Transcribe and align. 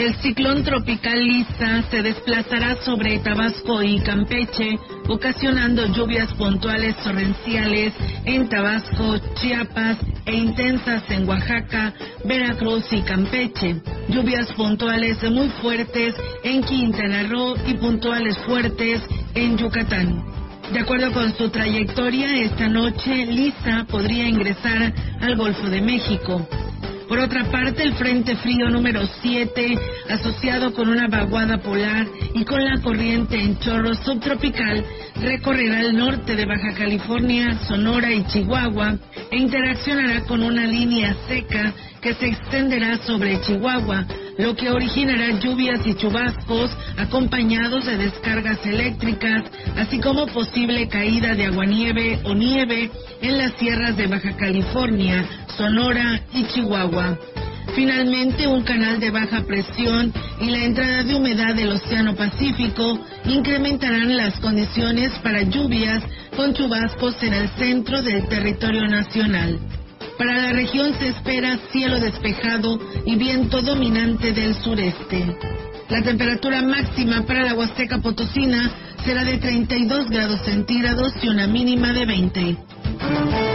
El 0.00 0.14
ciclón 0.22 0.64
tropical 0.64 1.22
Lisa 1.22 1.82
se 1.90 2.00
desplazará 2.00 2.74
sobre 2.76 3.18
Tabasco 3.18 3.82
y 3.82 4.00
Campeche, 4.00 4.78
ocasionando 5.08 5.84
lluvias 5.88 6.32
puntuales 6.36 6.96
torrenciales 7.04 7.92
en 8.24 8.48
Tabasco, 8.48 9.18
Chiapas 9.34 9.98
e 10.24 10.34
intensas 10.34 11.02
en 11.10 11.28
Oaxaca, 11.28 11.92
Veracruz 12.24 12.90
y 12.92 13.02
Campeche. 13.02 13.76
Lluvias 14.08 14.50
puntuales 14.54 15.22
muy 15.30 15.50
fuertes 15.60 16.14
en 16.44 16.62
Quintana 16.62 17.24
Roo 17.24 17.54
y 17.66 17.74
puntuales 17.74 18.38
fuertes 18.46 19.02
en 19.34 19.58
Yucatán. 19.58 20.24
De 20.72 20.80
acuerdo 20.80 21.12
con 21.12 21.36
su 21.36 21.50
trayectoria, 21.50 22.40
esta 22.40 22.68
noche 22.68 23.26
Lisa 23.26 23.84
podría 23.86 24.26
ingresar 24.26 24.94
al 25.20 25.36
Golfo 25.36 25.68
de 25.68 25.82
México. 25.82 26.48
Por 27.10 27.18
otra 27.18 27.42
parte, 27.50 27.82
el 27.82 27.94
Frente 27.94 28.36
Frío 28.36 28.70
número 28.70 29.04
7, 29.20 29.76
asociado 30.10 30.72
con 30.72 30.88
una 30.88 31.08
vaguada 31.08 31.58
polar 31.58 32.06
y 32.34 32.44
con 32.44 32.64
la 32.64 32.80
corriente 32.80 33.36
en 33.36 33.58
chorro 33.58 33.92
subtropical, 33.96 34.84
recorrerá 35.20 35.80
el 35.80 35.96
norte 35.96 36.36
de 36.36 36.46
Baja 36.46 36.72
California, 36.72 37.58
Sonora 37.66 38.12
y 38.12 38.22
Chihuahua 38.26 38.96
e 39.28 39.38
interaccionará 39.38 40.20
con 40.20 40.40
una 40.40 40.64
línea 40.68 41.16
seca 41.26 41.74
que 42.00 42.14
se 42.14 42.26
extenderá 42.28 42.98
sobre 42.98 43.40
Chihuahua, 43.40 44.06
lo 44.38 44.56
que 44.56 44.70
originará 44.70 45.38
lluvias 45.38 45.86
y 45.86 45.94
chubascos 45.94 46.70
acompañados 46.96 47.84
de 47.84 47.96
descargas 47.98 48.64
eléctricas, 48.64 49.44
así 49.76 50.00
como 50.00 50.26
posible 50.26 50.88
caída 50.88 51.34
de 51.34 51.46
aguanieve 51.46 52.20
o 52.24 52.34
nieve 52.34 52.90
en 53.20 53.38
las 53.38 53.52
sierras 53.54 53.96
de 53.96 54.06
Baja 54.06 54.36
California, 54.36 55.26
Sonora 55.56 56.22
y 56.32 56.44
Chihuahua. 56.46 57.18
Finalmente, 57.74 58.48
un 58.48 58.62
canal 58.62 58.98
de 58.98 59.10
baja 59.10 59.42
presión 59.42 60.12
y 60.40 60.46
la 60.46 60.64
entrada 60.64 61.04
de 61.04 61.14
humedad 61.14 61.54
del 61.54 61.70
Océano 61.70 62.16
Pacífico 62.16 62.98
incrementarán 63.26 64.16
las 64.16 64.40
condiciones 64.40 65.12
para 65.22 65.42
lluvias 65.42 66.02
con 66.36 66.52
chubascos 66.52 67.22
en 67.22 67.32
el 67.32 67.48
centro 67.50 68.02
del 68.02 68.26
territorio 68.28 68.88
nacional. 68.88 69.60
Para 70.20 70.36
la 70.36 70.52
región 70.52 70.92
se 70.98 71.08
espera 71.08 71.58
cielo 71.72 71.98
despejado 71.98 72.78
y 73.06 73.16
viento 73.16 73.62
dominante 73.62 74.32
del 74.32 74.54
sureste. 74.54 75.34
La 75.88 76.02
temperatura 76.02 76.60
máxima 76.60 77.22
para 77.22 77.42
la 77.42 77.54
Huasteca 77.54 78.02
Potosina 78.02 78.70
será 79.02 79.24
de 79.24 79.38
32 79.38 80.10
grados 80.10 80.42
centígrados 80.42 81.14
y 81.22 81.28
una 81.28 81.46
mínima 81.46 81.94
de 81.94 82.04
20. 82.04 83.49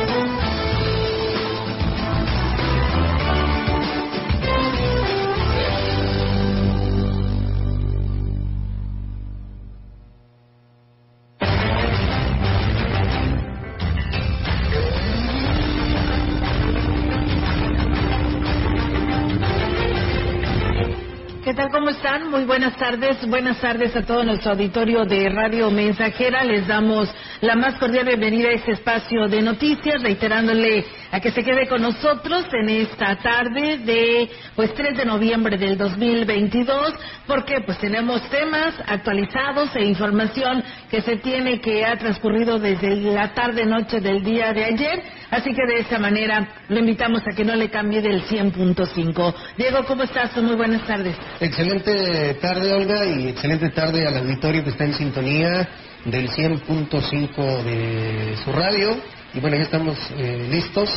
Tal? 21.56 21.72
¿Cómo 21.72 21.90
están? 21.90 22.30
Muy 22.30 22.44
buenas 22.44 22.76
tardes. 22.76 23.26
Buenas 23.30 23.62
tardes 23.62 23.96
a 23.96 24.02
todo 24.02 24.26
nuestro 24.26 24.52
auditorio 24.52 25.06
de 25.06 25.30
Radio 25.30 25.72
Mensajera. 25.72 26.44
Les 26.44 26.68
damos 26.68 27.10
la 27.40 27.56
más 27.56 27.76
cordial 27.76 28.06
bienvenida 28.06 28.50
a 28.50 28.54
este 28.54 28.74
espacio 28.74 29.28
de 29.30 29.42
noticias, 29.42 30.02
reiterándole 30.02 30.86
a 31.12 31.20
que 31.22 31.32
se 31.32 31.44
quede 31.44 31.68
con 31.68 31.82
nosotros 31.82 32.46
en 32.52 32.70
esta 32.70 33.16
tarde 33.18 33.78
de 33.78 34.30
pues 34.56 34.74
3 34.74 34.98
de 34.98 35.06
noviembre 35.06 35.58
del 35.58 35.78
2022, 35.78 36.94
porque 37.26 37.62
pues 37.62 37.78
tenemos 37.78 38.22
temas 38.30 38.76
actualizados 38.86 39.74
e 39.78 39.86
información 39.86 40.62
que 40.90 41.02
se 41.02 41.18
tiene 41.18 41.62
que 41.62 41.86
ha 41.86 41.96
transcurrido 41.98 42.60
desde 42.60 42.98
la 42.98 43.34
tarde 43.34 43.66
noche 43.66 44.02
del 44.02 44.24
día 44.24 44.52
de 44.52 44.66
ayer, 44.66 45.04
así 45.36 45.54
que 45.54 45.66
de 45.66 45.80
esta 45.80 46.00
manera 46.00 46.48
lo 46.70 46.80
invitamos 46.80 47.22
a 47.28 47.36
que 47.36 47.44
no 47.44 47.56
le 47.56 47.70
cambie 47.70 48.02
del 48.02 48.24
100.5. 48.24 49.34
Diego, 49.58 49.86
¿cómo 49.86 50.04
estás? 50.04 50.36
Muy 50.38 50.56
buenas 50.56 50.86
tardes. 50.88 51.16
Excelente 51.40 52.36
tarde, 52.36 52.74
Olga, 52.74 53.06
y 53.06 53.28
excelente 53.30 53.70
tarde 53.70 54.08
al 54.08 54.18
auditorio 54.18 54.64
que 54.64 54.70
está 54.70 54.86
en 54.86 54.94
sintonía 54.94 55.68
del 56.06 56.30
100.5 56.30 57.64
de 57.64 58.38
su 58.44 58.52
radio. 58.52 58.98
Y 59.34 59.40
bueno, 59.40 59.58
ya 59.58 59.64
estamos 59.64 59.98
eh, 60.18 60.48
listos 60.50 60.90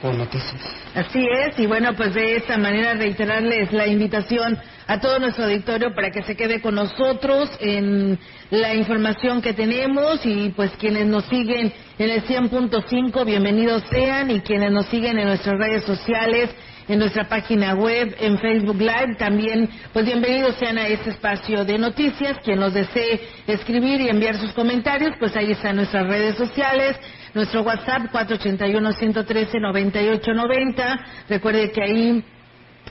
con 0.00 0.18
noticias. 0.18 0.62
Así 0.94 1.26
es, 1.26 1.58
y 1.58 1.66
bueno, 1.66 1.94
pues 1.94 2.14
de 2.14 2.36
esta 2.36 2.56
manera 2.58 2.94
reiterarles 2.94 3.72
la 3.72 3.86
invitación 3.86 4.58
a 4.86 5.00
todo 5.00 5.18
nuestro 5.18 5.44
auditorio 5.44 5.94
para 5.94 6.10
que 6.10 6.22
se 6.22 6.36
quede 6.36 6.60
con 6.60 6.74
nosotros 6.74 7.50
en 7.60 8.18
la 8.50 8.74
información 8.74 9.42
que 9.42 9.52
tenemos 9.52 10.24
y 10.24 10.50
pues 10.50 10.70
quienes 10.78 11.06
nos 11.06 11.24
siguen 11.24 11.72
en 11.98 12.10
el 12.10 12.24
100.5, 12.24 13.24
bienvenidos 13.24 13.82
sean 13.90 14.30
y 14.30 14.40
quienes 14.40 14.70
nos 14.70 14.86
siguen 14.86 15.18
en 15.18 15.26
nuestras 15.26 15.58
redes 15.58 15.84
sociales 15.84 16.50
en 16.88 17.00
nuestra 17.00 17.28
página 17.28 17.74
web, 17.74 18.14
en 18.20 18.38
Facebook 18.38 18.78
Live. 18.78 19.16
También, 19.18 19.68
pues 19.92 20.06
bienvenidos 20.06 20.54
sean 20.56 20.78
a 20.78 20.86
este 20.86 21.10
espacio 21.10 21.64
de 21.64 21.78
noticias. 21.78 22.38
Quien 22.44 22.60
nos 22.60 22.74
desee 22.74 23.20
escribir 23.46 24.00
y 24.00 24.08
enviar 24.08 24.36
sus 24.36 24.52
comentarios, 24.52 25.16
pues 25.18 25.36
ahí 25.36 25.50
están 25.52 25.76
nuestras 25.76 26.06
redes 26.06 26.36
sociales. 26.36 26.96
Nuestro 27.34 27.62
WhatsApp 27.62 28.12
481-113-9890. 28.12 31.00
Recuerde 31.28 31.72
que 31.72 31.82
ahí 31.82 32.24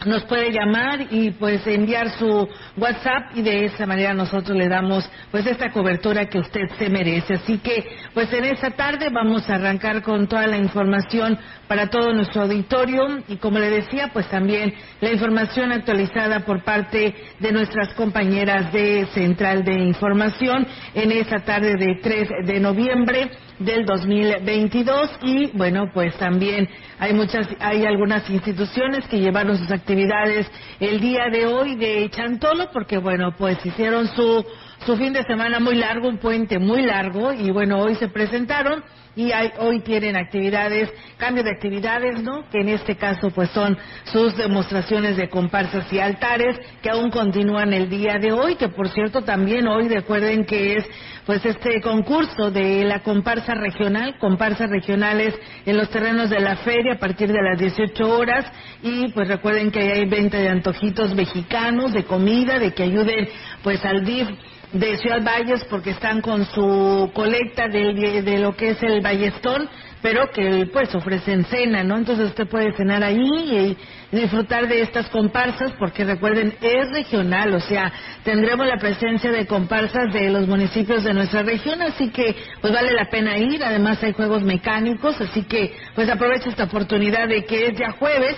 nos 0.05 0.23
puede 0.23 0.51
llamar 0.51 1.07
y 1.09 1.31
pues 1.31 1.65
enviar 1.65 2.09
su 2.17 2.47
WhatsApp 2.77 3.35
y 3.35 3.41
de 3.41 3.65
esa 3.65 3.85
manera 3.85 4.13
nosotros 4.13 4.55
le 4.55 4.67
damos 4.67 5.09
pues 5.31 5.47
esta 5.47 5.71
cobertura 5.71 6.25
que 6.25 6.39
usted 6.39 6.67
se 6.77 6.89
merece. 6.89 7.35
Así 7.35 7.57
que 7.59 7.85
pues 8.13 8.31
en 8.33 8.45
esta 8.45 8.71
tarde 8.71 9.09
vamos 9.09 9.49
a 9.49 9.55
arrancar 9.55 10.01
con 10.03 10.27
toda 10.27 10.47
la 10.47 10.57
información 10.57 11.39
para 11.67 11.89
todo 11.89 12.13
nuestro 12.13 12.43
auditorio 12.43 13.23
y 13.27 13.37
como 13.37 13.57
le 13.57 13.69
decía 13.69 14.09
pues 14.13 14.27
también 14.29 14.73
la 15.01 15.11
información 15.11 15.71
actualizada 15.71 16.41
por 16.41 16.63
parte 16.63 17.15
de 17.39 17.51
nuestras 17.51 17.93
compañeras 17.93 18.71
de 18.71 19.07
Central 19.13 19.63
de 19.63 19.73
Información 19.73 20.67
en 20.93 21.11
esta 21.11 21.39
tarde 21.39 21.75
de 21.77 21.99
3 22.01 22.29
de 22.45 22.59
noviembre 22.59 23.31
del 23.59 23.85
2022 23.85 25.11
y 25.21 25.47
bueno 25.57 25.89
pues 25.93 26.15
también 26.17 26.67
hay 26.99 27.13
muchas 27.13 27.47
hay 27.59 27.85
algunas 27.85 28.29
instituciones 28.29 29.07
que 29.07 29.19
llevaron 29.19 29.57
sus 29.57 29.71
actividades 29.71 30.47
el 30.79 30.99
día 30.99 31.29
de 31.31 31.45
hoy 31.45 31.75
de 31.75 32.09
Chantolo 32.09 32.69
porque 32.73 32.97
bueno 32.97 33.33
pues 33.37 33.63
hicieron 33.65 34.07
su 34.09 34.45
su 34.85 34.97
fin 34.97 35.13
de 35.13 35.23
semana 35.23 35.59
muy 35.59 35.75
largo 35.75 36.09
un 36.09 36.17
puente 36.17 36.59
muy 36.59 36.81
largo 36.81 37.31
y 37.31 37.49
bueno 37.51 37.79
hoy 37.79 37.95
se 37.95 38.09
presentaron 38.09 38.83
y 39.15 39.31
hay, 39.31 39.51
hoy 39.59 39.79
tienen 39.81 40.15
actividades, 40.15 40.91
cambio 41.17 41.43
de 41.43 41.51
actividades, 41.51 42.21
¿no? 42.21 42.49
Que 42.49 42.59
en 42.59 42.69
este 42.69 42.95
caso 42.95 43.29
pues 43.31 43.49
son 43.51 43.77
sus 44.05 44.35
demostraciones 44.35 45.17
de 45.17 45.29
comparsas 45.29 45.91
y 45.91 45.99
altares 45.99 46.59
que 46.81 46.89
aún 46.89 47.09
continúan 47.11 47.73
el 47.73 47.89
día 47.89 48.17
de 48.19 48.31
hoy, 48.31 48.55
que 48.55 48.69
por 48.69 48.89
cierto 48.89 49.21
también 49.23 49.67
hoy 49.67 49.87
recuerden 49.87 50.45
que 50.45 50.77
es 50.77 50.85
pues 51.25 51.43
este 51.45 51.81
concurso 51.81 52.51
de 52.51 52.83
la 52.83 52.99
comparsa 52.99 53.55
regional, 53.55 54.17
comparsas 54.19 54.69
regionales 54.69 55.33
en 55.65 55.77
los 55.77 55.89
terrenos 55.89 56.29
de 56.29 56.39
la 56.39 56.57
feria 56.57 56.93
a 56.93 56.99
partir 56.99 57.31
de 57.31 57.41
las 57.41 57.57
18 57.57 58.07
horas 58.07 58.45
y 58.83 59.07
pues 59.13 59.27
recuerden 59.27 59.71
que 59.71 59.79
hay 59.79 60.05
venta 60.05 60.37
de 60.37 60.49
antojitos 60.49 61.15
mexicanos, 61.15 61.93
de 61.93 62.03
comida, 62.03 62.59
de 62.59 62.73
que 62.73 62.83
ayuden 62.83 63.27
pues 63.63 63.83
al 63.85 64.05
DIF 64.05 64.27
de 64.71 64.97
Ciudad 64.97 65.23
Valles 65.23 65.63
porque 65.69 65.91
están 65.91 66.21
con 66.21 66.45
su 66.45 67.11
colecta 67.13 67.67
de, 67.67 68.39
lo 68.39 68.55
que 68.55 68.71
es 68.71 68.83
el 68.83 69.01
Ballestón 69.01 69.69
pero 70.01 70.29
que 70.29 70.69
pues 70.71 70.93
ofrecen 70.93 71.45
cena, 71.45 71.83
¿no? 71.83 71.97
Entonces 71.97 72.27
usted 72.27 72.47
puede 72.47 72.73
cenar 72.73 73.03
ahí 73.03 73.75
y 74.11 74.15
disfrutar 74.15 74.67
de 74.67 74.83
estas 74.83 75.09
comparsas, 75.09 75.71
porque 75.79 76.05
recuerden, 76.05 76.53
es 76.61 76.91
regional, 76.91 77.55
o 77.55 77.59
sea, 77.59 77.91
tendremos 78.23 78.67
la 78.67 78.77
presencia 78.77 79.31
de 79.31 79.47
comparsas 79.47 80.13
de 80.13 80.29
los 80.29 80.47
municipios 80.47 81.03
de 81.03 81.11
nuestra 81.11 81.41
región, 81.41 81.81
así 81.81 82.11
que 82.11 82.35
pues 82.61 82.71
vale 82.71 82.93
la 82.93 83.09
pena 83.09 83.35
ir, 83.39 83.63
además 83.63 83.97
hay 84.03 84.13
juegos 84.13 84.43
mecánicos, 84.43 85.19
así 85.19 85.41
que 85.41 85.73
pues 85.95 86.07
aprovecha 86.07 86.49
esta 86.49 86.65
oportunidad 86.65 87.27
de 87.27 87.43
que 87.45 87.65
es 87.65 87.75
ya 87.75 87.89
jueves 87.93 88.35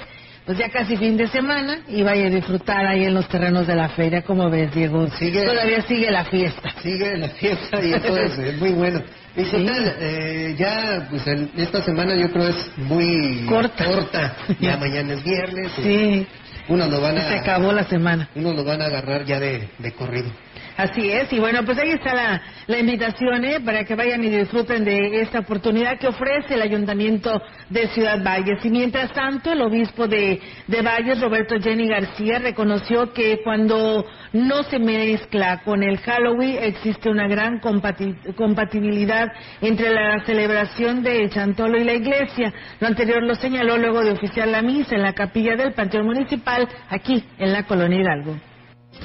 pues 0.48 0.58
ya 0.58 0.70
casi 0.70 0.96
fin 0.96 1.18
de 1.18 1.28
semana 1.28 1.82
y 1.90 2.04
vaya 2.04 2.28
a 2.28 2.30
disfrutar 2.30 2.88
ahí 2.88 3.04
en 3.04 3.14
los 3.14 3.28
terrenos 3.28 3.68
de 3.68 3.76
la 3.76 3.90
feria, 3.90 4.22
como 4.22 4.50
ves, 4.50 4.74
Diego. 4.74 5.10
Sigue, 5.20 5.46
Todavía 5.46 5.82
sigue 5.82 6.10
la 6.10 6.24
fiesta. 6.24 6.70
Sigue 6.82 7.18
la 7.18 7.28
fiesta 7.28 7.84
y 7.84 7.92
eso 7.92 8.18
es, 8.40 8.58
muy 8.58 8.72
bueno. 8.72 9.02
Y 9.36 9.44
total, 9.44 9.96
eh, 10.00 10.56
ya 10.58 11.06
pues 11.10 11.28
esta 11.58 11.82
semana 11.84 12.16
yo 12.16 12.32
creo 12.32 12.48
es 12.48 12.72
muy 12.78 13.46
corta. 13.46 14.38
Ya 14.62 14.78
mañana 14.80 15.16
es 15.16 15.24
viernes. 15.24 15.70
Sí. 15.76 16.26
Unos 16.70 16.90
lo 16.90 17.02
van 17.02 17.18
a... 17.18 17.28
Se 17.28 17.36
acabó 17.40 17.74
la 17.74 17.84
semana. 17.84 18.30
Unos 18.34 18.56
lo 18.56 18.64
van 18.64 18.82
a 18.82 18.86
agarrar 18.86 19.26
ya 19.26 19.42
de, 19.42 19.68
de 19.78 19.92
corrido. 19.92 20.32
Así 20.78 21.10
es, 21.10 21.34
y 21.34 21.40
bueno, 21.40 21.66
pues 21.66 21.80
ahí 21.80 21.90
está 21.90 22.14
la, 22.68 22.78
invitación 22.78 23.44
¿eh? 23.44 23.60
para 23.66 23.84
que 23.84 23.96
vayan 23.96 24.24
y 24.24 24.30
disfruten 24.30 24.86
de 24.86 25.22
esta 25.22 25.40
oportunidad 25.40 25.98
que 25.98 26.08
ofrece 26.08 26.54
el 26.54 26.62
Ayuntamiento 26.62 27.42
de 27.72 27.88
Ciudad 27.88 28.24
Valles. 28.24 28.64
Y 28.64 28.70
mientras 28.70 29.12
tanto, 29.12 29.52
el 29.52 29.62
obispo 29.64 30.08
de, 30.08 30.40
de 30.68 30.82
Valles, 30.84 31.20
Roberto 31.20 31.56
Jenny 31.60 31.88
García, 31.88 32.38
reconoció 32.38 33.12
que 33.12 33.40
cuando 33.44 34.06
no 34.34 34.62
se 34.64 34.78
mezcla 34.78 35.64
con 35.64 35.82
el 35.82 35.98
Halloween 35.98 36.60
existe 36.62 37.10
una 37.10 37.28
gran 37.28 37.60
compatibilidad 37.60 39.32
entre 39.62 39.90
la 39.90 40.24
celebración 40.26 41.02
de 41.02 41.28
Chantolo 41.30 41.80
y 41.80 41.86
la 41.86 41.94
iglesia. 41.94 42.54
Lo 42.80 42.88
anterior 42.88 43.24
lo 43.24 43.34
señaló 43.34 43.78
luego 43.78 44.04
de 44.04 44.12
oficiar 44.12 44.48
la 44.48 44.62
misa 44.62 44.96
en 44.96 45.02
la 45.02 45.14
capilla 45.14 45.56
del 45.56 45.74
Panteón 45.74 46.06
Municipal 46.06 46.68
aquí 46.90 47.24
en 47.40 47.52
la 47.52 47.64
Colonia 47.64 48.00
Hidalgo. 48.00 48.38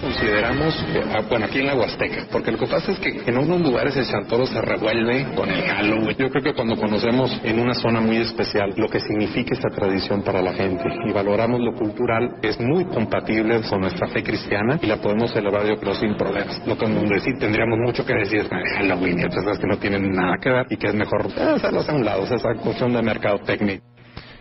Consideramos, 0.01 0.85
ah, 1.13 1.23
bueno, 1.29 1.47
aquí 1.47 1.61
en 1.61 1.67
la 1.67 1.75
Huasteca, 1.75 2.27
porque 2.31 2.51
lo 2.51 2.59
que 2.59 2.67
pasa 2.67 2.93
es 2.93 2.99
que 2.99 3.23
en 3.27 3.39
unos 3.39 3.61
lugares 3.61 3.97
el 3.97 4.05
Santoro 4.05 4.47
se 4.47 4.61
revuelve 4.61 5.35
con 5.35 5.49
el 5.49 5.63
Halloween. 5.63 6.17
Yo 6.19 6.31
creo 6.31 6.43
que 6.43 6.55
cuando 6.55 6.77
conocemos 6.77 7.41
en 7.45 7.61
una 7.61 7.75
zona 7.75 8.01
muy 8.01 8.17
especial 8.17 8.73
lo 8.77 8.89
que 8.89 9.01
significa 9.01 9.55
esta 9.55 9.69
tradición 9.69 10.23
para 10.23 10.43
la 10.43 10.53
gente 10.53 10.85
y 11.07 11.13
valoramos 11.13 11.61
lo 11.61 11.75
cultural, 11.75 12.37
es 12.43 12.59
muy 12.61 12.85
compatible 12.87 13.61
con 13.69 13.81
nuestra 13.81 14.09
fe 14.09 14.23
cristiana 14.23 14.79
y 14.83 14.87
la 14.87 14.97
podemos 14.97 15.33
celebrar 15.33 15.67
yo 15.67 15.77
creo 15.77 15.95
sin 15.95 16.17
problemas. 16.17 16.67
Lo 16.67 16.77
que 16.77 16.87
sí 17.21 17.31
tendríamos 17.39 17.79
mucho 17.79 18.05
que 18.05 18.15
decir 18.15 18.41
es 18.41 18.49
Halloween 18.49 19.21
y 19.21 19.25
otras 19.25 19.45
cosas 19.45 19.59
que 19.59 19.67
no 19.67 19.79
tienen 19.79 20.11
nada 20.11 20.37
que 20.41 20.51
ver 20.51 20.67
y 20.71 20.77
que 20.77 20.89
es 20.89 20.95
mejor 20.95 21.27
hacerlos 21.27 21.89
a 21.89 21.95
un 21.95 22.05
lado, 22.05 22.25
esa 22.25 22.55
cuestión 22.55 22.93
de 22.93 23.03
mercado 23.03 23.39
técnico. 23.39 23.92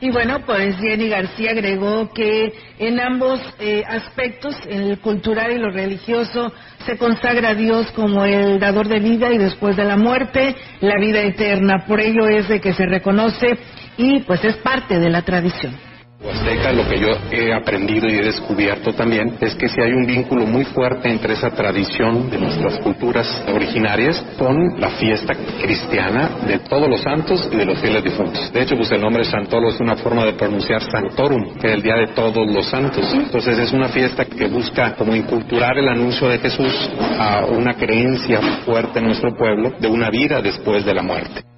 Y 0.01 0.09
bueno, 0.09 0.39
pues 0.47 0.77
Jenny 0.77 1.09
García 1.09 1.51
agregó 1.51 2.11
que 2.11 2.51
en 2.79 2.99
ambos 2.99 3.39
eh, 3.59 3.83
aspectos, 3.87 4.55
en 4.67 4.81
el 4.81 4.99
cultural 4.99 5.51
y 5.51 5.59
lo 5.59 5.69
religioso, 5.69 6.51
se 6.87 6.97
consagra 6.97 7.49
a 7.49 7.53
Dios 7.53 7.91
como 7.91 8.25
el 8.25 8.59
dador 8.59 8.87
de 8.87 8.99
vida 8.99 9.31
y 9.31 9.37
después 9.37 9.77
de 9.77 9.83
la 9.83 9.97
muerte, 9.97 10.55
la 10.79 10.97
vida 10.99 11.21
eterna. 11.21 11.85
Por 11.87 12.01
ello 12.01 12.27
es 12.27 12.47
de 12.49 12.59
que 12.59 12.73
se 12.73 12.87
reconoce 12.87 13.59
y 13.95 14.21
pues 14.21 14.43
es 14.43 14.57
parte 14.57 14.97
de 14.97 15.09
la 15.11 15.21
tradición. 15.21 15.90
Huasteca, 16.23 16.71
lo 16.71 16.87
que 16.87 16.99
yo 16.99 17.07
he 17.31 17.51
aprendido 17.51 18.07
y 18.07 18.19
he 18.19 18.21
descubierto 18.21 18.93
también 18.93 19.37
es 19.41 19.55
que 19.55 19.67
si 19.67 19.81
hay 19.81 19.91
un 19.91 20.05
vínculo 20.05 20.45
muy 20.45 20.65
fuerte 20.65 21.09
entre 21.09 21.33
esa 21.33 21.49
tradición 21.49 22.29
de 22.29 22.37
nuestras 22.37 22.77
culturas 22.79 23.43
originarias 23.51 24.23
con 24.37 24.79
la 24.79 24.91
fiesta 24.91 25.33
cristiana 25.59 26.29
de 26.45 26.59
todos 26.59 26.87
los 26.87 27.01
santos 27.01 27.49
y 27.51 27.55
de 27.55 27.65
los 27.65 27.79
fieles 27.79 28.03
difuntos. 28.03 28.53
De 28.53 28.61
hecho, 28.61 28.75
pues 28.75 28.91
el 28.91 29.01
nombre 29.01 29.23
Santolo 29.23 29.69
es 29.69 29.79
una 29.79 29.95
forma 29.95 30.23
de 30.25 30.33
pronunciar 30.33 30.83
Santorum, 30.83 31.55
que 31.55 31.67
es 31.67 31.73
el 31.73 31.81
día 31.81 31.95
de 31.95 32.07
todos 32.07 32.47
los 32.51 32.67
santos. 32.67 33.11
Entonces 33.13 33.57
es 33.57 33.73
una 33.73 33.89
fiesta 33.89 34.25
que 34.25 34.47
busca 34.47 34.93
como 34.93 35.15
inculturar 35.15 35.75
el 35.79 35.89
anuncio 35.89 36.27
de 36.27 36.37
Jesús 36.37 36.89
a 37.17 37.45
una 37.45 37.73
creencia 37.73 38.39
fuerte 38.63 38.99
en 38.99 39.05
nuestro 39.05 39.35
pueblo 39.35 39.73
de 39.79 39.87
una 39.87 40.11
vida 40.11 40.39
después 40.39 40.85
de 40.85 40.93
la 40.93 41.01
muerte. 41.01 41.50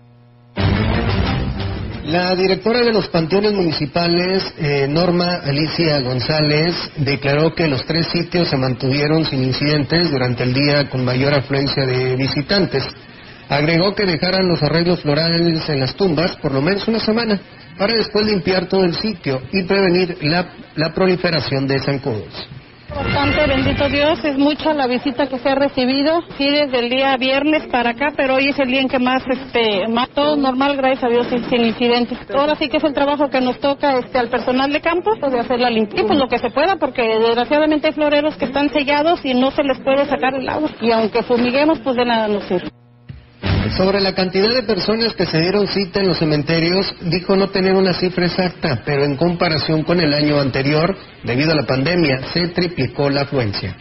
La 2.06 2.36
directora 2.36 2.82
de 2.82 2.92
los 2.92 3.08
panteones 3.08 3.54
municipales, 3.54 4.44
eh, 4.58 4.88
Norma 4.90 5.36
Alicia 5.36 6.02
González, 6.02 6.76
declaró 6.98 7.56
que 7.56 7.68
los 7.70 7.86
tres 7.86 8.08
sitios 8.08 8.50
se 8.50 8.58
mantuvieron 8.58 9.26
sin 9.26 9.42
incidentes 9.42 10.12
durante 10.12 10.44
el 10.44 10.54
día 10.54 10.90
con 10.90 11.06
mayor 11.06 11.34
afluencia 11.34 11.86
de 11.86 12.18
visitantes. 12.18 12.84
Agregó 13.48 13.96
que 13.96 14.06
dejaran 14.06 14.50
los 14.50 14.62
arreglos 14.62 15.00
florales 15.00 15.70
en 15.70 15.80
las 15.80 15.96
tumbas 15.96 16.36
por 16.38 16.52
lo 16.52 16.62
menos 16.62 16.86
una 16.90 17.00
semana 17.00 17.40
para 17.78 17.94
después 17.94 18.26
limpiar 18.26 18.66
todo 18.68 18.84
el 18.84 18.96
sitio 18.96 19.42
y 19.54 19.64
prevenir 19.64 20.18
la, 20.24 20.46
la 20.76 20.94
proliferación 20.94 21.66
de 21.68 21.80
zancudos. 21.80 22.50
Bastante, 22.96 23.48
bendito 23.48 23.90
Dios, 23.90 24.24
es 24.24 24.38
mucha 24.38 24.74
la 24.74 24.86
visita 24.86 25.26
que 25.26 25.40
se 25.40 25.50
ha 25.50 25.56
recibido, 25.56 26.22
sí, 26.38 26.48
desde 26.48 26.78
el 26.80 26.90
día 26.90 27.18
viernes 27.18 27.66
para 27.68 27.92
acá, 27.92 28.14
pero 28.16 28.36
hoy 28.36 28.50
es 28.50 28.60
el 28.60 28.70
día 28.70 28.82
en 28.82 28.88
que 28.88 29.00
más, 29.00 29.24
este, 29.28 29.88
más 29.88 30.10
todo 30.10 30.36
normal, 30.36 30.78
gracias 30.78 31.04
a 31.04 31.08
Dios, 31.08 31.28
sin, 31.28 31.66
incidentes. 31.66 32.20
Ahora 32.36 32.56
sí 32.56 32.70
que 32.70 32.78
es 32.78 32.84
el 32.84 32.94
trabajo 32.94 33.30
que 33.30 33.42
nos 33.42 33.60
toca, 33.60 33.98
este, 33.98 34.20
al 34.20 34.30
personal 34.30 34.72
de 34.72 34.82
campo, 34.82 35.12
pues 35.20 35.32
de 35.32 35.40
hacer 35.40 35.60
la 35.60 35.72
limpieza, 35.72 36.06
pues 36.06 36.20
lo 36.20 36.28
que 36.28 36.38
se 36.38 36.52
pueda, 36.52 36.76
porque 36.76 37.02
desgraciadamente 37.02 37.88
hay 37.88 37.94
floreros 37.94 38.38
que 38.38 38.46
están 38.46 38.70
sellados 38.70 39.26
y 39.26 39.34
no 39.34 39.50
se 39.52 39.64
les 39.64 39.80
puede 39.80 40.06
sacar 40.06 40.36
el 40.36 40.48
agua, 40.48 40.70
y 40.80 40.92
aunque 40.92 41.24
fumiguemos, 41.24 41.80
pues 41.80 41.96
de 41.96 42.06
nada 42.06 42.28
nos 42.28 42.44
sirve. 42.44 42.83
Sobre 43.72 44.02
la 44.02 44.14
cantidad 44.14 44.54
de 44.54 44.64
personas 44.64 45.14
que 45.14 45.26
se 45.26 45.40
dieron 45.40 45.68
cita 45.68 46.02
en 46.02 46.08
los 46.08 46.20
cementerios, 46.20 46.94
dijo 47.02 47.36
no 47.36 47.50
tener 47.50 47.74
una 47.74 47.94
cifra 47.94 48.26
exacta, 48.26 48.82
pero 48.86 49.04
en 49.04 49.16
comparación 49.16 49.84
con 49.84 50.00
el 50.00 50.14
año 50.14 50.40
anterior, 50.40 50.96
debido 51.24 51.54
a 51.54 51.56
la 51.56 51.66
pandemia, 51.66 52.28
se 52.34 52.50
triplicó 52.50 53.10
la 53.10 53.22
afluencia. 53.22 53.76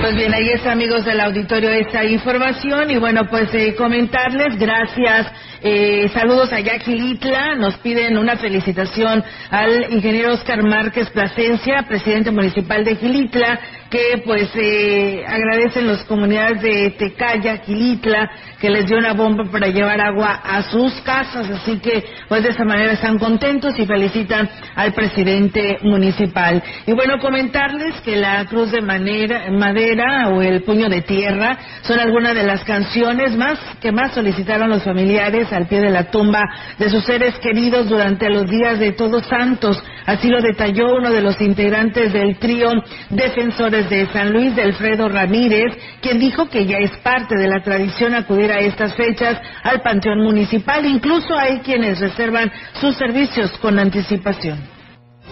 Pues 0.00 0.14
bien, 0.14 0.32
ahí 0.34 0.50
está, 0.50 0.72
amigos 0.72 1.04
del 1.04 1.20
auditorio, 1.20 1.70
esta 1.70 2.04
información. 2.04 2.90
Y 2.90 2.98
bueno, 2.98 3.22
pues 3.28 3.52
eh, 3.54 3.74
comentarles, 3.74 4.56
gracias 4.58 5.26
eh, 5.62 6.08
saludos 6.12 6.52
a 6.52 6.58
Gilitla, 6.58 7.54
nos 7.54 7.76
piden 7.78 8.18
una 8.18 8.36
felicitación 8.36 9.24
al 9.50 9.92
ingeniero 9.92 10.34
Oscar 10.34 10.62
Márquez 10.62 11.08
Plasencia, 11.10 11.84
presidente 11.88 12.30
municipal 12.30 12.84
de 12.84 12.96
Gilitla, 12.96 13.58
que 13.90 14.22
pues 14.24 14.50
eh, 14.54 15.24
agradecen 15.26 15.86
las 15.86 16.04
comunidades 16.04 16.60
de 16.60 16.90
Tecaya, 16.90 17.58
Gilitla, 17.58 18.30
que 18.60 18.70
les 18.70 18.86
dio 18.86 18.98
una 18.98 19.12
bomba 19.12 19.44
para 19.50 19.68
llevar 19.68 20.00
agua 20.00 20.40
a 20.44 20.62
sus 20.62 20.92
casas, 21.02 21.48
así 21.50 21.78
que 21.78 22.04
pues 22.28 22.42
de 22.42 22.50
esa 22.50 22.64
manera 22.64 22.92
están 22.92 23.18
contentos 23.18 23.78
y 23.78 23.86
felicitan 23.86 24.48
al 24.74 24.92
presidente 24.92 25.78
municipal. 25.82 26.62
Y 26.86 26.92
bueno, 26.92 27.18
comentarles 27.20 28.00
que 28.02 28.16
la 28.16 28.44
cruz 28.46 28.72
de 28.72 28.82
madera 28.82 30.28
o 30.28 30.42
el 30.42 30.62
puño 30.62 30.88
de 30.88 31.02
tierra 31.02 31.58
son 31.82 32.00
algunas 32.00 32.34
de 32.34 32.42
las 32.42 32.64
canciones 32.64 33.36
más 33.36 33.58
que 33.80 33.92
más 33.92 34.12
solicitaron 34.12 34.68
los 34.68 34.82
familiares 34.82 35.45
al 35.52 35.66
pie 35.66 35.80
de 35.80 35.90
la 35.90 36.10
tumba 36.10 36.42
de 36.78 36.90
sus 36.90 37.04
seres 37.04 37.38
queridos 37.38 37.88
durante 37.88 38.28
los 38.30 38.48
días 38.48 38.78
de 38.78 38.92
Todos 38.92 39.26
Santos. 39.26 39.82
Así 40.06 40.28
lo 40.28 40.40
detalló 40.40 40.96
uno 40.96 41.10
de 41.10 41.20
los 41.20 41.40
integrantes 41.40 42.12
del 42.12 42.38
trío 42.38 42.70
Defensores 43.10 43.88
de 43.90 44.06
San 44.12 44.32
Luis, 44.32 44.56
Alfredo 44.58 45.08
Ramírez, 45.08 45.76
quien 46.00 46.18
dijo 46.18 46.48
que 46.48 46.66
ya 46.66 46.78
es 46.78 46.90
parte 46.98 47.36
de 47.36 47.48
la 47.48 47.62
tradición 47.62 48.14
acudir 48.14 48.52
a 48.52 48.58
estas 48.58 48.94
fechas 48.94 49.40
al 49.62 49.80
Panteón 49.82 50.22
Municipal. 50.22 50.84
Incluso 50.86 51.36
hay 51.36 51.60
quienes 51.60 51.98
reservan 51.98 52.50
sus 52.80 52.96
servicios 52.96 53.50
con 53.58 53.78
anticipación. 53.78 54.75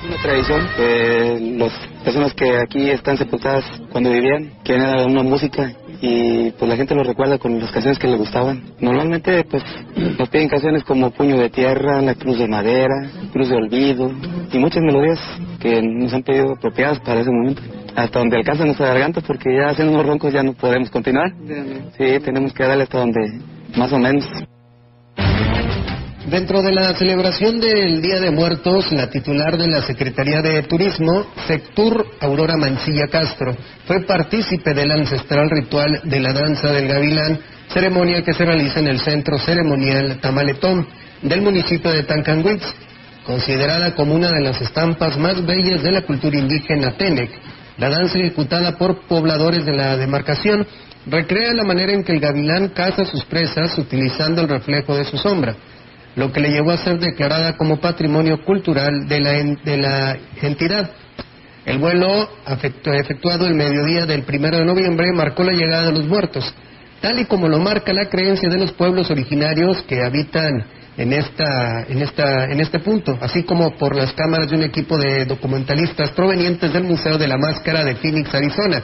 Una 0.06 0.20
tradición 0.20 0.68
que 0.76 1.56
las 1.58 1.72
personas 2.04 2.34
que 2.34 2.58
aquí 2.58 2.90
están 2.90 3.16
sepultadas 3.16 3.64
cuando 3.90 4.10
vivían 4.10 4.52
quieren 4.62 4.84
dar 4.84 5.06
una 5.06 5.22
música 5.22 5.72
y 6.02 6.50
pues 6.50 6.68
la 6.68 6.76
gente 6.76 6.94
lo 6.94 7.04
recuerda 7.04 7.38
con 7.38 7.58
las 7.58 7.70
canciones 7.70 7.98
que 7.98 8.08
le 8.08 8.16
gustaban. 8.16 8.62
Normalmente 8.80 9.44
pues 9.44 9.62
nos 10.18 10.28
piden 10.28 10.48
canciones 10.48 10.84
como 10.84 11.10
Puño 11.10 11.38
de 11.38 11.48
Tierra, 11.48 12.02
La 12.02 12.14
Cruz 12.14 12.38
de 12.38 12.46
Madera, 12.46 13.10
Cruz 13.32 13.48
de 13.48 13.56
Olvido 13.56 14.12
y 14.52 14.58
muchas 14.58 14.82
melodías 14.82 15.18
que 15.58 15.80
nos 15.80 16.12
han 16.12 16.22
pedido 16.22 16.52
apropiadas 16.52 17.00
para 17.00 17.20
ese 17.20 17.30
momento. 17.30 17.62
Hasta 17.96 18.18
donde 18.18 18.36
alcanza 18.36 18.66
nuestra 18.66 18.88
garganta 18.88 19.22
porque 19.22 19.56
ya 19.56 19.70
haciendo 19.70 19.94
unos 19.94 20.06
roncos 20.06 20.34
ya 20.34 20.42
no 20.42 20.52
podemos 20.52 20.90
continuar. 20.90 21.32
Sí, 21.96 22.18
tenemos 22.22 22.52
que 22.52 22.62
darle 22.64 22.82
hasta 22.82 22.98
donde 22.98 23.40
más 23.74 23.90
o 23.90 23.98
menos. 23.98 24.28
Dentro 26.26 26.62
de 26.62 26.72
la 26.72 26.94
celebración 26.94 27.60
del 27.60 28.00
Día 28.00 28.18
de 28.18 28.30
Muertos, 28.30 28.90
la 28.92 29.10
titular 29.10 29.58
de 29.58 29.68
la 29.68 29.82
Secretaría 29.82 30.40
de 30.40 30.62
Turismo, 30.62 31.26
Sectur 31.46 32.06
Aurora 32.18 32.56
Mancilla 32.56 33.08
Castro, 33.08 33.54
fue 33.86 34.06
partícipe 34.06 34.72
del 34.72 34.90
ancestral 34.90 35.50
ritual 35.50 36.00
de 36.02 36.20
la 36.20 36.32
danza 36.32 36.72
del 36.72 36.88
gavilán, 36.88 37.38
ceremonia 37.68 38.22
que 38.22 38.32
se 38.32 38.42
realiza 38.42 38.80
en 38.80 38.86
el 38.86 39.00
Centro 39.00 39.38
Ceremonial 39.38 40.18
Tamaletón 40.22 40.86
del 41.20 41.42
municipio 41.42 41.92
de 41.92 42.04
Tancanwitz, 42.04 42.64
considerada 43.26 43.94
como 43.94 44.14
una 44.14 44.30
de 44.30 44.40
las 44.40 44.62
estampas 44.62 45.18
más 45.18 45.44
bellas 45.44 45.82
de 45.82 45.92
la 45.92 46.02
cultura 46.02 46.38
indígena 46.38 46.96
Tenec. 46.96 47.32
La 47.76 47.90
danza 47.90 48.18
ejecutada 48.18 48.78
por 48.78 49.06
pobladores 49.08 49.66
de 49.66 49.76
la 49.76 49.98
demarcación 49.98 50.66
recrea 51.04 51.52
la 51.52 51.64
manera 51.64 51.92
en 51.92 52.02
que 52.02 52.12
el 52.12 52.20
gavilán 52.20 52.68
caza 52.68 53.04
sus 53.04 53.26
presas 53.26 53.76
utilizando 53.76 54.40
el 54.40 54.48
reflejo 54.48 54.96
de 54.96 55.04
su 55.04 55.18
sombra. 55.18 55.54
Lo 56.16 56.32
que 56.32 56.40
le 56.40 56.50
llevó 56.50 56.70
a 56.70 56.78
ser 56.78 56.98
declarada 56.98 57.56
como 57.56 57.80
patrimonio 57.80 58.42
cultural 58.44 59.08
de 59.08 59.20
la, 59.20 59.32
de 59.32 59.76
la 59.76 60.16
entidad. 60.42 60.90
El 61.66 61.78
vuelo 61.78 62.28
efectuado 62.46 63.46
el 63.46 63.54
mediodía 63.54 64.04
del 64.06 64.22
primero 64.22 64.58
de 64.58 64.64
noviembre 64.64 65.12
marcó 65.12 65.42
la 65.42 65.52
llegada 65.52 65.86
de 65.86 65.92
los 65.92 66.06
muertos, 66.06 66.54
tal 67.00 67.18
y 67.18 67.24
como 67.24 67.48
lo 67.48 67.58
marca 67.58 67.92
la 67.92 68.08
creencia 68.08 68.48
de 68.48 68.58
los 68.58 68.72
pueblos 68.72 69.10
originarios 69.10 69.82
que 69.82 70.02
habitan 70.04 70.64
en 70.96 71.12
esta, 71.12 71.82
en 71.88 72.02
esta, 72.02 72.44
en 72.44 72.60
este 72.60 72.78
punto, 72.78 73.18
así 73.20 73.42
como 73.42 73.76
por 73.76 73.96
las 73.96 74.12
cámaras 74.12 74.50
de 74.50 74.56
un 74.56 74.62
equipo 74.62 74.96
de 74.96 75.24
documentalistas 75.24 76.10
provenientes 76.10 76.72
del 76.72 76.84
Museo 76.84 77.18
de 77.18 77.28
la 77.28 77.36
Máscara 77.36 77.82
de 77.82 77.96
Phoenix, 77.96 78.32
Arizona. 78.34 78.82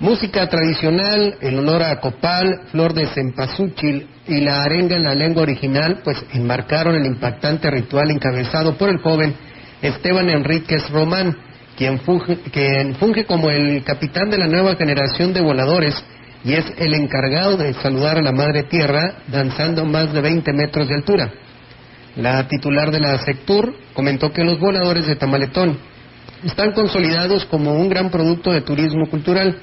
Música 0.00 0.48
tradicional 0.48 1.36
en 1.42 1.58
honor 1.58 1.82
a 1.82 2.00
Copal, 2.00 2.62
Flor 2.70 2.94
de 2.94 3.06
Cempasúchil 3.08 4.08
y 4.26 4.40
la 4.40 4.62
arenga 4.62 4.96
en 4.96 5.02
la 5.02 5.14
lengua 5.14 5.42
original, 5.42 6.00
pues 6.02 6.16
enmarcaron 6.32 6.94
el 6.94 7.04
impactante 7.04 7.70
ritual 7.70 8.10
encabezado 8.10 8.78
por 8.78 8.88
el 8.88 8.96
joven 9.02 9.34
Esteban 9.82 10.30
Enríquez 10.30 10.88
Román, 10.88 11.36
quien 11.76 12.00
funge, 12.00 12.38
quien 12.50 12.94
funge 12.94 13.26
como 13.26 13.50
el 13.50 13.84
capitán 13.84 14.30
de 14.30 14.38
la 14.38 14.46
nueva 14.46 14.74
generación 14.76 15.34
de 15.34 15.42
voladores 15.42 16.02
y 16.44 16.54
es 16.54 16.64
el 16.78 16.94
encargado 16.94 17.58
de 17.58 17.74
saludar 17.74 18.16
a 18.16 18.22
la 18.22 18.32
Madre 18.32 18.62
Tierra 18.62 19.16
danzando 19.26 19.84
más 19.84 20.14
de 20.14 20.22
20 20.22 20.50
metros 20.54 20.88
de 20.88 20.94
altura. 20.94 21.30
La 22.16 22.48
titular 22.48 22.90
de 22.90 23.00
la 23.00 23.18
Sectur 23.18 23.74
comentó 23.92 24.32
que 24.32 24.44
los 24.44 24.58
voladores 24.58 25.06
de 25.06 25.16
Tamaletón 25.16 25.76
están 26.42 26.72
consolidados 26.72 27.44
como 27.44 27.74
un 27.74 27.90
gran 27.90 28.08
producto 28.08 28.50
de 28.50 28.62
turismo 28.62 29.06
cultural, 29.10 29.60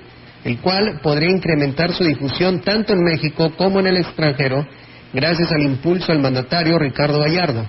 el 0.48 0.60
cual 0.60 1.02
podría 1.04 1.30
incrementar 1.30 1.92
su 1.92 2.06
difusión 2.06 2.62
tanto 2.62 2.94
en 2.94 3.04
México 3.04 3.52
como 3.58 3.82
en 3.82 3.88
el 3.88 3.98
extranjero, 3.98 4.66
gracias 5.12 5.52
al 5.52 5.62
impulso 5.62 6.14
del 6.14 6.22
mandatario 6.22 6.80
Ricardo 6.80 7.20
Gallardo. 7.20 7.68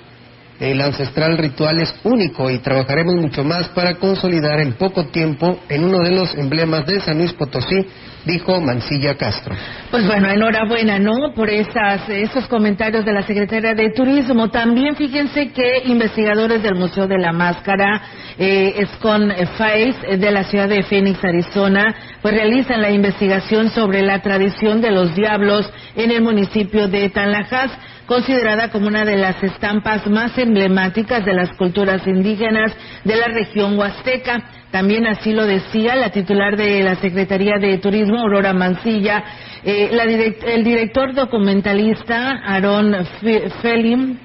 El 0.61 0.81
ancestral 0.81 1.39
ritual 1.39 1.79
es 1.81 1.95
único 2.03 2.51
y 2.51 2.59
trabajaremos 2.59 3.15
mucho 3.15 3.45
más 3.45 3.69
para 3.69 3.95
consolidar 3.95 4.59
en 4.61 4.73
poco 4.73 5.07
tiempo 5.07 5.61
en 5.69 5.85
uno 5.85 6.01
de 6.01 6.11
los 6.11 6.35
emblemas 6.35 6.85
de 6.85 7.01
San 7.01 7.19
Luis 7.19 7.33
Potosí 7.33 7.87
dijo 8.25 8.61
Mancilla 8.61 9.17
Castro. 9.17 9.55
Pues 9.91 10.07
bueno, 10.07 10.29
enhorabuena, 10.29 10.99
¿no? 10.99 11.33
Por 11.35 11.49
esas, 11.49 12.09
esos 12.09 12.47
comentarios 12.47 13.05
de 13.05 13.13
la 13.13 13.23
Secretaría 13.23 13.75
de 13.75 13.91
Turismo. 13.91 14.51
También 14.51 14.97
fíjense 14.97 15.51
que 15.53 15.83
investigadores 15.87 16.63
del 16.63 16.75
Museo 16.75 17.07
de 17.07 17.19
la 17.19 17.33
Máscara, 17.33 18.03
eh, 18.39 18.87
Scon 18.95 19.33
Face, 19.57 20.17
de 20.19 20.31
la 20.31 20.45
ciudad 20.45 20.69
de 20.69 20.83
Phoenix, 20.83 21.25
Arizona, 21.25 21.95
pues 22.21 22.35
realizan 22.35 22.83
la 22.83 22.91
investigación 22.91 23.71
sobre 23.71 24.03
la 24.03 24.21
tradición 24.21 24.81
de 24.81 24.91
los 24.91 25.15
diablos 25.15 25.71
en 25.97 26.11
el 26.11 26.23
municipio 26.23 26.89
de 26.89 27.09
Tanlajas 27.09 27.71
considerada 28.09 28.71
como 28.71 28.89
una 28.89 29.05
de 29.05 29.19
las 29.19 29.41
estampas 29.43 30.07
más 30.07 30.37
emblemáticas 30.39 31.25
de 31.27 31.35
las 31.35 31.53
culturas 31.53 32.05
indígenas 32.07 32.75
de 33.05 33.17
la 33.17 33.27
región 33.27 33.79
huasteca. 33.79 34.43
También 34.71 35.07
así 35.07 35.33
lo 35.33 35.45
decía 35.45 35.95
la 35.95 36.11
titular 36.11 36.57
de 36.57 36.83
la 36.83 36.97
Secretaría 36.97 37.59
de 37.61 37.77
Turismo, 37.79 38.19
Aurora 38.19 38.55
Mancilla. 38.55 39.23
Eh, 39.63 39.91
el 40.47 40.65
director 40.65 41.15
documentalista, 41.15 42.31
Aaron 42.47 42.97
Felim, 43.61 44.19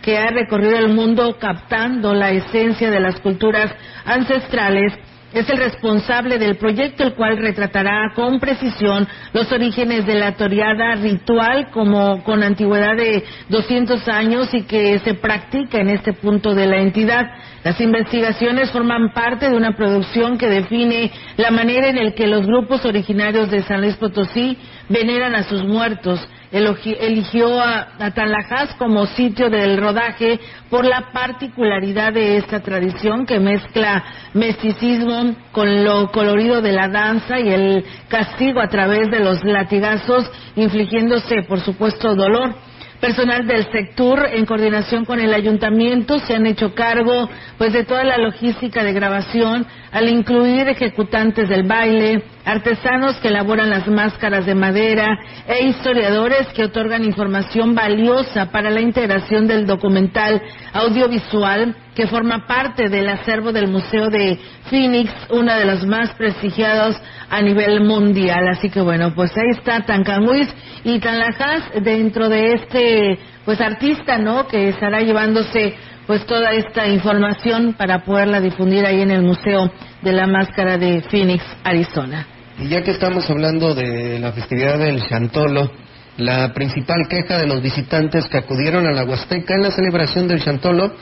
que 0.00 0.16
ha 0.16 0.28
recorrido 0.28 0.78
el 0.78 0.94
mundo 0.94 1.36
captando 1.38 2.14
la 2.14 2.30
esencia 2.30 2.90
de 2.90 3.00
las 3.00 3.18
culturas 3.20 3.74
ancestrales, 4.04 4.94
es 5.32 5.48
el 5.48 5.58
responsable 5.58 6.38
del 6.38 6.56
proyecto, 6.56 7.04
el 7.04 7.14
cual 7.14 7.36
retratará 7.36 8.12
con 8.14 8.40
precisión 8.40 9.06
los 9.32 9.50
orígenes 9.52 10.06
de 10.06 10.14
la 10.14 10.36
toriada 10.36 10.94
ritual 10.94 11.70
como 11.70 12.22
con 12.24 12.42
antigüedad 12.42 12.96
de 12.96 13.24
200 13.48 14.08
años 14.08 14.52
y 14.54 14.62
que 14.62 14.98
se 15.00 15.14
practica 15.14 15.78
en 15.78 15.90
este 15.90 16.14
punto 16.14 16.54
de 16.54 16.66
la 16.66 16.78
entidad. 16.78 17.26
Las 17.62 17.80
investigaciones 17.80 18.70
forman 18.70 19.12
parte 19.12 19.50
de 19.50 19.56
una 19.56 19.76
producción 19.76 20.38
que 20.38 20.48
define 20.48 21.10
la 21.36 21.50
manera 21.50 21.88
en 21.88 22.02
la 22.02 22.12
que 22.12 22.26
los 22.26 22.46
grupos 22.46 22.84
originarios 22.86 23.50
de 23.50 23.62
San 23.62 23.82
Luis 23.82 23.96
Potosí 23.96 24.56
veneran 24.88 25.34
a 25.34 25.42
sus 25.42 25.62
muertos 25.64 26.26
eligió 26.50 27.60
a, 27.60 27.88
a 27.98 28.76
como 28.78 29.06
sitio 29.06 29.50
del 29.50 29.76
rodaje 29.76 30.40
por 30.70 30.84
la 30.84 31.12
particularidad 31.12 32.12
de 32.12 32.38
esta 32.38 32.60
tradición 32.60 33.26
que 33.26 33.38
mezcla 33.38 34.04
mesticismo 34.34 35.34
con 35.52 35.84
lo 35.84 36.10
colorido 36.10 36.62
de 36.62 36.72
la 36.72 36.88
danza 36.88 37.38
y 37.38 37.48
el 37.48 37.84
castigo 38.08 38.60
a 38.60 38.68
través 38.68 39.10
de 39.10 39.20
los 39.20 39.44
latigazos, 39.44 40.30
infligiéndose, 40.56 41.42
por 41.42 41.60
supuesto, 41.60 42.14
dolor. 42.14 42.54
Personal 43.00 43.46
del 43.46 43.70
sector, 43.70 44.26
en 44.32 44.44
coordinación 44.44 45.04
con 45.04 45.20
el 45.20 45.32
ayuntamiento, 45.32 46.18
se 46.18 46.34
han 46.34 46.46
hecho 46.46 46.74
cargo 46.74 47.28
pues 47.56 47.72
de 47.72 47.84
toda 47.84 48.02
la 48.02 48.18
logística 48.18 48.82
de 48.82 48.92
grabación, 48.92 49.64
al 49.92 50.08
incluir 50.08 50.68
ejecutantes 50.68 51.48
del 51.48 51.62
baile, 51.62 52.24
artesanos 52.48 53.16
que 53.16 53.28
elaboran 53.28 53.68
las 53.68 53.86
máscaras 53.86 54.46
de 54.46 54.54
madera 54.54 55.18
e 55.46 55.66
historiadores 55.66 56.46
que 56.54 56.64
otorgan 56.64 57.04
información 57.04 57.74
valiosa 57.74 58.50
para 58.50 58.70
la 58.70 58.80
integración 58.80 59.46
del 59.46 59.66
documental 59.66 60.40
audiovisual 60.72 61.76
que 61.94 62.06
forma 62.06 62.46
parte 62.46 62.88
del 62.88 63.10
acervo 63.10 63.52
del 63.52 63.68
Museo 63.68 64.08
de 64.08 64.38
Phoenix, 64.70 65.12
una 65.28 65.56
de 65.56 65.66
los 65.66 65.86
más 65.86 66.14
prestigiados 66.14 66.96
a 67.28 67.42
nivel 67.42 67.84
mundial. 67.84 68.48
Así 68.48 68.70
que 68.70 68.80
bueno, 68.80 69.14
pues 69.14 69.30
ahí 69.36 69.50
está 69.50 69.80
Tancanhuis 69.84 70.48
y 70.84 70.98
Tanlajas 71.00 71.64
dentro 71.82 72.30
de 72.30 72.54
este 72.54 73.18
pues 73.44 73.60
artista, 73.60 74.16
¿no? 74.16 74.46
Que 74.48 74.70
estará 74.70 75.02
llevándose 75.02 75.74
pues 76.06 76.24
toda 76.24 76.52
esta 76.52 76.86
información 76.86 77.74
para 77.74 78.04
poderla 78.04 78.40
difundir 78.40 78.86
ahí 78.86 79.02
en 79.02 79.10
el 79.10 79.20
Museo 79.20 79.70
de 80.00 80.12
la 80.12 80.26
Máscara 80.26 80.78
de 80.78 81.02
Phoenix, 81.02 81.44
Arizona. 81.62 82.37
Y 82.60 82.68
ya 82.68 82.82
que 82.82 82.90
estamos 82.90 83.28
hablando 83.30 83.72
de 83.72 84.18
la 84.18 84.32
festividad 84.32 84.78
del 84.78 85.06
Chantolo, 85.06 85.70
la 86.16 86.52
principal 86.52 87.06
queja 87.08 87.38
de 87.38 87.46
los 87.46 87.62
visitantes 87.62 88.26
que 88.26 88.38
acudieron 88.38 88.84
a 88.84 88.90
la 88.90 89.04
Huasteca 89.04 89.54
en 89.54 89.62
la 89.62 89.70
celebración 89.70 90.26
del 90.26 90.42
Chantolo 90.42 90.92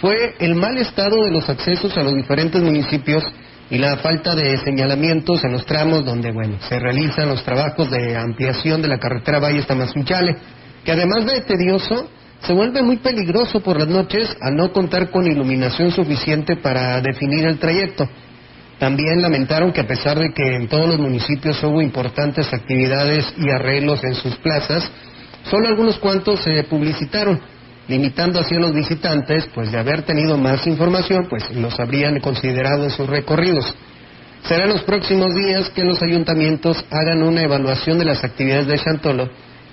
fue 0.00 0.34
el 0.38 0.54
mal 0.54 0.78
estado 0.78 1.22
de 1.24 1.30
los 1.30 1.46
accesos 1.50 1.94
a 1.98 2.02
los 2.02 2.14
diferentes 2.14 2.62
municipios 2.62 3.22
y 3.68 3.76
la 3.76 3.98
falta 3.98 4.34
de 4.34 4.56
señalamientos 4.58 5.44
en 5.44 5.52
los 5.52 5.66
tramos 5.66 6.02
donde, 6.02 6.32
bueno, 6.32 6.56
se 6.66 6.78
realizan 6.78 7.28
los 7.28 7.44
trabajos 7.44 7.90
de 7.90 8.16
ampliación 8.16 8.80
de 8.80 8.88
la 8.88 8.98
carretera 8.98 9.38
Valle 9.38 9.62
Tamazunchale, 9.64 10.34
que 10.82 10.92
además 10.92 11.26
de 11.26 11.42
tedioso, 11.42 12.08
se 12.40 12.54
vuelve 12.54 12.80
muy 12.80 12.96
peligroso 12.96 13.60
por 13.60 13.78
las 13.78 13.88
noches 13.88 14.34
al 14.40 14.56
no 14.56 14.72
contar 14.72 15.10
con 15.10 15.26
iluminación 15.26 15.90
suficiente 15.90 16.56
para 16.56 17.00
definir 17.02 17.46
el 17.46 17.58
trayecto. 17.58 18.08
También 18.82 19.22
lamentaron 19.22 19.70
que 19.70 19.82
a 19.82 19.86
pesar 19.86 20.18
de 20.18 20.32
que 20.32 20.56
en 20.56 20.66
todos 20.66 20.88
los 20.88 20.98
municipios 20.98 21.62
hubo 21.62 21.80
importantes 21.80 22.52
actividades 22.52 23.32
y 23.38 23.48
arreglos 23.48 24.02
en 24.02 24.16
sus 24.16 24.34
plazas, 24.38 24.90
solo 25.48 25.68
algunos 25.68 26.00
cuantos 26.00 26.40
se 26.40 26.64
publicitaron, 26.64 27.40
limitando 27.86 28.40
así 28.40 28.56
a 28.56 28.58
los 28.58 28.74
visitantes, 28.74 29.48
pues 29.54 29.70
de 29.70 29.78
haber 29.78 30.02
tenido 30.02 30.36
más 30.36 30.66
información, 30.66 31.28
pues 31.30 31.48
los 31.54 31.78
habrían 31.78 32.18
considerado 32.18 32.82
en 32.82 32.90
sus 32.90 33.08
recorridos. 33.08 33.72
Serán 34.48 34.70
los 34.70 34.82
próximos 34.82 35.32
días 35.32 35.70
que 35.70 35.84
los 35.84 36.02
ayuntamientos 36.02 36.84
hagan 36.90 37.22
una 37.22 37.42
evaluación 37.42 38.00
de 38.00 38.06
las 38.06 38.24
actividades 38.24 38.66
de 38.66 38.80
Chantolo 38.80 39.30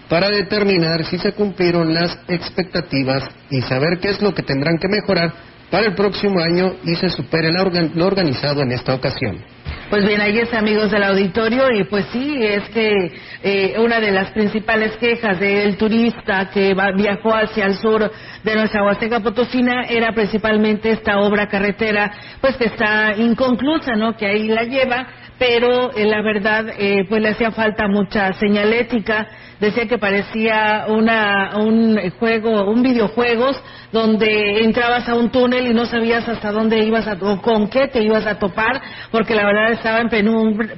para 0.07 0.29
determinar 0.29 1.03
si 1.05 1.17
se 1.17 1.31
cumplieron 1.31 1.95
las 1.95 2.15
expectativas 2.27 3.23
y 3.49 3.59
saber 3.61 3.97
qué 3.99 4.09
es 4.09 4.21
lo 4.21 4.35
que 4.35 4.43
tendrán 4.43 4.77
que 4.77 4.87
mejorar 4.87 5.48
para 5.69 5.87
el 5.87 5.95
próximo 5.95 6.39
año 6.39 6.75
y 6.83 6.95
se 6.95 7.09
supere 7.09 7.51
lo 7.51 8.05
organizado 8.05 8.61
en 8.61 8.71
esta 8.71 8.93
ocasión. 8.93 9.43
Pues 9.89 10.05
bien, 10.05 10.21
ahí 10.21 10.37
es 10.37 10.53
amigos 10.53 10.91
del 10.91 11.01
auditorio 11.01 11.71
y 11.71 11.83
pues 11.83 12.05
sí, 12.11 12.37
es 12.39 12.69
que 12.69 13.11
eh, 13.41 13.75
una 13.79 13.99
de 13.99 14.11
las 14.11 14.29
principales 14.31 14.95
quejas 14.97 15.39
del 15.39 15.77
turista 15.77 16.51
que 16.53 16.75
viajó 16.95 17.33
hacia 17.33 17.65
el 17.65 17.75
sur 17.75 18.11
de 18.43 18.55
nuestra 18.55 18.83
Huasteca 18.83 19.19
Potosina 19.21 19.85
era 19.89 20.13
principalmente 20.13 20.91
esta 20.91 21.19
obra 21.19 21.47
carretera, 21.47 22.11
pues 22.39 22.55
que 22.57 22.65
está 22.65 23.15
inconclusa, 23.17 23.93
¿no? 23.95 24.15
Que 24.15 24.27
ahí 24.27 24.47
la 24.47 24.63
lleva, 24.63 25.07
pero 25.39 25.91
eh, 25.95 26.05
la 26.05 26.21
verdad, 26.21 26.67
eh, 26.77 27.05
pues 27.09 27.23
le 27.23 27.29
hacía 27.29 27.49
falta 27.49 27.87
mucha 27.87 28.31
señalética 28.33 29.27
decía 29.59 29.87
que 29.87 29.97
parecía 29.97 30.85
una, 30.87 31.57
un 31.57 31.97
juego, 32.11 32.69
un 32.69 32.81
videojuegos 32.81 33.61
donde 33.91 34.63
entrabas 34.63 35.07
a 35.09 35.15
un 35.15 35.29
túnel 35.31 35.67
y 35.67 35.73
no 35.73 35.85
sabías 35.85 36.27
hasta 36.27 36.51
dónde 36.51 36.79
ibas 36.79 37.07
a, 37.07 37.17
o 37.21 37.41
con 37.41 37.69
qué 37.69 37.87
te 37.87 38.03
ibas 38.03 38.25
a 38.25 38.37
topar, 38.37 38.81
porque 39.11 39.35
la 39.35 39.45
verdad 39.45 39.71
estaba 39.71 39.99
en 39.99 40.09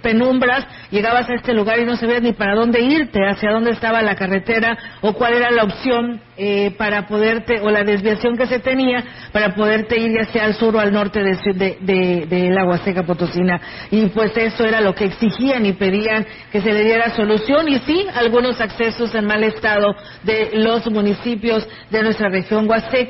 penumbras, 0.01 0.65
llegabas 0.91 1.29
a 1.29 1.35
este 1.35 1.53
lugar 1.53 1.79
y 1.79 1.85
no 1.85 1.97
sabías 1.97 2.21
ni 2.21 2.33
para 2.33 2.55
dónde 2.55 2.81
irte, 2.81 3.19
hacia 3.27 3.51
dónde 3.51 3.71
estaba 3.71 4.01
la 4.01 4.15
carretera 4.15 4.77
o 5.01 5.13
cuál 5.13 5.33
era 5.33 5.51
la 5.51 5.63
opción 5.63 6.21
eh, 6.37 6.71
para 6.77 7.07
poderte, 7.07 7.59
o 7.59 7.69
la 7.69 7.83
desviación 7.83 8.37
que 8.37 8.47
se 8.47 8.59
tenía 8.59 9.03
para 9.31 9.53
poderte 9.53 9.99
ir 9.99 10.17
hacia 10.19 10.45
el 10.45 10.55
sur 10.55 10.75
o 10.75 10.79
al 10.79 10.91
norte 10.91 11.21
de, 11.21 11.77
de, 11.81 12.25
de, 12.25 12.49
la 12.49 12.65
Huasteca 12.65 13.03
Potosina. 13.03 13.59
Y 13.91 14.07
pues 14.07 14.35
eso 14.37 14.65
era 14.65 14.81
lo 14.81 14.95
que 14.95 15.05
exigían 15.05 15.65
y 15.65 15.73
pedían 15.73 16.25
que 16.51 16.61
se 16.61 16.71
le 16.71 16.83
diera 16.83 17.15
solución 17.15 17.67
y 17.67 17.79
sí, 17.79 18.07
algunos 18.15 18.59
accesos 18.59 19.13
en 19.13 19.25
mal 19.25 19.43
estado 19.43 19.93
de 20.23 20.51
los 20.53 20.89
municipios 20.89 21.67
de 21.89 22.03
nuestra 22.03 22.29
región 22.29 22.67
Huasteca 22.69 23.00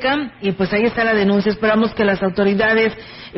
y 0.41 0.51
pues 0.53 0.71
ahí 0.73 0.83
está 0.83 1.03
la 1.03 1.13
denuncia. 1.13 1.51
Esperamos 1.51 1.93
que 1.93 2.05
las 2.05 2.21
autoridades 2.23 2.93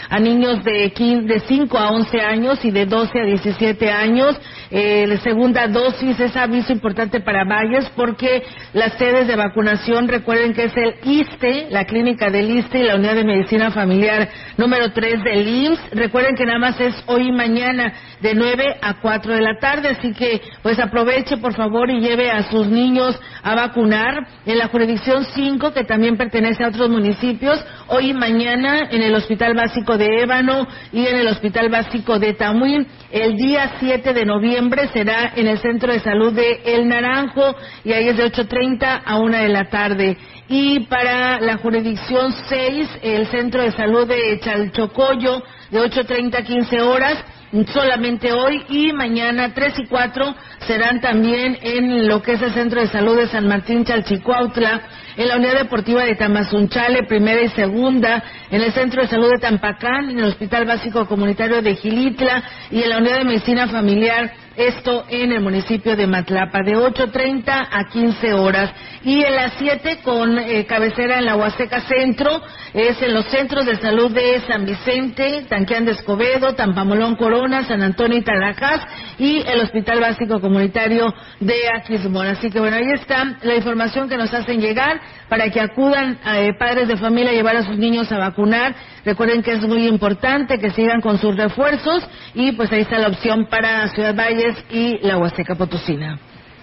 a 0.08 0.18
niños 0.20 0.62
de, 0.62 0.92
de 1.24 1.40
5 1.40 1.78
a 1.78 1.90
11 1.90 2.20
años 2.20 2.64
y 2.64 2.70
de 2.70 2.86
12 2.86 3.20
a 3.20 3.24
17 3.24 3.90
años. 3.90 4.40
Eh, 4.70 5.06
la 5.06 5.18
segunda 5.18 5.66
dosis 5.68 6.18
es 6.20 6.36
aviso 6.36 6.72
importante 6.72 7.20
para 7.20 7.44
Valles 7.44 7.90
porque 7.96 8.42
las 8.72 8.92
sedes 8.94 9.26
de 9.26 9.36
vacunación, 9.36 10.08
recuerden 10.08 10.52
que 10.52 10.64
es 10.64 10.76
el 10.76 10.94
ISTE, 11.02 11.68
la 11.70 11.84
clínica 11.84 12.30
del 12.30 12.50
ISTE 12.50 12.80
y 12.80 12.84
la 12.84 12.96
unidad 12.96 13.14
de 13.14 13.24
medicina 13.24 13.70
familiar 13.70 14.28
número 14.56 14.92
3 14.92 15.22
del 15.22 15.48
IMSS. 15.48 15.90
Recuerden 15.92 16.36
que 16.36 16.46
nada 16.46 16.58
más 16.58 16.80
es 16.80 16.94
hoy 17.06 17.28
y 17.28 17.32
mañana 17.32 17.92
de 18.20 18.34
9 18.34 18.76
a 18.80 18.94
4 19.00 19.34
de 19.34 19.40
la 19.40 19.58
tarde, 19.58 19.88
así 19.88 20.12
que 20.12 20.40
pues 20.62 20.78
aproveche 20.78 21.36
por 21.36 21.54
favor 21.54 21.90
y 21.90 22.00
lleve 22.00 22.30
a 22.30 22.42
sus 22.50 22.66
niños 22.66 23.18
a 23.42 23.54
vacunar 23.54 24.26
en 24.46 24.58
la 24.58 24.68
jurisdicción 24.68 25.24
5, 25.24 25.72
que 25.72 25.84
también 25.84 26.16
pertenece 26.16 26.64
a 26.64 26.68
otros 26.68 26.88
municipios, 26.88 27.62
hoy 27.88 28.10
y 28.10 28.14
mañana 28.14 28.88
en 28.90 29.02
el 29.02 29.14
Hospital 29.14 29.54
Básico 29.54 29.96
de 29.96 30.22
Ébano 30.22 30.66
y 30.92 31.06
en 31.06 31.16
el 31.16 31.26
Hospital 31.28 31.68
Básico 31.68 32.18
de 32.18 32.34
Tamuín. 32.34 32.86
El 33.10 33.36
día 33.36 33.72
7 33.78 34.12
de 34.12 34.24
noviembre 34.24 34.88
será 34.92 35.32
en 35.36 35.46
el 35.46 35.58
Centro 35.58 35.92
de 35.92 36.00
Salud 36.00 36.32
de 36.32 36.62
El 36.64 36.88
Naranjo 36.88 37.54
y 37.84 37.92
ahí 37.92 38.08
es 38.08 38.16
de 38.16 38.24
8.30 38.24 39.02
a 39.04 39.18
1 39.18 39.36
de 39.36 39.48
la 39.48 39.64
tarde. 39.70 40.16
Y 40.48 40.80
para 40.80 41.40
la 41.40 41.56
jurisdicción 41.56 42.32
6, 42.48 42.88
el 43.02 43.26
Centro 43.28 43.62
de 43.62 43.72
Salud 43.72 44.06
de 44.06 44.38
Chalchocoyo 44.40 45.42
de 45.70 45.80
8.30 45.80 46.38
a 46.38 46.42
15 46.42 46.80
horas 46.80 47.24
solamente 47.72 48.32
hoy 48.32 48.64
y 48.68 48.92
mañana 48.92 49.52
3 49.54 49.78
y 49.78 49.86
4 49.86 50.34
serán 50.66 51.00
también 51.00 51.56
en 51.62 52.08
lo 52.08 52.20
que 52.20 52.32
es 52.32 52.42
el 52.42 52.52
Centro 52.52 52.80
de 52.80 52.88
Salud 52.88 53.16
de 53.16 53.28
San 53.28 53.46
Martín 53.46 53.84
Chalchicuautla, 53.84 54.82
en 55.16 55.28
la 55.28 55.36
Unidad 55.36 55.58
Deportiva 55.58 56.04
de 56.04 56.14
Tamazunchale, 56.16 57.04
primera 57.04 57.42
y 57.42 57.48
segunda, 57.50 58.22
en 58.50 58.60
el 58.60 58.72
Centro 58.72 59.02
de 59.02 59.08
Salud 59.08 59.30
de 59.30 59.38
Tampacán, 59.38 60.10
en 60.10 60.18
el 60.18 60.24
Hospital 60.24 60.66
Básico 60.66 61.06
Comunitario 61.06 61.62
de 61.62 61.76
Gilitla 61.76 62.42
y 62.70 62.82
en 62.82 62.88
la 62.88 62.98
Unidad 62.98 63.18
de 63.18 63.24
Medicina 63.24 63.68
Familiar 63.68 64.32
esto 64.56 65.04
en 65.08 65.32
el 65.32 65.40
municipio 65.40 65.96
de 65.96 66.06
Matlapa, 66.06 66.60
de 66.64 66.76
8.30 66.76 67.68
a 67.70 67.84
15 67.90 68.34
horas. 68.34 68.70
Y 69.02 69.22
en 69.22 69.34
las 69.34 69.54
7 69.58 70.00
con 70.02 70.38
eh, 70.38 70.64
cabecera 70.66 71.18
en 71.18 71.26
la 71.26 71.36
Huasteca 71.36 71.80
Centro, 71.80 72.40
es 72.72 73.00
en 73.02 73.14
los 73.14 73.26
centros 73.26 73.66
de 73.66 73.76
salud 73.76 74.12
de 74.12 74.40
San 74.46 74.64
Vicente, 74.64 75.46
Tanquián 75.48 75.84
de 75.84 75.92
Escobedo, 75.92 76.54
Tampamolón 76.54 77.16
Corona, 77.16 77.64
San 77.64 77.82
Antonio 77.82 78.18
y 78.18 78.22
Tarajás 78.22 78.80
y 79.18 79.42
el 79.46 79.60
Hospital 79.60 80.00
Básico 80.00 80.40
Comunitario 80.40 81.12
de 81.40 81.54
Aquismón. 81.76 82.26
Así 82.26 82.50
que 82.50 82.60
bueno, 82.60 82.76
ahí 82.76 82.90
está 82.92 83.36
la 83.42 83.56
información 83.56 84.08
que 84.08 84.16
nos 84.16 84.32
hacen 84.32 84.60
llegar 84.60 85.00
para 85.28 85.50
que 85.50 85.60
acudan 85.60 86.18
eh, 86.26 86.52
padres 86.58 86.88
de 86.88 86.96
familia 86.96 87.30
a 87.30 87.34
llevar 87.34 87.56
a 87.56 87.64
sus 87.64 87.78
niños 87.78 88.10
a 88.12 88.18
vacunar. 88.18 88.74
Recuerden 89.04 89.42
que 89.42 89.52
es 89.52 89.62
muy 89.62 89.86
importante 89.86 90.58
que 90.58 90.70
sigan 90.70 91.00
con 91.00 91.18
sus 91.18 91.36
refuerzos 91.36 92.06
y 92.34 92.52
pues 92.52 92.70
ahí 92.72 92.82
está 92.82 92.98
la 92.98 93.08
opción 93.08 93.46
para 93.46 93.88
Ciudad 93.88 94.14
Valles 94.14 94.56
y 94.70 94.98
la 95.06 95.18
Huasteca 95.18 95.54
Potosina. 95.54 96.18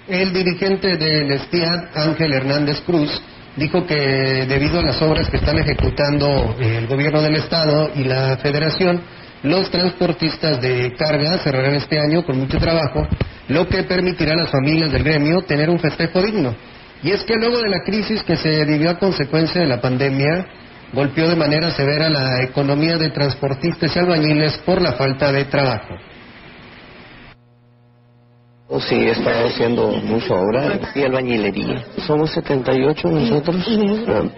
El 0.08 0.34
dirigente 0.34 0.98
del 0.98 1.40
STIAD, 1.40 1.96
Ángel 1.96 2.34
Hernández 2.34 2.82
Cruz, 2.82 3.22
dijo 3.56 3.86
que 3.86 3.96
debido 4.48 4.80
a 4.80 4.84
las 4.84 5.02
obras 5.02 5.30
que 5.30 5.38
están 5.38 5.58
ejecutando 5.60 6.56
el 6.60 6.88
gobierno 6.88 7.22
del 7.22 7.36
Estado 7.36 7.92
y 7.96 8.04
la 8.04 8.38
Federación, 8.38 9.02
los 9.44 9.72
transportistas 9.72 10.62
de 10.62 10.94
carga 10.98 11.40
cerrarán 11.40 11.76
este 11.76 12.00
año 12.00 12.24
con 12.24 12.38
mucho 12.38 12.58
trabajo, 12.60 13.08
lo 13.48 13.68
que 13.68 13.84
permitirá 13.84 14.34
a 14.34 14.44
las 14.44 14.52
familias 14.52 14.92
del 14.92 15.04
gremio 15.04 15.42
tener 15.42 15.70
un 15.70 15.80
festejo 15.80 16.22
digno. 16.22 16.56
Y 17.04 17.12
es 17.12 17.24
que 17.24 17.36
luego 17.36 17.60
de 17.60 17.70
la 17.70 17.84
crisis 17.84 18.22
que 18.24 18.36
se 18.36 18.64
vivió 18.66 18.92
a 18.92 19.00
consecuencia 19.00 19.62
de 19.62 19.68
la 19.68 19.82
pandemia, 19.82 20.46
golpeó 20.94 21.30
de 21.30 21.36
manera 21.36 21.72
severa 21.72 22.10
la 22.10 22.44
economía 22.44 22.98
de 22.98 23.10
transportistas 23.10 23.96
y 23.96 24.00
albañiles 24.00 24.58
por 24.60 24.82
la 24.82 24.94
falta 24.94 25.32
de 25.32 25.46
trabajo. 25.46 25.96
Oh, 28.74 28.80
sí, 28.80 28.96
he 28.96 29.12
estado 29.12 29.48
haciendo 29.48 29.90
mucha 29.90 30.34
obra 30.34 30.80
y 30.96 31.04
albañilería. 31.04 31.84
Somos 32.08 32.32
78 32.32 33.10
nosotros, 33.10 33.68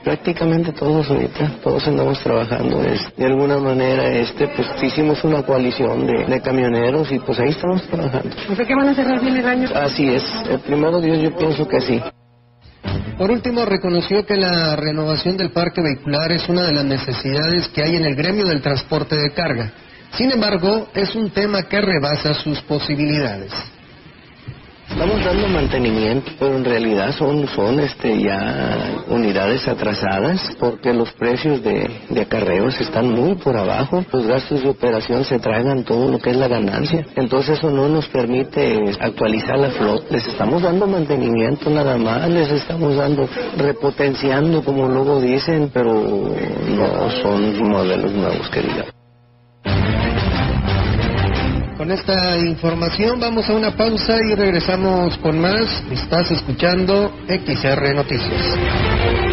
prácticamente 0.04 0.72
todos 0.72 1.08
ahorita, 1.08 1.52
todos 1.64 1.88
andamos 1.88 2.20
trabajando. 2.20 2.82
de 2.82 3.26
alguna 3.28 3.60
manera, 3.60 4.10
este, 4.10 4.48
pues 4.48 4.68
hicimos 4.82 5.24
una 5.24 5.44
coalición 5.44 6.08
de, 6.08 6.42
camioneros 6.42 7.12
y 7.12 7.20
pues 7.20 7.40
ahí 7.40 7.50
estamos 7.50 7.84
trabajando. 7.84 8.36
¿O 8.50 8.56
sea 8.56 8.66
que 8.66 8.74
van 8.74 8.88
a 8.88 8.96
cerrar 8.96 9.22
bien 9.22 9.38
el 9.38 9.46
año? 9.46 9.70
Así 9.76 10.08
es, 10.08 10.24
el 10.50 10.60
primero 10.62 11.00
Dios 11.00 11.22
yo 11.22 11.38
pienso 11.38 11.68
que 11.68 11.80
sí. 11.82 12.02
Por 13.18 13.32
último, 13.32 13.66
reconoció 13.66 14.26
que 14.26 14.36
la 14.36 14.76
renovación 14.76 15.38
del 15.38 15.52
parque 15.52 15.82
vehicular 15.82 16.32
es 16.32 16.50
una 16.50 16.64
de 16.64 16.74
las 16.74 16.86
necesidades 16.86 17.68
que 17.70 17.84
hay 17.84 17.96
en 17.96 18.06
el 18.06 18.16
gremio 18.16 18.46
del 18.46 18.62
transporte 18.62 19.16
de 19.16 19.32
carga. 19.32 19.72
Sin 20.18 20.32
embargo, 20.32 20.90
es 20.94 21.16
un 21.16 21.30
tema 21.30 21.64
que 21.64 21.82
rebasa 21.82 22.34
sus 22.34 22.62
posibilidades. 22.62 23.52
Estamos 24.94 25.26
dando 25.26 25.48
mantenimiento, 25.48 26.32
pero 26.38 26.56
en 26.56 26.64
realidad 26.64 27.16
son, 27.18 27.48
son 27.48 27.80
este, 27.80 28.22
ya 28.22 29.04
unidades 29.08 29.68
atrasadas 29.68 30.56
porque 30.60 30.94
los 30.94 31.12
precios 31.14 31.64
de, 31.64 31.90
de 32.10 32.22
acarreos 32.22 32.80
están 32.80 33.10
muy 33.10 33.34
por 33.36 33.58
abajo. 33.58 34.06
Los 34.14 34.28
gastos 34.28 34.62
de 34.62 34.70
operación 34.70 35.26
se 35.26 35.40
tragan 35.40 35.84
todo 35.84 36.12
lo 36.12 36.20
que 36.20 36.30
es 36.30 36.38
la 36.38 36.48
ganancia. 36.48 37.08
Entonces 37.16 37.58
eso 37.58 37.72
no 37.72 37.90
nos 37.90 38.08
permite 38.10 38.92
actualizar 39.00 39.58
la 39.58 39.72
flota. 39.72 40.06
Les 40.12 40.28
estamos 40.28 40.62
dando 40.62 40.86
mantenimiento 40.86 41.72
nada 41.72 41.98
más, 41.98 42.30
les 42.30 42.52
estamos 42.52 42.96
dando 42.96 43.28
repotenciando 43.58 44.64
como 44.64 44.88
luego 44.88 45.20
dicen, 45.20 45.72
pero 45.74 45.92
no 45.92 47.10
son 47.24 47.68
modelos 47.68 48.12
nuevos 48.14 48.48
que. 48.50 49.03
Con 51.84 51.92
esta 51.92 52.38
información 52.38 53.20
vamos 53.20 53.50
a 53.50 53.54
una 53.54 53.76
pausa 53.76 54.16
y 54.26 54.34
regresamos 54.36 55.18
con 55.18 55.38
más. 55.42 55.84
Estás 55.92 56.32
escuchando 56.32 57.12
XR 57.28 57.94
Noticias. 57.94 59.33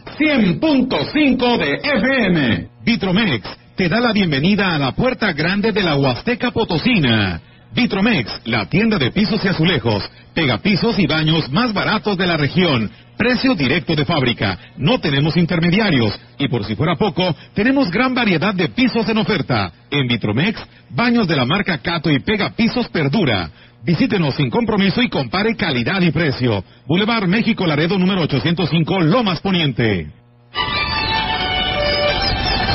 100.5 0.17 1.57
de 1.57 1.73
FM. 1.83 2.67
Vitromex 2.83 3.61
te 3.75 3.89
da 3.89 3.99
la 3.99 4.13
bienvenida 4.13 4.75
a 4.75 4.77
la 4.77 4.91
puerta 4.91 5.33
grande 5.33 5.71
de 5.71 5.81
la 5.81 5.95
Huasteca 5.95 6.51
Potosina. 6.51 7.41
Vitromex, 7.73 8.41
la 8.45 8.67
tienda 8.67 8.97
de 8.97 9.11
pisos 9.11 9.43
y 9.43 9.47
azulejos, 9.47 10.03
pegapisos 10.33 10.99
y 10.99 11.07
baños 11.07 11.49
más 11.51 11.73
baratos 11.73 12.17
de 12.17 12.27
la 12.27 12.37
región. 12.37 12.91
Precio 13.17 13.55
directo 13.55 13.95
de 13.95 14.05
fábrica. 14.05 14.57
No 14.77 14.99
tenemos 14.99 15.37
intermediarios. 15.37 16.19
Y 16.37 16.47
por 16.47 16.65
si 16.65 16.75
fuera 16.75 16.95
poco, 16.95 17.35
tenemos 17.53 17.89
gran 17.89 18.13
variedad 18.13 18.53
de 18.53 18.69
pisos 18.69 19.07
en 19.09 19.17
oferta. 19.17 19.71
En 19.89 20.07
Vitromex, 20.07 20.61
baños 20.89 21.27
de 21.27 21.35
la 21.35 21.45
marca 21.45 21.77
Cato 21.77 22.11
y 22.11 22.19
Pegapisos 22.19 22.89
Perdura. 22.89 23.49
Visítenos 23.83 24.35
sin 24.35 24.51
compromiso 24.51 25.01
y 25.01 25.09
compare 25.09 25.55
calidad 25.55 26.01
y 26.01 26.11
precio. 26.11 26.63
Boulevard 26.85 27.27
México 27.27 27.65
Laredo 27.65 27.97
número 27.97 28.21
805 28.21 28.99
Lomas 29.01 29.39
Poniente. 29.41 30.07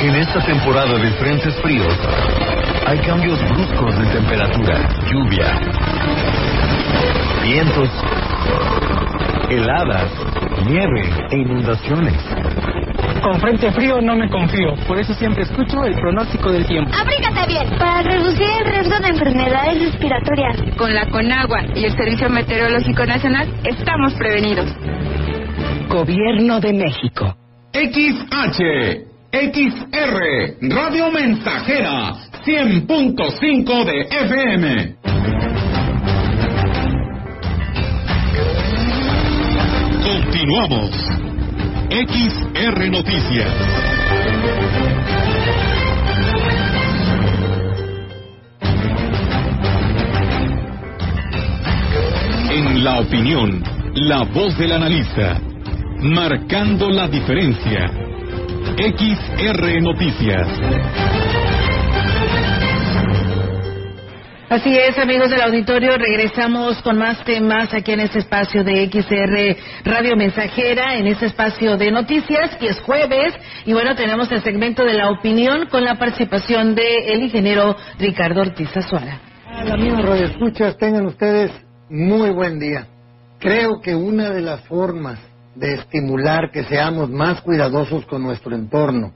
En 0.01 0.15
esta 0.15 0.45
temporada 0.45 0.99
de 0.99 1.09
frentes 1.13 1.55
fríos, 1.61 1.97
hay 2.85 2.99
cambios 2.99 3.39
bruscos 3.49 3.97
de 3.97 4.05
temperatura, 4.07 4.89
lluvia, 5.09 5.59
vientos, 7.41 7.89
heladas, 9.49 10.11
nieve 10.67 11.09
e 11.31 11.37
inundaciones. 11.37 12.13
Con 13.23 13.39
frente 13.39 13.71
frío 13.71 13.99
no 14.01 14.15
me 14.15 14.29
confío, 14.29 14.75
por 14.87 14.99
eso 14.99 15.13
siempre 15.15 15.43
escucho 15.43 15.83
el 15.83 15.95
pronóstico 15.95 16.51
del 16.51 16.65
tiempo. 16.65 16.91
Abrígate 16.93 17.47
bien 17.47 17.77
para 17.79 18.03
reducir 18.03 18.67
el 18.73 18.76
enfermedades 19.17 19.91
respiratorias. 19.91 20.77
Con 20.77 20.93
la 20.93 21.09
Conagua 21.09 21.63
y 21.75 21.85
el 21.85 21.91
Servicio 21.91 22.29
Meteorológico 22.29 23.05
Nacional 23.05 23.51
estamos 23.63 24.13
prevenidos. 24.13 24.71
Gobierno 25.89 26.59
de 26.59 26.73
México. 26.73 27.35
XH, 27.73 28.59
XR, 29.31 30.57
Radio 30.61 31.11
Mensajera, 31.11 32.13
100.5 32.45 33.85
de 33.85 34.01
FM. 34.01 34.95
Continuamos. 40.03 40.91
XR 41.89 42.89
Noticias. 42.89 43.77
En 52.57 52.83
la 52.83 53.01
opinión, 53.01 53.63
la 53.93 54.23
voz 54.23 54.57
del 54.57 54.71
analista, 54.71 55.39
marcando 56.01 56.89
la 56.89 57.07
diferencia. 57.07 57.85
XR 58.75 59.79
Noticias. 59.79 60.47
Así 64.49 64.75
es, 64.75 64.97
amigos 64.97 65.29
del 65.29 65.41
auditorio, 65.41 65.99
regresamos 65.99 66.81
con 66.81 66.97
más 66.97 67.23
temas 67.25 67.71
aquí 67.75 67.91
en 67.91 67.99
este 67.99 68.19
espacio 68.19 68.63
de 68.63 68.89
XR 68.89 69.87
Radio 69.87 70.15
Mensajera, 70.15 70.95
en 70.95 71.05
este 71.05 71.27
espacio 71.27 71.77
de 71.77 71.91
noticias, 71.91 72.57
y 72.59 72.65
es 72.65 72.81
jueves, 72.81 73.35
y 73.67 73.73
bueno, 73.73 73.93
tenemos 73.95 74.31
el 74.31 74.41
segmento 74.41 74.83
de 74.83 74.95
la 74.95 75.11
opinión 75.11 75.67
con 75.67 75.83
la 75.83 75.99
participación 75.99 76.73
del 76.73 77.21
ingeniero 77.21 77.75
Ricardo 77.99 78.41
Ortiz 78.41 78.75
Azuara. 78.75 79.19
Hola, 79.61 79.75
amigos 79.75 80.03
radioescuchas, 80.03 80.75
tengan 80.79 81.05
ustedes 81.05 81.66
muy 81.89 82.31
buen 82.31 82.59
día. 82.59 82.87
Creo 83.39 83.81
que 83.81 83.95
una 83.95 84.29
de 84.29 84.41
las 84.41 84.61
formas 84.61 85.19
de 85.55 85.75
estimular 85.75 86.51
que 86.51 86.65
seamos 86.65 87.09
más 87.09 87.41
cuidadosos 87.41 88.05
con 88.05 88.23
nuestro 88.23 88.55
entorno 88.55 89.13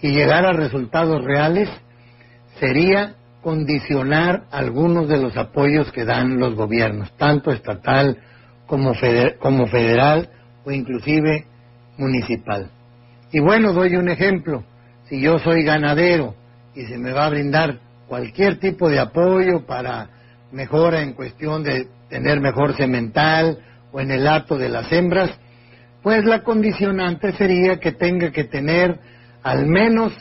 y 0.00 0.12
llegar 0.12 0.46
a 0.46 0.52
resultados 0.52 1.24
reales 1.24 1.68
sería 2.60 3.14
condicionar 3.42 4.44
algunos 4.52 5.08
de 5.08 5.18
los 5.18 5.36
apoyos 5.36 5.90
que 5.90 6.04
dan 6.04 6.38
los 6.38 6.54
gobiernos, 6.54 7.12
tanto 7.16 7.50
estatal 7.50 8.18
como, 8.66 8.94
federal 8.94 10.30
o 10.64 10.70
inclusive 10.70 11.44
municipal. 11.98 12.70
Y 13.32 13.40
bueno, 13.40 13.72
doy 13.72 13.96
un 13.96 14.08
ejemplo. 14.08 14.62
Si 15.08 15.20
yo 15.20 15.38
soy 15.40 15.64
ganadero 15.64 16.34
y 16.74 16.84
se 16.86 16.98
me 16.98 17.12
va 17.12 17.26
a 17.26 17.30
brindar 17.30 17.80
cualquier 18.06 18.60
tipo 18.60 18.88
de 18.88 19.00
apoyo 19.00 19.66
para 19.66 20.08
mejora 20.52 21.02
en 21.02 21.14
cuestión 21.14 21.64
de 21.64 21.88
tener 22.12 22.42
mejor 22.42 22.76
semental 22.76 23.58
o 23.90 23.98
en 23.98 24.10
el 24.10 24.28
acto 24.28 24.58
de 24.58 24.68
las 24.68 24.92
hembras, 24.92 25.30
pues 26.02 26.22
la 26.26 26.42
condicionante 26.42 27.32
sería 27.32 27.80
que 27.80 27.92
tenga 27.92 28.30
que 28.30 28.44
tener 28.44 28.98
al 29.42 29.64
menos 29.64 30.12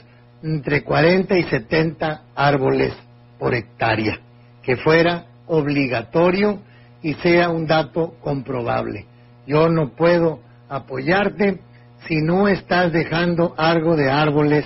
entre 0.41 0.85
40 0.85 1.37
y 1.37 1.43
70 1.43 2.21
árboles 2.33 2.93
por 3.37 3.53
hectárea, 3.53 4.19
que 4.63 4.77
fuera 4.77 5.25
obligatorio 5.47 6.61
y 7.03 7.15
sea 7.15 7.49
un 7.49 7.67
dato 7.67 8.15
comprobable. 8.21 9.05
Yo 9.45 9.67
no 9.67 9.89
puedo 9.89 10.39
apoyarte 10.69 11.59
si 12.07 12.21
no 12.21 12.47
estás 12.47 12.93
dejando 12.93 13.53
algo 13.57 13.97
de 13.97 14.09
árboles 14.09 14.65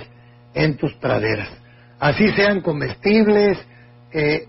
en 0.54 0.76
tus 0.76 0.94
praderas. 0.94 1.48
Así 1.98 2.30
sean 2.36 2.60
comestibles, 2.60 3.58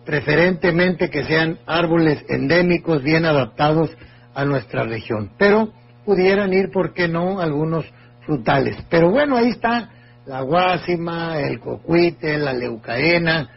preferentemente 0.06 1.10
que 1.10 1.24
sean 1.24 1.60
árboles 1.66 2.24
endémicos 2.30 3.04
bien 3.04 3.26
adaptados 3.26 3.90
a 4.34 4.46
nuestra 4.46 4.84
región. 4.84 5.32
Pero 5.38 5.74
pudieran 6.06 6.54
ir, 6.54 6.72
¿por 6.72 6.94
qué 6.94 7.08
no?, 7.08 7.42
algunos 7.42 7.86
frutales. 8.26 8.78
Pero 8.90 9.10
bueno, 9.12 9.36
ahí 9.36 9.50
está 9.50 9.90
la 10.26 10.42
guásima, 10.42 11.40
el 11.40 11.60
cocuite, 11.60 12.38
la 12.38 12.54
leucaena, 12.54 13.50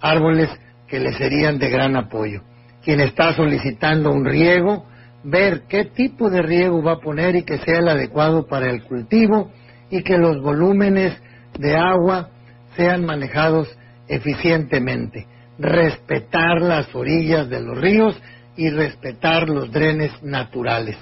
árboles 0.00 0.48
que 0.86 1.00
le 1.00 1.12
serían 1.14 1.58
de 1.58 1.70
gran 1.70 1.96
apoyo. 1.96 2.42
Quien 2.82 3.00
está 3.00 3.34
solicitando 3.34 4.10
un 4.10 4.24
riego, 4.24 4.86
ver 5.24 5.62
qué 5.68 5.84
tipo 5.84 6.30
de 6.30 6.42
riego 6.42 6.82
va 6.82 6.92
a 6.92 7.00
poner 7.00 7.36
y 7.36 7.42
que 7.42 7.58
sea 7.58 7.80
el 7.80 7.88
adecuado 7.88 8.46
para 8.46 8.70
el 8.70 8.84
cultivo 8.84 9.50
y 9.90 10.02
que 10.02 10.18
los 10.18 10.40
volúmenes 10.40 11.20
de 11.58 11.76
agua 11.76 12.30
sean 12.76 13.04
manejados 13.04 13.68
eficientemente. 14.06 15.26
Respetar 15.58 16.60
las 16.62 16.94
orillas 16.94 17.48
de 17.48 17.60
los 17.60 17.78
ríos 17.78 18.20
y 18.56 18.70
respetar 18.70 19.48
los 19.48 19.70
drenes 19.70 20.12
naturales. 20.22 20.96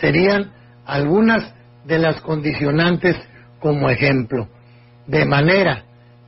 Serían 0.00 0.52
algunas 0.86 1.54
de 1.84 1.98
las 1.98 2.20
condicionantes 2.20 3.16
como 3.58 3.88
ejemplo. 3.88 4.48
De 5.06 5.24
manera 5.24 5.84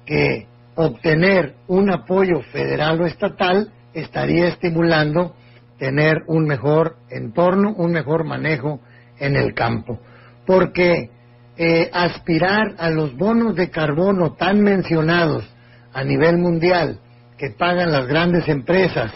que 0.06 0.46
obtener 0.74 1.54
un 1.66 1.90
apoyo 1.90 2.40
federal 2.52 3.00
o 3.00 3.06
estatal 3.06 3.70
estaría 3.94 4.48
estimulando 4.48 5.34
tener 5.78 6.22
un 6.26 6.44
mejor 6.44 6.96
entorno, 7.10 7.74
un 7.76 7.92
mejor 7.92 8.24
manejo 8.24 8.80
en 9.18 9.36
el 9.36 9.54
campo. 9.54 9.98
Porque 10.46 11.10
eh, 11.56 11.90
aspirar 11.92 12.74
a 12.78 12.88
los 12.88 13.16
bonos 13.16 13.54
de 13.56 13.70
carbono 13.70 14.32
tan 14.34 14.62
mencionados 14.62 15.44
a 15.92 16.02
nivel 16.02 16.38
mundial 16.38 17.00
que 17.42 17.50
pagan 17.50 17.90
las 17.90 18.06
grandes 18.06 18.48
empresas, 18.48 19.10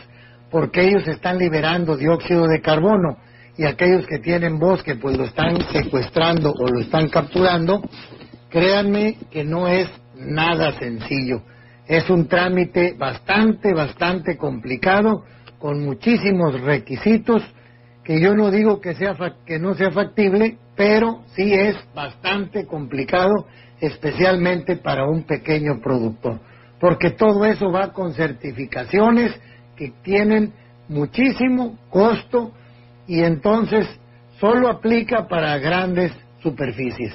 porque 0.50 0.80
ellos 0.80 1.06
están 1.06 1.38
liberando 1.38 1.96
dióxido 1.96 2.48
de 2.48 2.60
carbono 2.60 3.18
y 3.56 3.64
aquellos 3.64 4.04
que 4.04 4.18
tienen 4.18 4.58
bosque 4.58 4.96
pues 4.96 5.16
lo 5.16 5.26
están 5.26 5.56
secuestrando 5.70 6.50
o 6.50 6.66
lo 6.66 6.80
están 6.80 7.08
capturando, 7.08 7.82
créanme 8.50 9.16
que 9.30 9.44
no 9.44 9.68
es 9.68 9.88
nada 10.16 10.72
sencillo. 10.72 11.42
Es 11.86 12.10
un 12.10 12.26
trámite 12.26 12.96
bastante, 12.98 13.72
bastante 13.72 14.36
complicado, 14.36 15.22
con 15.60 15.84
muchísimos 15.84 16.60
requisitos, 16.62 17.44
que 18.02 18.20
yo 18.20 18.34
no 18.34 18.50
digo 18.50 18.80
que, 18.80 18.96
sea, 18.96 19.14
que 19.46 19.60
no 19.60 19.74
sea 19.74 19.92
factible, 19.92 20.58
pero 20.74 21.22
sí 21.36 21.54
es 21.54 21.76
bastante 21.94 22.66
complicado, 22.66 23.46
especialmente 23.80 24.74
para 24.74 25.04
un 25.04 25.22
pequeño 25.22 25.80
productor, 25.80 26.40
porque 26.80 27.10
todo 27.10 27.44
eso 27.44 27.70
va 27.70 27.92
con 27.92 28.12
certificaciones 28.14 29.32
que 29.76 29.92
tienen 30.02 30.52
muchísimo 30.88 31.78
costo 31.90 32.52
y 33.06 33.20
entonces 33.20 33.86
solo 34.40 34.68
aplica 34.68 35.26
para 35.28 35.58
grandes 35.58 36.12
superficies. 36.42 37.14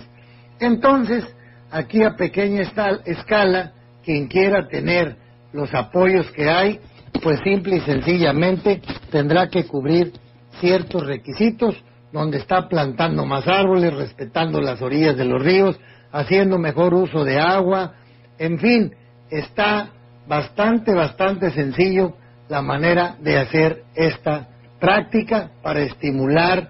Entonces, 0.59 1.25
aquí 1.69 2.03
a 2.03 2.15
pequeña 2.15 2.61
escala, 3.05 3.73
quien 4.03 4.27
quiera 4.27 4.67
tener 4.67 5.15
los 5.53 5.73
apoyos 5.73 6.29
que 6.31 6.49
hay, 6.49 6.79
pues 7.21 7.39
simple 7.43 7.77
y 7.77 7.81
sencillamente 7.81 8.81
tendrá 9.11 9.47
que 9.49 9.65
cubrir 9.65 10.13
ciertos 10.59 11.05
requisitos 11.05 11.75
donde 12.11 12.37
está 12.37 12.67
plantando 12.67 13.25
más 13.25 13.47
árboles, 13.47 13.93
respetando 13.93 14.59
las 14.59 14.81
orillas 14.81 15.17
de 15.17 15.25
los 15.25 15.41
ríos, 15.41 15.79
haciendo 16.11 16.57
mejor 16.57 16.93
uso 16.93 17.23
de 17.23 17.39
agua, 17.39 17.93
en 18.37 18.59
fin, 18.59 18.93
está 19.31 19.89
bastante, 20.27 20.93
bastante 20.93 21.49
sencillo 21.51 22.13
la 22.49 22.61
manera 22.61 23.15
de 23.19 23.39
hacer 23.39 23.83
esta 23.95 24.49
práctica 24.79 25.51
para 25.63 25.81
estimular 25.81 26.69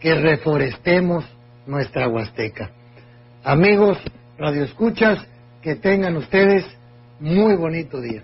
que 0.00 0.14
reforestemos 0.14 1.24
nuestra 1.66 2.08
Huasteca. 2.08 2.70
Amigos, 3.44 3.98
radioescuchas, 4.38 5.26
que 5.62 5.74
tengan 5.74 6.16
ustedes 6.16 6.64
muy 7.18 7.56
bonito 7.56 8.00
día. 8.00 8.22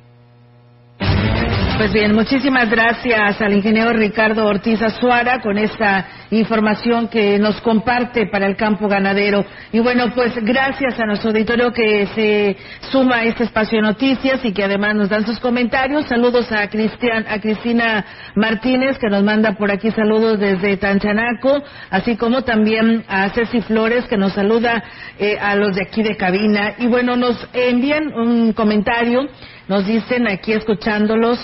Pues 1.77 1.93
bien, 1.93 2.15
muchísimas 2.15 2.71
gracias 2.71 3.41
al 3.41 3.55
ingeniero 3.55 3.93
Ricardo 3.93 4.47
Ortiz 4.47 4.81
Azuara 4.81 5.41
con 5.41 5.59
esta 5.59 6.07
información 6.39 7.09
que 7.09 7.39
nos 7.39 7.61
comparte 7.61 8.27
para 8.27 8.47
el 8.47 8.57
campo 8.57 8.89
ganadero. 8.89 9.45
Y 9.73 9.81
bueno, 9.81 10.13
pues 10.15 10.35
gracias 10.43 10.99
a 10.99 11.05
nuestro 11.05 11.31
auditorio 11.31 11.73
que 11.73 12.07
se 12.15 12.57
suma 12.91 13.17
a 13.17 13.25
este 13.25 13.45
espacio 13.45 13.79
de 13.79 13.83
noticias 13.83 14.45
y 14.45 14.53
que 14.53 14.65
además 14.65 14.95
nos 14.95 15.11
dan 15.11 15.27
sus 15.27 15.39
comentarios. 15.39 16.07
Saludos 16.07 16.51
a, 16.51 16.69
Cristian, 16.69 17.27
a 17.29 17.39
Cristina 17.41 18.05
Martínez 18.35 18.99
que 18.99 19.09
nos 19.09 19.23
manda 19.23 19.53
por 19.53 19.71
aquí 19.71 19.91
saludos 19.91 20.41
desde 20.41 20.79
Tanchanaco, 20.79 21.63
así 21.91 22.17
como 22.17 22.43
también 22.43 23.05
a 23.09 23.29
Ceci 23.31 23.61
Flores 23.61 24.07
que 24.07 24.17
nos 24.17 24.33
saluda 24.33 24.83
eh, 25.19 25.37
a 25.39 25.55
los 25.55 25.75
de 25.77 25.83
aquí 25.83 26.03
de 26.03 26.17
cabina. 26.17 26.75
Y 26.79 26.87
bueno, 26.87 27.17
nos 27.17 27.37
envían 27.53 28.13
un 28.15 28.53
comentario, 28.55 29.29
nos 29.69 29.87
dicen 29.87 30.27
aquí 30.27 30.53
escuchándolos 30.53 31.39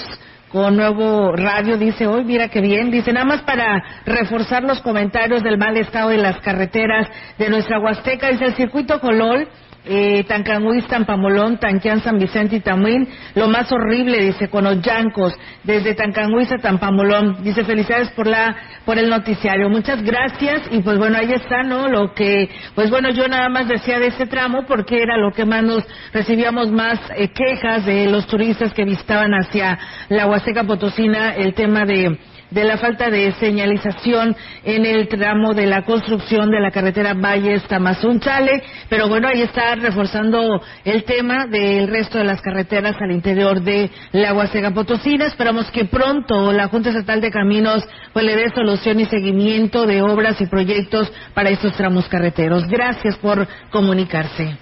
con 0.51 0.77
nuevo 0.77 1.33
radio, 1.33 1.77
dice 1.77 2.07
hoy, 2.07 2.25
mira 2.25 2.49
qué 2.49 2.61
bien, 2.61 2.91
dice 2.91 3.13
nada 3.13 3.27
más 3.27 3.43
para 3.43 3.83
reforzar 4.05 4.63
los 4.63 4.81
comentarios 4.81 5.43
del 5.43 5.59
mal 5.59 5.77
estado 5.77 6.11
de 6.11 6.19
las 6.19 6.41
carreteras 6.41 7.09
de 7.39 7.51
nuestra 7.51 7.79
Huasteca, 7.79 8.31
dice 8.31 8.47
el 8.47 8.55
circuito 8.55 9.01
Colol 9.01 9.49
eh, 9.88 10.24
Tancanguis, 10.24 10.87
Tampamolón, 10.87 11.59
Tanquián, 11.59 12.03
San 12.03 12.18
Vicente 12.18 12.57
y 12.57 12.61
Tamuín. 12.61 13.09
Lo 13.35 13.48
más 13.48 13.72
horrible, 13.72 14.22
dice, 14.22 14.48
con 14.48 14.64
los 14.64 14.81
yancos, 14.83 15.35
desde 15.64 15.94
Tancanguis 15.94 16.53
a 16.53 16.59
Tampamolón. 16.59 17.42
Dice, 17.42 17.64
felicidades 17.64 18.11
por 18.11 18.27
la, 18.27 18.55
por 18.85 18.98
el 18.98 19.09
noticiario. 19.09 19.68
Muchas 19.68 20.03
gracias. 20.03 20.62
Y 20.70 20.81
pues 20.81 20.98
bueno, 20.98 21.18
ahí 21.18 21.33
está, 21.33 21.62
¿no? 21.62 21.88
Lo 21.88 22.12
que, 22.12 22.51
pues 22.74 22.90
bueno, 22.90 23.11
yo 23.11 23.27
nada 23.29 23.48
más 23.48 23.66
decía 23.66 23.98
de 23.98 24.09
este 24.09 24.27
tramo 24.27 24.64
porque 24.66 25.03
era 25.03 25.16
lo 25.16 25.33
que 25.33 25.44
más 25.44 25.62
nos 25.62 25.85
recibíamos 26.12 26.70
más 26.70 27.01
eh, 27.16 27.29
quejas 27.29 27.87
de 27.87 28.07
los 28.07 28.27
turistas 28.27 28.72
que 28.72 28.85
visitaban 28.85 29.33
hacia 29.33 29.79
la 30.09 30.27
Huasteca 30.27 30.64
Potosina, 30.64 31.35
el 31.35 31.55
tema 31.55 31.85
de, 31.85 32.18
de 32.51 32.65
la 32.65 32.79
falta 32.79 33.11
de 33.11 33.33
señalización 33.33 34.37
en 34.65 34.87
el 34.87 35.09
tramo 35.09 35.55
de 35.55 35.67
la 35.67 35.83
construcción 35.83 36.51
de 36.51 36.61
la 36.61 36.71
carretera 36.71 37.15
Valles 37.15 37.63
Tamazunchale, 37.65 38.63
pero 38.89 39.09
bueno, 39.09 39.29
ahí 39.29 39.43
está 39.43 39.75
reforzando 39.75 40.61
el 40.85 41.05
tema 41.05 41.47
del 41.47 41.89
resto 41.89 42.19
de 42.19 42.25
las 42.25 42.41
carreteras 42.41 42.97
al 43.01 43.13
interior 43.13 43.61
de 43.63 43.91
la 44.13 44.33
Huasteca 44.35 44.71
Potosina. 44.73 45.27
Esperamos 45.27 45.71
que 45.71 45.85
pronto 45.85 46.53
la 46.53 46.69
Junta 46.69 46.91
Estatal 46.91 47.21
de 47.21 47.31
Caminos 47.31 47.87
pues 48.13 48.25
le 48.25 48.37
dé 48.37 48.51
solución 48.51 49.01
y 49.01 49.07
seguimiento 49.07 49.87
de 49.87 50.03
obras 50.03 50.41
y 50.41 50.47
proyectos 50.47 51.13
para 51.35 51.51
estos 51.51 51.75
tramos 51.77 52.09
carreteros. 52.09 52.67
Gracias 52.67 53.17
por 53.17 53.47
comunicarse. 53.71 54.57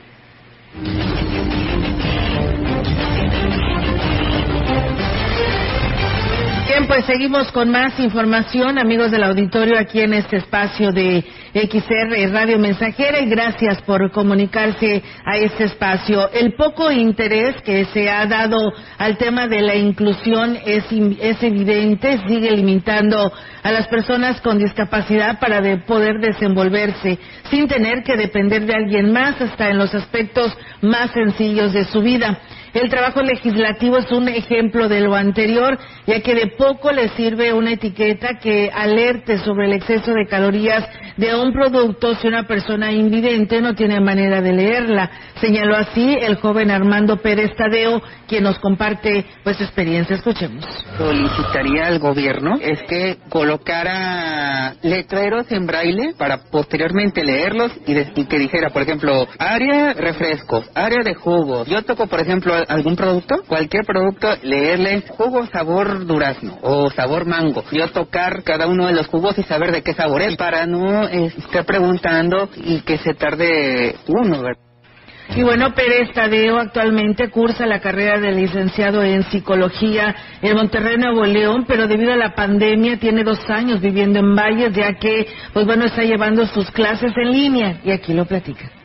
Pues 6.87 7.05
seguimos 7.05 7.51
con 7.51 7.71
más 7.71 7.99
información, 7.99 8.79
amigos 8.79 9.11
del 9.11 9.25
auditorio, 9.25 9.77
aquí 9.77 10.01
en 10.01 10.15
este 10.15 10.37
espacio 10.37 10.93
de 10.93 11.25
XR 11.53 12.33
Radio 12.33 12.61
Mensajera 12.61 13.19
y 13.19 13.29
gracias 13.29 13.83
por 13.83 14.13
comunicarse 14.13 15.03
a 15.25 15.37
este 15.37 15.65
espacio. 15.65 16.31
El 16.31 16.55
poco 16.55 16.93
interés 16.93 17.61
que 17.63 17.87
se 17.87 18.09
ha 18.09 18.25
dado 18.27 18.73
al 18.99 19.19
tema 19.19 19.49
de 19.49 19.63
la 19.63 19.75
inclusión 19.75 20.57
es, 20.65 20.85
es 21.21 21.43
evidente, 21.43 22.21
sigue 22.29 22.53
limitando 22.53 23.33
a 23.65 23.73
las 23.73 23.89
personas 23.89 24.41
con 24.41 24.59
discapacidad 24.59 25.41
para 25.41 25.61
de 25.61 25.79
poder 25.79 26.21
desenvolverse 26.21 27.19
sin 27.51 27.67
tener 27.67 28.05
que 28.05 28.17
depender 28.17 28.65
de 28.65 28.75
alguien 28.75 29.13
más 29.13 29.41
hasta 29.41 29.71
en 29.71 29.79
los 29.79 29.93
aspectos 29.93 30.57
más 30.83 31.11
sencillos 31.11 31.73
de 31.73 31.85
su 31.85 32.01
vida. 32.01 32.39
El 32.77 32.91
trabajo 32.91 33.23
legislativo 33.23 33.97
es 33.97 34.13
un 34.13 34.29
ejemplo 34.29 34.87
de 34.87 35.01
lo 35.01 35.15
anterior, 35.15 35.79
ya 36.07 36.21
que 36.21 36.35
de 36.35 36.49
poco 36.59 36.93
le 36.93 37.09
sirve 37.17 37.55
una 37.55 37.73
etiqueta 37.73 38.39
que 38.39 38.71
alerte 38.71 39.39
sobre 39.39 39.65
el 39.65 39.73
exceso 39.73 40.13
de 40.13 40.27
calorías 40.27 40.85
de 41.17 41.35
un 41.35 41.55
producto 41.55 42.15
si 42.17 42.29
una 42.29 42.43
persona 42.43 42.93
invidente 42.93 43.63
no 43.63 43.75
tiene 43.75 43.99
manera 44.01 44.43
de 44.43 44.53
leerla. 44.53 45.11
Señaló 45.41 45.75
así 45.75 46.19
el 46.21 46.37
joven 46.37 46.71
Armando 46.71 47.17
Pérez 47.17 47.57
Tadeo, 47.57 48.03
quien 48.29 48.45
nos 48.45 48.59
comparte 48.59 49.25
pues 49.43 49.57
su 49.57 49.65
experiencia. 49.65 50.17
Escuchemos. 50.17 50.67
Solicitaría 50.99 51.87
al 51.87 51.99
gobierno 51.99 52.59
es 52.61 52.83
que 52.83 53.17
colocara 53.31 54.75
letreros 54.83 55.51
en 55.51 55.67
braille 55.67 56.13
para 56.19 56.43
posteriormente 56.51 57.25
leerlos 57.25 57.73
y, 57.87 57.97
y 57.99 58.27
que 58.27 58.39
dijera, 58.39 58.69
por 58.69 58.83
ejemplo, 58.83 59.27
área 59.39 59.95
refrescos, 59.95 60.69
área 60.75 61.03
de 61.03 61.15
jugos. 61.15 61.67
Yo 61.69 61.81
toco, 61.83 62.07
por 62.07 62.21
ejemplo, 62.21 62.66
algún 62.69 62.97
producto, 62.97 63.43
cualquier 63.47 63.85
producto, 63.85 64.29
leerle 64.43 65.03
jugo 65.09 65.47
sabor 65.47 66.07
durazno 66.07 66.59
o 66.63 66.91
sabor 66.91 67.27
mango. 67.27 67.65
Yo 67.73 67.89
tocar 67.91 68.43
cada 68.43 68.67
uno 68.67 68.87
de 68.87 68.93
los 68.93 69.07
jugos 69.07 69.39
y 69.39 69.43
saber 69.43 69.73
de 69.73 69.83
qué 69.83 69.95
sabor 69.95 70.23
es 70.23 70.37
para 70.37 70.67
no 70.67 71.09
estar 71.09 71.65
preguntando 71.65 72.49
y 72.57 72.81
que 72.81 72.99
se 72.99 73.15
tarde 73.15 73.97
uno, 74.07 74.43
Y 75.35 75.43
bueno, 75.43 75.75
Pérez 75.75 76.13
Tadeo 76.13 76.59
actualmente 76.59 77.31
cursa 77.31 77.67
la 77.67 77.81
carrera 77.81 78.19
de 78.19 78.33
licenciado 78.33 79.03
en 79.03 79.25
psicología 79.25 80.15
en 80.43 80.55
Monterrey, 80.55 80.97
Nuevo 80.97 81.25
León, 81.25 81.65
pero 81.67 81.87
debido 81.87 82.13
a 82.13 82.17
la 82.17 82.35
pandemia 82.35 82.99
tiene 82.99 83.25
dos 83.25 83.41
años 83.49 83.81
viviendo 83.81 84.19
en 84.19 84.35
Valles, 84.35 84.73
ya 84.73 84.95
que, 84.95 85.27
pues 85.53 85.67
bueno, 85.67 85.87
está 85.87 86.03
llevando 86.03 86.47
sus 86.47 86.71
clases 86.71 87.13
en 87.17 87.33
línea 87.33 87.81
y 87.85 87.91
aquí 87.91 88.13
lo 88.15 88.25
platica. 88.25 88.76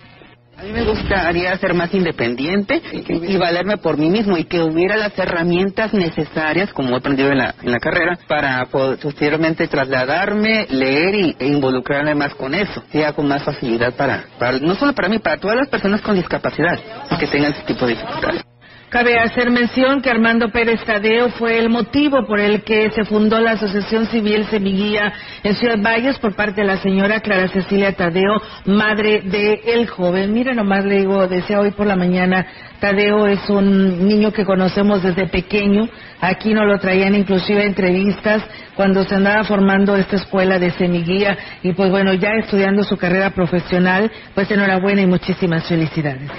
A 0.61 0.63
mí 0.63 0.73
me 0.73 0.83
gustaría 0.83 1.57
ser 1.57 1.73
más 1.73 1.91
independiente 1.91 2.79
y 3.07 3.35
valerme 3.35 3.77
por 3.77 3.97
mí 3.97 4.11
mismo 4.11 4.37
y 4.37 4.43
que 4.43 4.61
hubiera 4.61 4.95
las 4.95 5.17
herramientas 5.17 5.91
necesarias, 5.91 6.71
como 6.71 6.91
he 6.91 6.97
aprendido 6.97 7.31
en 7.31 7.39
la, 7.39 7.55
en 7.63 7.71
la 7.71 7.79
carrera, 7.79 8.19
para 8.27 8.67
posteriormente 8.67 9.67
trasladarme, 9.67 10.67
leer 10.69 11.15
y, 11.15 11.35
e 11.39 11.47
involucrarme 11.47 12.13
más 12.13 12.35
con 12.35 12.53
eso, 12.53 12.83
sea 12.91 13.13
con 13.13 13.27
más 13.27 13.41
facilidad 13.41 13.95
para, 13.95 14.25
para, 14.37 14.59
no 14.59 14.75
solo 14.75 14.93
para 14.93 15.09
mí, 15.09 15.17
para 15.17 15.37
todas 15.37 15.57
las 15.57 15.67
personas 15.67 15.99
con 16.01 16.13
discapacidad 16.15 16.79
que 17.19 17.25
tengan 17.25 17.53
ese 17.53 17.63
tipo 17.63 17.87
de 17.87 17.95
dificultades. 17.95 18.43
Cabe 18.91 19.17
hacer 19.17 19.49
mención 19.51 20.01
que 20.01 20.09
Armando 20.09 20.49
Pérez 20.49 20.83
Tadeo 20.83 21.29
fue 21.29 21.57
el 21.57 21.69
motivo 21.69 22.25
por 22.27 22.41
el 22.41 22.61
que 22.63 22.91
se 22.91 23.05
fundó 23.05 23.39
la 23.39 23.51
Asociación 23.51 24.05
Civil 24.07 24.45
Semiguía 24.47 25.13
en 25.43 25.55
Ciudad 25.55 25.81
Valles 25.81 26.19
por 26.19 26.35
parte 26.35 26.59
de 26.59 26.67
la 26.67 26.75
señora 26.75 27.21
Clara 27.21 27.47
Cecilia 27.47 27.93
Tadeo, 27.93 28.41
madre 28.65 29.21
de 29.21 29.61
el 29.67 29.87
joven. 29.87 30.33
Mire 30.33 30.53
nomás 30.53 30.83
le 30.83 30.97
digo, 30.97 31.25
decía 31.29 31.61
hoy 31.61 31.71
por 31.71 31.87
la 31.87 31.95
mañana, 31.95 32.45
Tadeo 32.81 33.27
es 33.27 33.49
un 33.49 34.05
niño 34.05 34.33
que 34.33 34.43
conocemos 34.43 35.01
desde 35.01 35.25
pequeño. 35.25 35.87
Aquí 36.19 36.53
no 36.53 36.65
lo 36.65 36.77
traían 36.77 37.15
inclusive 37.15 37.65
entrevistas 37.65 38.43
cuando 38.75 39.05
se 39.05 39.15
andaba 39.15 39.45
formando 39.45 39.95
esta 39.95 40.17
escuela 40.17 40.59
de 40.59 40.71
semiguía 40.71 41.37
y 41.63 41.71
pues 41.71 41.89
bueno, 41.91 42.13
ya 42.13 42.31
estudiando 42.33 42.83
su 42.83 42.97
carrera 42.97 43.29
profesional, 43.29 44.11
pues 44.35 44.51
enhorabuena 44.51 45.01
y 45.01 45.05
muchísimas 45.05 45.65
felicidades. 45.65 46.29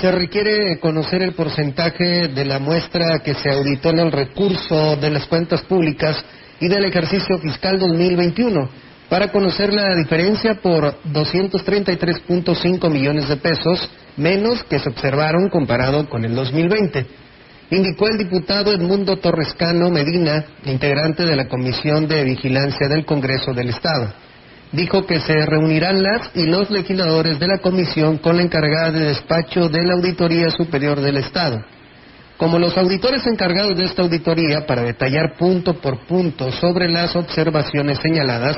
Se 0.00 0.10
requiere 0.10 0.78
conocer 0.80 1.22
el 1.22 1.32
porcentaje 1.32 2.28
de 2.28 2.44
la 2.44 2.58
muestra 2.58 3.20
que 3.20 3.34
se 3.34 3.50
auditó 3.50 3.90
en 3.90 4.00
el 4.00 4.12
recurso 4.12 4.96
de 4.96 5.10
las 5.10 5.26
cuentas 5.26 5.62
públicas 5.62 6.24
y 6.60 6.68
del 6.68 6.84
ejercicio 6.84 7.38
fiscal 7.38 7.78
2021 7.78 8.68
para 9.08 9.30
conocer 9.30 9.72
la 9.72 9.94
diferencia 9.94 10.54
por 10.54 11.02
233.5 11.04 12.90
millones 12.90 13.28
de 13.28 13.36
pesos 13.36 13.90
menos 14.16 14.64
que 14.64 14.78
se 14.78 14.88
observaron 14.88 15.50
comparado 15.50 16.08
con 16.08 16.24
el 16.24 16.34
2020. 16.34 17.06
Indicó 17.70 18.08
el 18.08 18.18
diputado 18.18 18.72
Edmundo 18.72 19.18
Torrescano 19.18 19.90
Medina, 19.90 20.44
integrante 20.64 21.24
de 21.24 21.36
la 21.36 21.48
Comisión 21.48 22.08
de 22.08 22.24
Vigilancia 22.24 22.88
del 22.88 23.04
Congreso 23.04 23.52
del 23.52 23.68
Estado 23.68 24.12
dijo 24.72 25.06
que 25.06 25.20
se 25.20 25.46
reunirán 25.46 26.02
las 26.02 26.30
y 26.34 26.46
los 26.46 26.70
legisladores 26.70 27.38
de 27.38 27.46
la 27.46 27.58
comisión 27.58 28.18
con 28.18 28.36
la 28.36 28.42
encargada 28.42 28.90
de 28.90 29.04
despacho 29.06 29.68
de 29.68 29.84
la 29.84 29.94
Auditoría 29.94 30.50
Superior 30.50 31.00
del 31.00 31.18
Estado. 31.18 31.62
Como 32.38 32.58
los 32.58 32.76
auditores 32.76 33.26
encargados 33.26 33.76
de 33.76 33.84
esta 33.84 34.02
auditoría 34.02 34.66
para 34.66 34.82
detallar 34.82 35.36
punto 35.36 35.74
por 35.74 36.06
punto 36.06 36.50
sobre 36.52 36.88
las 36.88 37.14
observaciones 37.14 37.98
señaladas, 37.98 38.56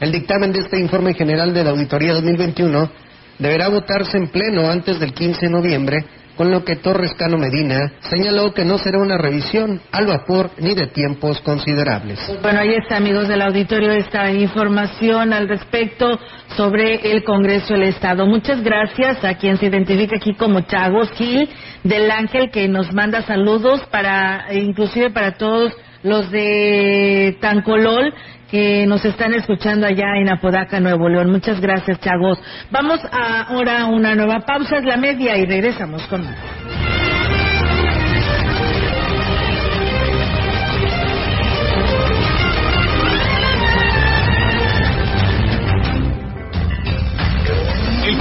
el 0.00 0.12
dictamen 0.12 0.52
de 0.52 0.60
este 0.60 0.78
informe 0.78 1.14
general 1.14 1.54
de 1.54 1.64
la 1.64 1.70
Auditoría 1.70 2.12
2021 2.12 2.90
deberá 3.38 3.68
votarse 3.68 4.18
en 4.18 4.28
pleno 4.28 4.70
antes 4.70 5.00
del 5.00 5.12
15 5.14 5.46
de 5.46 5.50
noviembre 5.50 6.04
con 6.36 6.50
lo 6.50 6.64
que 6.64 6.76
Torres 6.76 7.14
Cano 7.14 7.38
Medina 7.38 7.92
señaló 8.00 8.52
que 8.52 8.64
no 8.64 8.78
será 8.78 8.98
una 8.98 9.18
revisión 9.18 9.80
al 9.92 10.06
vapor 10.06 10.50
ni 10.58 10.74
de 10.74 10.88
tiempos 10.88 11.40
considerables. 11.40 12.20
Bueno, 12.42 12.60
ahí 12.60 12.74
está, 12.74 12.96
amigos 12.96 13.28
del 13.28 13.42
auditorio, 13.42 13.92
esta 13.92 14.30
información 14.32 15.32
al 15.32 15.48
respecto 15.48 16.18
sobre 16.56 17.12
el 17.12 17.24
Congreso 17.24 17.74
del 17.74 17.84
Estado. 17.84 18.26
Muchas 18.26 18.62
gracias 18.62 19.24
a 19.24 19.34
quien 19.34 19.56
se 19.58 19.66
identifica 19.66 20.16
aquí 20.16 20.34
como 20.34 20.60
Chagos 20.62 21.10
Gil 21.12 21.48
del 21.82 22.10
Ángel, 22.10 22.50
que 22.50 22.68
nos 22.68 22.92
manda 22.92 23.22
saludos 23.22 23.80
para, 23.90 24.52
inclusive 24.52 25.10
para 25.10 25.36
todos 25.36 25.72
los 26.02 26.30
de 26.30 27.36
Tancolol 27.40 28.12
que 28.54 28.86
nos 28.86 29.04
están 29.04 29.34
escuchando 29.34 29.84
allá 29.84 30.14
en 30.14 30.30
Apodaca, 30.30 30.78
Nuevo 30.78 31.08
León. 31.08 31.28
Muchas 31.28 31.60
gracias, 31.60 31.98
chavos. 31.98 32.38
Vamos 32.70 33.00
ahora 33.10 33.80
a 33.80 33.86
una 33.86 34.14
nueva 34.14 34.46
pausa, 34.46 34.76
es 34.76 34.84
la 34.84 34.96
media 34.96 35.36
y 35.36 35.44
regresamos 35.44 36.06
con 36.06 36.22
más. 36.22 36.83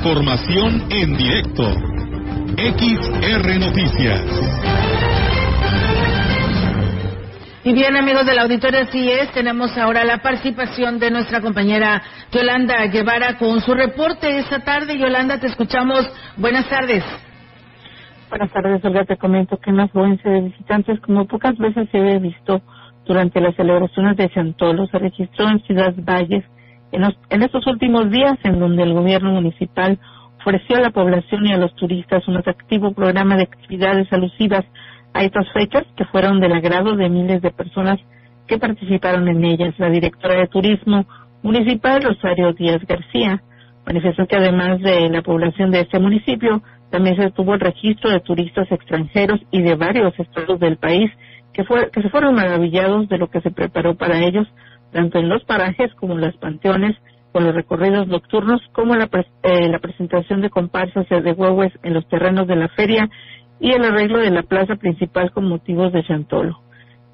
Información 0.00 0.82
en 0.88 1.14
directo. 1.14 1.62
XR 2.56 3.58
Noticias. 3.60 4.24
Y 7.64 7.74
bien, 7.74 7.94
amigos 7.94 8.24
del 8.24 8.38
auditorio, 8.38 8.80
así 8.80 9.10
es. 9.10 9.30
Tenemos 9.32 9.76
ahora 9.76 10.04
la 10.04 10.22
participación 10.22 10.98
de 10.98 11.10
nuestra 11.10 11.42
compañera 11.42 12.02
Yolanda 12.32 12.86
Guevara 12.86 13.36
con 13.36 13.60
su 13.60 13.74
reporte 13.74 14.38
esta 14.38 14.60
tarde. 14.60 14.96
Yolanda, 14.96 15.38
te 15.38 15.48
escuchamos. 15.48 16.10
Buenas 16.38 16.66
tardes. 16.70 17.04
Buenas 18.30 18.50
tardes, 18.52 18.82
Olga. 18.82 19.04
Te 19.04 19.18
comento 19.18 19.58
que 19.58 19.68
una 19.68 19.84
afluencia 19.84 20.30
de 20.30 20.40
visitantes, 20.40 20.98
como 21.00 21.26
pocas 21.26 21.58
veces 21.58 21.90
se 21.92 21.98
había 21.98 22.18
visto 22.18 22.62
durante 23.04 23.38
las 23.38 23.54
celebraciones 23.54 24.16
de 24.16 24.30
Santolo, 24.30 24.86
se 24.86 24.98
registró 24.98 25.50
en 25.50 25.60
Ciudad 25.64 25.92
Valles 25.98 26.44
en, 26.92 27.02
los, 27.02 27.18
en 27.30 27.42
estos 27.42 27.66
últimos 27.66 28.10
días, 28.10 28.38
en 28.44 28.58
donde 28.58 28.82
el 28.82 28.92
gobierno 28.92 29.32
municipal 29.32 29.98
ofreció 30.40 30.76
a 30.76 30.80
la 30.80 30.90
población 30.90 31.46
y 31.46 31.52
a 31.52 31.58
los 31.58 31.74
turistas 31.74 32.26
un 32.26 32.36
atractivo 32.36 32.92
programa 32.92 33.36
de 33.36 33.42
actividades 33.42 34.12
alusivas 34.12 34.64
a 35.12 35.22
estas 35.22 35.50
fechas 35.52 35.84
que 35.96 36.04
fueron 36.06 36.40
del 36.40 36.52
agrado 36.52 36.96
de 36.96 37.08
miles 37.08 37.42
de 37.42 37.50
personas 37.50 37.98
que 38.46 38.58
participaron 38.58 39.28
en 39.28 39.44
ellas. 39.44 39.74
La 39.78 39.90
directora 39.90 40.36
de 40.36 40.48
Turismo 40.48 41.06
Municipal, 41.42 42.02
Rosario 42.02 42.52
Díaz 42.52 42.82
García, 42.86 43.42
manifestó 43.86 44.26
que 44.26 44.36
además 44.36 44.80
de 44.80 45.08
la 45.08 45.22
población 45.22 45.70
de 45.70 45.80
este 45.80 45.98
municipio, 45.98 46.62
también 46.90 47.16
se 47.16 47.30
tuvo 47.30 47.54
el 47.54 47.60
registro 47.60 48.10
de 48.10 48.20
turistas 48.20 48.70
extranjeros 48.70 49.40
y 49.50 49.62
de 49.62 49.74
varios 49.76 50.18
estados 50.18 50.58
del 50.58 50.76
país 50.76 51.10
que, 51.52 51.64
fue, 51.64 51.90
que 51.90 52.02
se 52.02 52.10
fueron 52.10 52.34
maravillados 52.34 53.08
de 53.08 53.18
lo 53.18 53.28
que 53.30 53.40
se 53.40 53.50
preparó 53.50 53.94
para 53.94 54.18
ellos, 54.20 54.46
tanto 54.92 55.18
en 55.18 55.28
los 55.28 55.44
parajes 55.44 55.92
como 55.94 56.14
en 56.14 56.22
los 56.22 56.36
panteones, 56.36 56.96
con 57.32 57.44
los 57.44 57.54
recorridos 57.54 58.08
nocturnos, 58.08 58.60
como 58.72 58.96
la, 58.96 59.08
eh, 59.42 59.68
la 59.68 59.78
presentación 59.78 60.40
de 60.40 60.50
comparsas 60.50 61.08
de 61.08 61.32
huevos 61.32 61.72
en 61.82 61.94
los 61.94 62.08
terrenos 62.08 62.46
de 62.46 62.56
la 62.56 62.68
feria 62.68 63.08
y 63.60 63.72
el 63.72 63.84
arreglo 63.84 64.18
de 64.18 64.30
la 64.30 64.42
plaza 64.42 64.76
principal 64.76 65.30
con 65.30 65.48
motivos 65.48 65.92
de 65.92 66.02
Chantolo. 66.04 66.60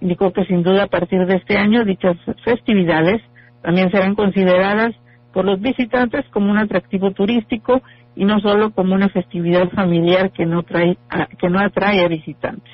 Indicó 0.00 0.32
que 0.32 0.44
sin 0.44 0.62
duda 0.62 0.84
a 0.84 0.88
partir 0.88 1.26
de 1.26 1.36
este 1.36 1.58
año 1.58 1.84
dichas 1.84 2.16
festividades 2.44 3.20
también 3.62 3.90
serán 3.90 4.14
consideradas 4.14 4.94
por 5.32 5.44
los 5.44 5.60
visitantes 5.60 6.24
como 6.30 6.50
un 6.50 6.58
atractivo 6.58 7.10
turístico 7.10 7.82
y 8.14 8.24
no 8.24 8.40
solo 8.40 8.70
como 8.70 8.94
una 8.94 9.08
festividad 9.10 9.68
familiar 9.70 10.30
que 10.30 10.46
no 10.46 10.62
trae 10.62 10.96
a, 11.10 11.26
que 11.26 11.50
no 11.50 11.60
atrae 11.60 12.04
a 12.04 12.08
visitantes. 12.08 12.72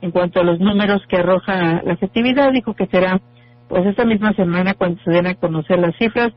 En 0.00 0.10
cuanto 0.10 0.40
a 0.40 0.42
los 0.42 0.58
números 0.58 1.02
que 1.08 1.18
arroja 1.18 1.80
la 1.84 1.96
festividad, 1.96 2.50
dijo 2.50 2.74
que 2.74 2.86
será 2.86 3.20
pues 3.72 3.86
esta 3.86 4.04
misma 4.04 4.34
semana 4.34 4.74
cuando 4.74 5.00
se 5.02 5.10
den 5.10 5.26
a 5.26 5.34
conocer 5.34 5.78
las 5.78 5.96
cifras 5.96 6.30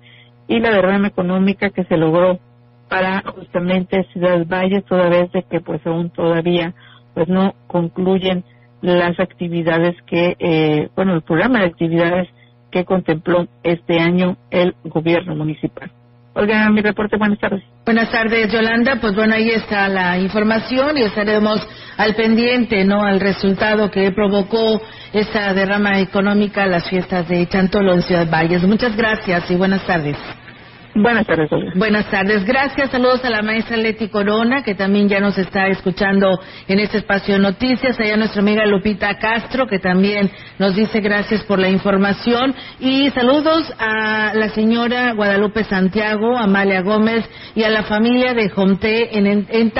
y 0.47 0.61
la 0.61 0.71
derrama 0.71 1.09
económica 1.09 1.69
que 1.69 1.83
se 1.83 1.97
logró 1.97 2.39
para 2.87 3.23
justamente 3.23 4.07
Ciudad 4.13 4.47
Valle, 4.47 4.81
toda 4.83 5.09
vez 5.09 5.29
de 5.33 5.43
que 5.43 5.59
pues 5.59 5.85
aún 5.85 6.11
todavía 6.11 6.73
pues 7.13 7.27
no 7.27 7.53
concluyen 7.67 8.45
las 8.79 9.19
actividades 9.19 10.01
que, 10.03 10.37
eh, 10.39 10.87
bueno, 10.95 11.13
el 11.13 11.23
programa 11.23 11.59
de 11.59 11.65
actividades 11.65 12.29
que 12.71 12.85
contempló 12.85 13.49
este 13.63 13.99
año 13.99 14.37
el 14.49 14.73
gobierno 14.85 15.35
municipal. 15.35 15.91
Olga, 16.37 16.69
mi 16.69 16.81
reporte, 16.81 17.15
buenas 17.15 17.39
tardes. 17.39 17.63
Buenas 17.85 18.11
tardes, 18.11 18.51
Yolanda. 18.51 18.97
Pues 18.99 19.15
bueno, 19.15 19.35
ahí 19.35 19.51
está 19.51 19.87
la 19.87 20.17
información 20.19 20.97
y 20.97 21.03
estaremos 21.03 21.65
al 21.95 22.13
pendiente, 22.13 22.83
¿no? 22.83 23.03
Al 23.03 23.21
resultado 23.21 23.89
que 23.89 24.11
provocó 24.11 24.81
esa 25.13 25.53
derrama 25.53 26.01
económica 26.01 26.65
las 26.67 26.89
fiestas 26.89 27.25
de 27.29 27.47
Chantolo 27.47 27.93
en 27.93 28.01
Ciudad 28.01 28.29
Valles. 28.29 28.63
Muchas 28.63 28.97
gracias 28.97 29.49
y 29.49 29.55
buenas 29.55 29.85
tardes. 29.85 30.17
Buenas 30.97 31.27
tardes, 31.27 31.49
Buenas 31.75 32.09
tardes. 32.09 32.45
Gracias. 32.45 32.89
Saludos 32.89 33.25
a 33.25 33.29
la 33.29 33.41
maestra 33.41 33.75
Leti 33.75 34.07
Corona, 34.07 34.63
que 34.63 34.75
también 34.75 35.09
ya 35.09 35.19
nos 35.19 35.37
está 35.37 35.67
escuchando 35.67 36.39
en 36.69 36.79
este 36.79 36.99
espacio 36.99 37.33
de 37.33 37.41
noticias. 37.41 37.99
Allá 37.99 38.15
nuestra 38.15 38.41
amiga 38.41 38.65
Lupita 38.65 39.17
Castro, 39.17 39.67
que 39.67 39.79
también 39.79 40.31
nos 40.57 40.73
dice 40.73 41.01
gracias 41.01 41.43
por 41.43 41.59
la 41.59 41.67
información. 41.67 42.55
Y 42.79 43.09
saludos 43.09 43.73
a 43.77 44.33
la 44.35 44.47
señora 44.49 45.11
Guadalupe 45.11 45.65
Santiago, 45.65 46.37
Amalia 46.37 46.81
Gómez 46.81 47.29
y 47.55 47.63
a 47.63 47.69
la 47.69 47.83
familia 47.83 48.33
de 48.33 48.49
Jomté 48.49 49.17
en, 49.17 49.27
en, 49.49 49.71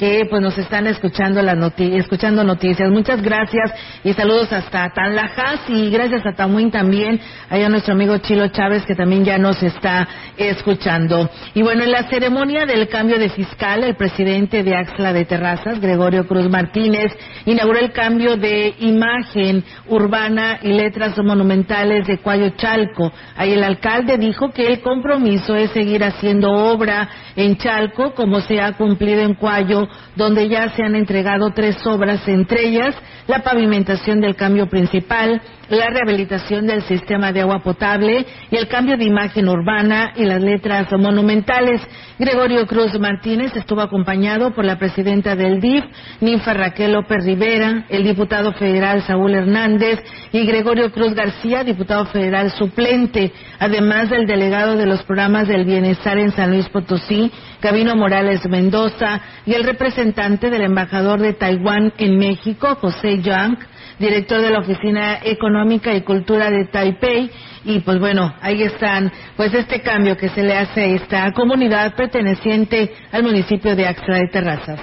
que 0.00 0.26
pues 0.30 0.40
nos 0.40 0.56
están 0.56 0.86
escuchando 0.86 1.42
las 1.42 1.58
escuchando 1.78 2.42
noticias. 2.42 2.90
Muchas 2.90 3.20
gracias 3.20 3.70
y 4.02 4.14
saludos 4.14 4.50
hasta 4.50 4.88
Tanlajas 4.94 5.60
y 5.68 5.90
gracias 5.90 6.24
a 6.24 6.32
Tamuín 6.32 6.70
también, 6.70 7.20
allá 7.50 7.68
nuestro 7.68 7.92
amigo 7.92 8.16
Chilo 8.16 8.48
Chávez 8.48 8.86
que 8.86 8.94
también 8.94 9.26
ya 9.26 9.36
nos 9.36 9.62
está 9.62 10.08
escuchando. 10.38 11.28
Y 11.52 11.60
bueno, 11.60 11.84
en 11.84 11.92
la 11.92 12.04
ceremonia 12.04 12.64
del 12.64 12.88
cambio 12.88 13.18
de 13.18 13.28
fiscal, 13.28 13.84
el 13.84 13.94
presidente 13.94 14.62
de 14.62 14.74
Axla 14.74 15.12
de 15.12 15.26
Terrazas, 15.26 15.78
Gregorio 15.82 16.26
Cruz 16.26 16.48
Martínez, 16.48 17.12
inauguró 17.44 17.80
el 17.80 17.92
cambio 17.92 18.38
de 18.38 18.74
imagen 18.78 19.62
urbana 19.86 20.60
y 20.62 20.68
letras 20.68 21.18
monumentales 21.18 22.06
de 22.06 22.16
Cuayo 22.16 22.48
Chalco. 22.56 23.12
Ahí 23.36 23.52
el 23.52 23.62
alcalde 23.62 24.16
dijo 24.16 24.48
que 24.50 24.66
el 24.66 24.80
compromiso 24.80 25.54
es 25.56 25.72
seguir 25.72 26.02
haciendo 26.04 26.50
obra 26.50 27.06
en 27.36 27.58
Chalco 27.58 28.14
como 28.14 28.40
se 28.40 28.62
ha 28.62 28.72
cumplido 28.72 29.20
en 29.20 29.34
Cuayo 29.34 29.89
donde 30.16 30.48
ya 30.48 30.68
se 30.70 30.82
han 30.82 30.94
entregado 30.94 31.52
tres 31.54 31.76
obras, 31.86 32.26
entre 32.28 32.68
ellas 32.68 32.94
la 33.26 33.42
pavimentación 33.42 34.20
del 34.20 34.34
cambio 34.34 34.68
principal, 34.68 35.40
la 35.68 35.88
rehabilitación 35.88 36.66
del 36.66 36.82
sistema 36.82 37.32
de 37.32 37.42
agua 37.42 37.60
potable 37.62 38.26
y 38.50 38.56
el 38.56 38.66
cambio 38.66 38.96
de 38.96 39.04
imagen 39.04 39.48
urbana 39.48 40.12
y 40.16 40.24
las 40.24 40.42
letras 40.42 40.90
monumentales. 40.90 41.80
Gregorio 42.18 42.66
Cruz 42.66 42.98
Martínez 42.98 43.54
estuvo 43.56 43.80
acompañado 43.80 44.52
por 44.52 44.64
la 44.64 44.78
presidenta 44.78 45.36
del 45.36 45.60
DIF, 45.60 45.84
Ninfa 46.20 46.54
Raquel 46.54 46.92
López 46.92 47.24
Rivera, 47.24 47.84
el 47.88 48.02
diputado 48.02 48.52
federal 48.54 49.02
Saúl 49.02 49.34
Hernández 49.34 50.00
y 50.32 50.44
Gregorio 50.44 50.90
Cruz 50.90 51.14
García, 51.14 51.62
diputado 51.62 52.06
federal 52.06 52.50
suplente, 52.50 53.32
además 53.60 54.10
del 54.10 54.26
delegado 54.26 54.76
de 54.76 54.86
los 54.86 55.02
programas 55.04 55.46
del 55.46 55.64
bienestar 55.64 56.18
en 56.18 56.32
San 56.32 56.50
Luis 56.50 56.68
Potosí, 56.68 57.30
Gabino 57.60 57.96
Morales 57.96 58.46
Mendoza, 58.48 59.20
y 59.46 59.54
el 59.54 59.64
representante 59.64 60.50
del 60.50 60.62
embajador 60.62 61.20
de 61.20 61.34
Taiwán 61.34 61.92
en 61.98 62.18
México, 62.18 62.76
José 62.80 63.20
Yang, 63.20 63.58
director 63.98 64.40
de 64.40 64.50
la 64.50 64.60
Oficina 64.60 65.18
Económica 65.22 65.94
y 65.94 66.02
Cultura 66.02 66.50
de 66.50 66.66
Taipei. 66.66 67.30
Y 67.64 67.80
pues 67.80 67.98
bueno, 67.98 68.34
ahí 68.40 68.62
están, 68.62 69.12
pues 69.36 69.52
este 69.52 69.80
cambio 69.82 70.16
que 70.16 70.30
se 70.30 70.42
le 70.42 70.56
hace 70.56 70.80
a 70.80 70.86
esta 70.86 71.32
comunidad 71.32 71.94
perteneciente 71.94 72.92
al 73.12 73.22
municipio 73.22 73.76
de 73.76 73.86
Axla 73.86 74.16
de 74.16 74.28
Terrazas. 74.28 74.80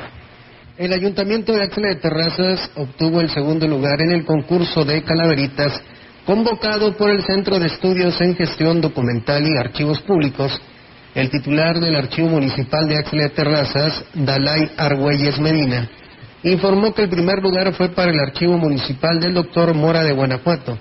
El 0.78 0.94
ayuntamiento 0.94 1.54
de 1.54 1.64
Axla 1.64 1.88
de 1.88 1.96
Terrazas 1.96 2.72
obtuvo 2.76 3.20
el 3.20 3.32
segundo 3.32 3.68
lugar 3.68 4.00
en 4.02 4.12
el 4.12 4.26
concurso 4.26 4.86
de 4.86 5.02
calaveritas 5.02 5.82
convocado 6.28 6.96
por 6.98 7.10
el 7.10 7.24
Centro 7.24 7.58
de 7.58 7.68
Estudios 7.68 8.20
en 8.20 8.36
Gestión 8.36 8.82
Documental 8.82 9.48
y 9.48 9.58
Archivos 9.58 10.02
Públicos. 10.02 10.62
El 11.18 11.32
titular 11.32 11.80
del 11.80 11.96
Archivo 11.96 12.28
Municipal 12.28 12.88
de 12.88 12.96
Axla 12.96 13.24
de 13.24 13.30
Terrazas, 13.30 14.06
Dalai 14.14 14.70
Argüelles 14.78 15.40
Medina, 15.40 15.90
informó 16.44 16.94
que 16.94 17.02
el 17.02 17.10
primer 17.10 17.42
lugar 17.42 17.74
fue 17.74 17.90
para 17.90 18.12
el 18.12 18.20
Archivo 18.20 18.56
Municipal 18.60 19.20
del 19.20 19.34
Doctor 19.34 19.74
Mora 19.74 20.04
de 20.04 20.12
Guanajuato 20.12 20.78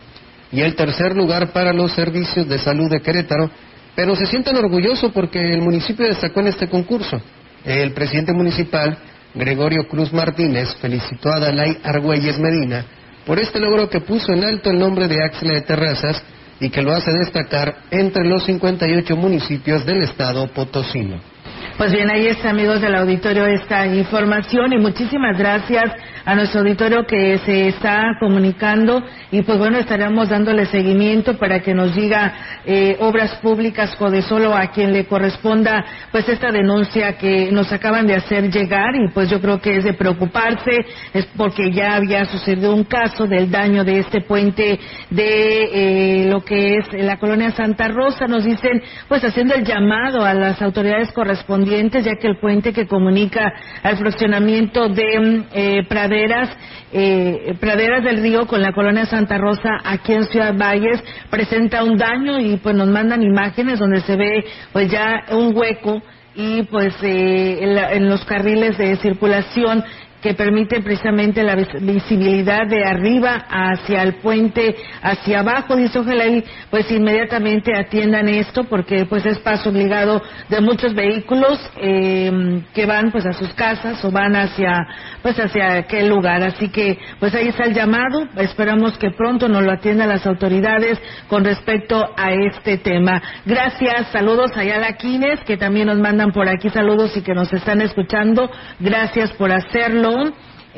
y 0.52 0.60
el 0.60 0.74
tercer 0.76 1.16
lugar 1.16 1.54
para 1.54 1.72
los 1.72 1.92
servicios 1.92 2.46
de 2.46 2.58
salud 2.58 2.90
de 2.90 3.00
Querétaro, 3.00 3.50
pero 3.94 4.14
se 4.14 4.26
sienten 4.26 4.56
orgullosos 4.56 5.10
porque 5.10 5.54
el 5.54 5.62
municipio 5.62 6.06
destacó 6.06 6.40
en 6.40 6.48
este 6.48 6.68
concurso. 6.68 7.18
El 7.64 7.92
presidente 7.92 8.34
municipal, 8.34 8.98
Gregorio 9.34 9.88
Cruz 9.88 10.12
Martínez, 10.12 10.68
felicitó 10.82 11.32
a 11.32 11.40
Dalai 11.40 11.78
Argüelles 11.82 12.38
Medina 12.38 12.84
por 13.24 13.40
este 13.40 13.58
logro 13.58 13.88
que 13.88 14.02
puso 14.02 14.34
en 14.34 14.44
alto 14.44 14.68
el 14.68 14.78
nombre 14.78 15.08
de 15.08 15.24
Axla 15.24 15.54
de 15.54 15.62
Terrazas 15.62 16.22
y 16.60 16.70
que 16.70 16.82
lo 16.82 16.92
hace 16.92 17.12
destacar 17.12 17.82
entre 17.90 18.24
los 18.24 18.44
58 18.44 19.16
municipios 19.16 19.84
del 19.84 20.02
estado 20.02 20.46
potosino. 20.48 21.35
Pues 21.74 21.92
bien, 21.92 22.10
ahí 22.10 22.26
está, 22.26 22.50
amigos 22.50 22.80
del 22.80 22.94
auditorio, 22.94 23.46
esta 23.46 23.86
información 23.86 24.72
y 24.72 24.78
muchísimas 24.78 25.36
gracias 25.36 25.92
a 26.24 26.34
nuestro 26.34 26.60
auditorio 26.60 27.04
que 27.06 27.38
se 27.44 27.68
está 27.68 28.16
comunicando 28.18 29.02
y 29.30 29.42
pues 29.42 29.58
bueno, 29.58 29.78
estaremos 29.78 30.30
dándole 30.30 30.64
seguimiento 30.66 31.36
para 31.36 31.60
que 31.60 31.74
nos 31.74 31.94
diga 31.94 32.32
eh, 32.64 32.96
obras 33.00 33.36
públicas 33.36 33.94
solo 34.26 34.56
a 34.56 34.68
quien 34.68 34.94
le 34.94 35.04
corresponda 35.04 35.84
pues 36.10 36.26
esta 36.30 36.50
denuncia 36.50 37.18
que 37.18 37.52
nos 37.52 37.70
acaban 37.70 38.06
de 38.06 38.14
hacer 38.14 38.50
llegar 38.50 38.94
y 38.96 39.08
pues 39.12 39.28
yo 39.28 39.40
creo 39.42 39.60
que 39.60 39.76
es 39.76 39.84
de 39.84 39.92
preocuparse, 39.92 40.86
es 41.12 41.26
porque 41.36 41.70
ya 41.72 41.96
había 41.96 42.24
sucedido 42.24 42.74
un 42.74 42.84
caso 42.84 43.26
del 43.26 43.50
daño 43.50 43.84
de 43.84 43.98
este 43.98 44.22
puente 44.22 44.80
de 45.10 46.24
eh, 46.24 46.30
lo 46.30 46.42
que 46.42 46.78
es 46.78 46.86
la 46.94 47.18
colonia 47.18 47.50
Santa 47.50 47.88
Rosa, 47.88 48.26
nos 48.26 48.44
dicen 48.44 48.82
pues 49.08 49.22
haciendo 49.22 49.54
el 49.54 49.64
llamado 49.64 50.24
a 50.24 50.32
las 50.32 50.62
autoridades 50.62 51.12
correspondientes 51.12 51.55
ya 51.64 52.16
que 52.16 52.28
el 52.28 52.38
puente 52.38 52.72
que 52.72 52.86
comunica 52.86 53.52
al 53.82 53.96
fraccionamiento 53.96 54.88
de 54.88 55.44
eh, 55.52 55.82
praderas, 55.88 56.50
eh, 56.92 57.54
praderas 57.60 58.04
del 58.04 58.22
río 58.22 58.46
con 58.46 58.62
la 58.62 58.72
colonia 58.72 59.06
Santa 59.06 59.38
Rosa 59.38 59.70
aquí 59.84 60.12
en 60.12 60.24
Ciudad 60.24 60.54
Valles 60.56 61.02
presenta 61.30 61.82
un 61.82 61.96
daño 61.96 62.38
y 62.38 62.56
pues 62.56 62.74
nos 62.74 62.88
mandan 62.88 63.22
imágenes 63.22 63.78
donde 63.78 64.00
se 64.00 64.16
ve 64.16 64.44
pues 64.72 64.90
ya 64.90 65.24
un 65.30 65.56
hueco 65.56 66.02
y 66.34 66.62
pues 66.64 66.94
eh, 67.02 67.58
en, 67.60 67.78
en 67.78 68.08
los 68.08 68.24
carriles 68.24 68.76
de 68.76 68.96
circulación 68.96 69.82
que 70.26 70.34
permite 70.34 70.80
precisamente 70.80 71.44
la 71.44 71.54
visibilidad 71.54 72.66
de 72.66 72.84
arriba 72.84 73.46
hacia 73.48 74.02
el 74.02 74.14
puente, 74.14 74.74
hacia 75.00 75.38
abajo. 75.38 75.76
Dice, 75.76 76.00
ojalá 76.00 76.26
y 76.26 76.42
pues 76.68 76.90
inmediatamente 76.90 77.72
atiendan 77.76 78.28
esto 78.28 78.64
porque 78.64 79.04
pues 79.04 79.24
es 79.24 79.38
paso 79.38 79.70
obligado 79.70 80.20
de 80.48 80.60
muchos 80.60 80.96
vehículos 80.96 81.60
eh, 81.76 82.60
que 82.74 82.86
van 82.86 83.12
pues 83.12 83.24
a 83.24 83.34
sus 83.34 83.54
casas 83.54 84.04
o 84.04 84.10
van 84.10 84.34
hacia 84.34 84.74
pues 85.22 85.36
hacia 85.38 85.74
aquel 85.76 86.08
lugar. 86.08 86.42
Así 86.42 86.70
que 86.70 86.98
pues 87.20 87.32
ahí 87.36 87.46
está 87.46 87.62
el 87.62 87.74
llamado. 87.74 88.26
Esperamos 88.36 88.98
que 88.98 89.12
pronto 89.12 89.48
nos 89.48 89.62
lo 89.62 89.70
atiendan 89.70 90.08
las 90.08 90.26
autoridades 90.26 91.00
con 91.28 91.44
respecto 91.44 92.04
a 92.16 92.32
este 92.32 92.78
tema. 92.78 93.22
Gracias, 93.44 94.08
saludos 94.10 94.50
a 94.56 94.64
Yala 94.64 94.94
Quines 94.94 95.38
que 95.46 95.56
también 95.56 95.86
nos 95.86 96.00
mandan 96.00 96.32
por 96.32 96.48
aquí 96.48 96.68
saludos 96.70 97.16
y 97.16 97.22
que 97.22 97.32
nos 97.32 97.52
están 97.52 97.80
escuchando. 97.80 98.50
Gracias 98.80 99.30
por 99.34 99.52
hacerlo. 99.52 100.15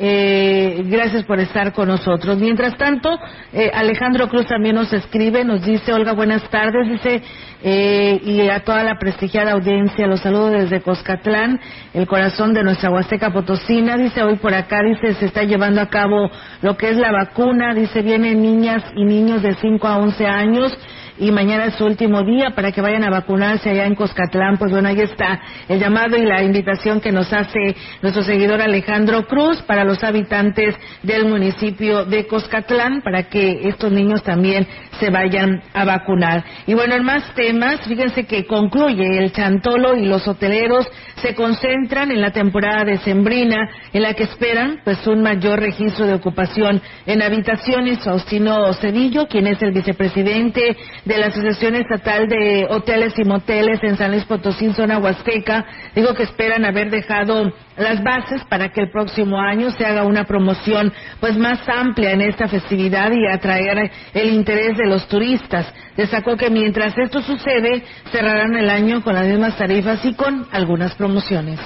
Eh, 0.01 0.83
gracias 0.85 1.25
por 1.25 1.41
estar 1.41 1.73
con 1.73 1.89
nosotros. 1.89 2.37
Mientras 2.37 2.77
tanto, 2.77 3.19
eh, 3.51 3.69
Alejandro 3.73 4.29
Cruz 4.29 4.47
también 4.47 4.75
nos 4.75 4.93
escribe, 4.93 5.43
nos 5.43 5.61
dice, 5.65 5.91
Olga, 5.91 6.13
buenas 6.13 6.49
tardes, 6.49 6.89
dice, 6.89 7.21
eh, 7.61 8.21
y 8.23 8.47
a 8.47 8.63
toda 8.63 8.81
la 8.83 8.97
prestigiada 8.97 9.51
audiencia, 9.51 10.07
los 10.07 10.21
saludo 10.21 10.51
desde 10.51 10.79
Coscatlán, 10.79 11.59
el 11.93 12.07
corazón 12.07 12.53
de 12.53 12.63
nuestra 12.63 12.89
Huasteca 12.89 13.33
Potosina, 13.33 13.97
dice, 13.97 14.23
hoy 14.23 14.37
por 14.37 14.53
acá, 14.53 14.81
dice, 14.83 15.15
se 15.15 15.25
está 15.25 15.43
llevando 15.43 15.81
a 15.81 15.89
cabo 15.89 16.31
lo 16.61 16.77
que 16.77 16.91
es 16.91 16.95
la 16.95 17.11
vacuna, 17.11 17.73
dice, 17.73 18.01
vienen 18.01 18.41
niñas 18.41 18.81
y 18.95 19.03
niños 19.03 19.41
de 19.41 19.55
5 19.55 19.85
a 19.85 19.97
11 19.97 20.25
años, 20.25 20.77
y 21.19 21.31
mañana 21.31 21.65
es 21.65 21.75
su 21.75 21.85
último 21.85 22.23
día 22.23 22.51
para 22.55 22.71
que 22.71 22.81
vayan 22.81 23.03
a 23.03 23.09
vacunarse 23.09 23.69
allá 23.69 23.85
en 23.85 23.95
Coscatlán. 23.95 24.57
Pues 24.57 24.71
bueno, 24.71 24.87
ahí 24.87 25.01
está 25.01 25.39
el 25.67 25.79
llamado 25.79 26.17
y 26.17 26.25
la 26.25 26.41
invitación 26.41 27.01
que 27.01 27.11
nos 27.11 27.31
hace 27.33 27.75
nuestro 28.01 28.23
seguidor 28.23 28.61
Alejandro 28.61 29.27
Cruz 29.27 29.61
para 29.63 29.83
los 29.83 30.03
habitantes 30.03 30.75
del 31.03 31.25
municipio 31.25 32.05
de 32.05 32.25
Coscatlán 32.25 33.01
para 33.01 33.23
que 33.23 33.67
estos 33.67 33.91
niños 33.91 34.23
también 34.23 34.65
se 34.99 35.09
vayan 35.09 35.61
a 35.73 35.85
vacunar. 35.85 36.43
Y 36.65 36.73
bueno, 36.73 36.95
en 36.95 37.03
más 37.03 37.33
temas, 37.33 37.81
fíjense 37.87 38.25
que 38.25 38.45
concluye 38.45 39.17
el 39.17 39.31
chantolo 39.33 39.95
y 39.95 40.05
los 40.05 40.27
hoteleros 40.27 40.87
se 41.21 41.35
concentran 41.35 42.11
en 42.11 42.21
la 42.21 42.31
temporada 42.31 42.85
decembrina 42.85 43.69
en 43.91 44.03
la 44.03 44.13
que 44.13 44.23
esperan 44.23 44.79
pues 44.83 45.05
un 45.05 45.21
mayor 45.21 45.59
registro 45.59 46.05
de 46.05 46.13
ocupación 46.13 46.81
en 47.05 47.21
habitaciones. 47.21 47.99
Faustino 48.03 48.73
Cedillo, 48.73 49.27
quien 49.27 49.47
es 49.47 49.61
el 49.61 49.71
vicepresidente 49.71 50.77
de 51.09 51.17
la 51.17 51.25
Asociación 51.25 51.73
Estatal 51.73 52.27
de 52.27 52.67
Hoteles 52.69 53.17
y 53.17 53.23
Moteles 53.23 53.79
en 53.81 53.97
San 53.97 54.11
Luis 54.11 54.25
Potosí, 54.25 54.71
zona 54.73 54.99
Huasteca, 54.99 55.65
digo 55.95 56.13
que 56.13 56.21
esperan 56.21 56.65
haber 56.65 56.91
dejado 56.91 57.51
las 57.77 58.03
bases 58.03 58.43
para 58.43 58.69
que 58.69 58.81
el 58.81 58.91
próximo 58.91 59.39
año 59.39 59.71
se 59.71 59.87
haga 59.87 60.03
una 60.03 60.25
promoción 60.25 60.93
pues 61.19 61.35
más 61.35 61.67
amplia 61.67 62.11
en 62.11 62.21
esta 62.21 62.47
festividad 62.47 63.11
y 63.11 63.25
atraer 63.25 63.89
el 64.13 64.29
interés 64.29 64.77
de 64.77 64.85
los 64.85 65.07
turistas. 65.07 65.73
Destacó 65.97 66.37
que 66.37 66.51
mientras 66.51 66.95
esto 66.95 67.23
sucede, 67.23 67.83
cerrarán 68.11 68.55
el 68.55 68.69
año 68.69 69.03
con 69.03 69.15
las 69.15 69.25
mismas 69.25 69.57
tarifas 69.57 70.05
y 70.05 70.13
con 70.13 70.45
algunas 70.51 70.93
promociones. 70.93 71.59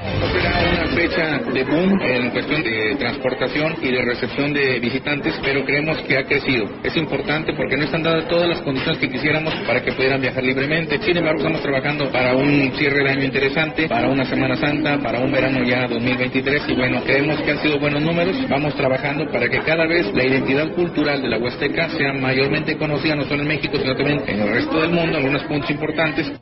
Una 0.00 0.86
fecha 0.94 1.38
de 1.52 1.64
boom 1.64 2.00
en 2.02 2.30
cuestión 2.30 2.62
de 2.62 2.94
transportación 2.98 3.76
y 3.82 3.90
de 3.90 4.02
recepción 4.02 4.52
de 4.52 4.78
visitantes, 4.78 5.34
pero 5.42 5.64
creemos 5.64 5.98
que 6.02 6.16
ha 6.16 6.24
crecido. 6.24 6.66
Es 6.84 6.96
importante 6.96 7.52
porque 7.54 7.76
no 7.76 7.84
están 7.84 8.02
dadas 8.04 8.28
todas 8.28 8.48
las 8.48 8.60
condiciones 8.62 8.98
que 9.00 9.08
quisiéramos 9.08 9.52
para 9.66 9.82
que 9.82 9.92
pudieran 9.92 10.20
viajar 10.20 10.44
libremente. 10.44 11.00
Sin 11.02 11.16
embargo, 11.16 11.38
estamos 11.38 11.62
trabajando 11.62 12.10
para 12.12 12.36
un 12.36 12.72
cierre 12.76 13.02
de 13.04 13.10
año 13.10 13.24
interesante, 13.24 13.88
para 13.88 14.08
una 14.08 14.24
Semana 14.24 14.56
Santa, 14.56 14.98
para 14.98 15.18
un 15.18 15.32
verano 15.32 15.64
ya 15.64 15.88
2023 15.88 16.62
y 16.68 16.74
bueno, 16.74 17.02
creemos 17.04 17.40
que 17.42 17.50
han 17.50 17.58
sido 17.58 17.78
buenos 17.80 18.02
números. 18.02 18.36
Vamos 18.48 18.74
trabajando 18.76 19.26
para 19.32 19.48
que 19.48 19.58
cada 19.60 19.86
vez 19.86 20.06
la 20.14 20.24
identidad 20.24 20.72
cultural 20.74 21.20
de 21.22 21.28
la 21.28 21.38
Huasteca 21.38 21.88
sea 21.90 22.12
mayormente 22.12 22.76
conocida 22.76 23.16
no 23.16 23.24
solo 23.24 23.42
en 23.42 23.48
México, 23.48 23.76
sino 23.78 23.96
también 23.96 24.22
en 24.26 24.40
el 24.42 24.48
resto 24.48 24.80
del 24.80 24.90
mundo, 24.90 25.18
algunos 25.18 25.42
puntos 25.44 25.70
importantes. 25.70 26.32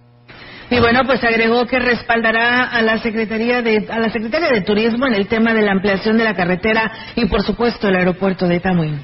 Y 0.69 0.81
bueno, 0.81 1.03
pues 1.07 1.23
agregó 1.23 1.64
que 1.67 1.79
respaldará 1.79 2.64
a 2.64 2.83
la 2.83 2.99
Secretaría 2.99 3.62
de 3.62 3.87
a 3.89 4.01
la 4.01 4.11
Secretaria 4.11 4.49
de 4.49 4.62
Turismo 4.62 5.07
en 5.07 5.14
el 5.14 5.29
tema 5.29 5.55
de 5.55 5.62
la 5.62 5.73
ampliación 5.73 6.17
de 6.19 6.25
la 6.25 6.35
carretera 6.35 6.91
y 7.14 7.27
por 7.27 7.43
supuesto 7.43 7.89
el 7.89 7.97
aeropuerto 7.97 8.49
de 8.49 8.59
Tamuín. 8.61 9.01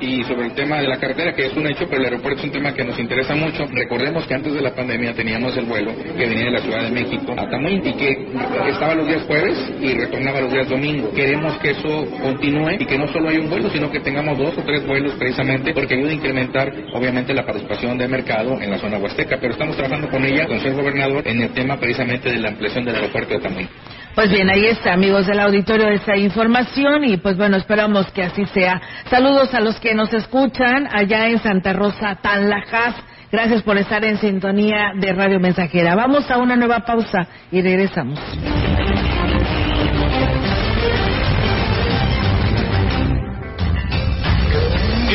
Y 0.00 0.24
sobre 0.24 0.46
el 0.46 0.54
tema 0.54 0.80
de 0.80 0.88
la 0.88 0.98
carretera, 0.98 1.32
que 1.32 1.46
es 1.46 1.56
un 1.56 1.66
hecho, 1.66 1.86
pero 1.88 1.98
el 1.98 2.06
aeropuerto 2.06 2.40
es 2.40 2.46
un 2.46 2.52
tema 2.52 2.74
que 2.74 2.84
nos 2.84 2.98
interesa 2.98 3.36
mucho. 3.36 3.66
Recordemos 3.72 4.26
que 4.26 4.34
antes 4.34 4.52
de 4.52 4.60
la 4.60 4.74
pandemia 4.74 5.14
teníamos 5.14 5.56
el 5.56 5.64
vuelo 5.66 5.92
que 5.96 6.26
venía 6.26 6.46
de 6.46 6.50
la 6.50 6.60
Ciudad 6.60 6.82
de 6.82 6.90
México 6.90 7.32
a 7.36 7.48
Tamuín 7.48 7.80
y 7.86 7.92
que 7.92 8.26
estaba 8.68 8.94
los 8.94 9.06
días 9.06 9.22
jueves 9.26 9.56
y 9.80 9.94
retornaba 9.94 10.40
los 10.40 10.52
días 10.52 10.68
domingo. 10.68 11.12
Queremos 11.12 11.56
que 11.58 11.70
eso 11.70 12.06
continúe 12.20 12.72
y 12.80 12.84
que 12.84 12.98
no 12.98 13.06
solo 13.08 13.28
haya 13.28 13.40
un 13.40 13.48
vuelo, 13.48 13.70
sino 13.70 13.90
que 13.90 14.00
tengamos 14.00 14.38
dos 14.38 14.58
o 14.58 14.62
tres 14.62 14.84
vuelos 14.86 15.14
precisamente 15.14 15.72
porque 15.72 15.94
ayuda 15.94 16.10
a 16.10 16.14
incrementar, 16.14 16.72
obviamente, 16.92 17.32
la 17.32 17.46
participación 17.46 17.96
de 17.96 18.08
mercado 18.08 18.60
en 18.60 18.70
la 18.70 18.78
zona 18.78 18.98
huasteca. 18.98 19.38
Pero 19.40 19.52
estamos 19.52 19.76
trabajando 19.76 20.08
con 20.08 20.24
ella, 20.24 20.46
con 20.46 20.58
el 20.58 20.74
gobernador, 20.74 21.22
en 21.26 21.42
el 21.42 21.50
tema 21.50 21.78
precisamente 21.78 22.28
de 22.30 22.38
la 22.38 22.48
ampliación 22.48 22.84
del 22.84 22.96
aeropuerto 22.96 23.34
de 23.34 23.40
Tamuín. 23.40 23.68
Pues 24.14 24.30
bien, 24.30 24.50
ahí 24.50 24.66
está, 24.66 24.92
amigos 24.92 25.26
del 25.26 25.40
auditorio, 25.40 25.88
esa 25.88 26.16
información 26.16 27.04
y 27.04 27.16
pues 27.16 27.36
bueno, 27.36 27.56
esperamos 27.56 28.10
que 28.10 28.22
así 28.22 28.44
sea. 28.46 28.80
Saludos 29.08 29.54
a 29.54 29.60
los 29.60 29.78
que 29.78 29.94
nos 29.94 30.12
escuchan 30.12 30.88
allá 30.92 31.28
en 31.28 31.38
Santa 31.38 31.72
Rosa, 31.72 32.16
Tanlajas. 32.20 32.96
Gracias 33.30 33.62
por 33.62 33.78
estar 33.78 34.04
en 34.04 34.18
sintonía 34.18 34.92
de 34.96 35.12
Radio 35.12 35.38
Mensajera. 35.38 35.94
Vamos 35.94 36.28
a 36.30 36.38
una 36.38 36.56
nueva 36.56 36.80
pausa 36.80 37.28
y 37.52 37.62
regresamos. 37.62 38.18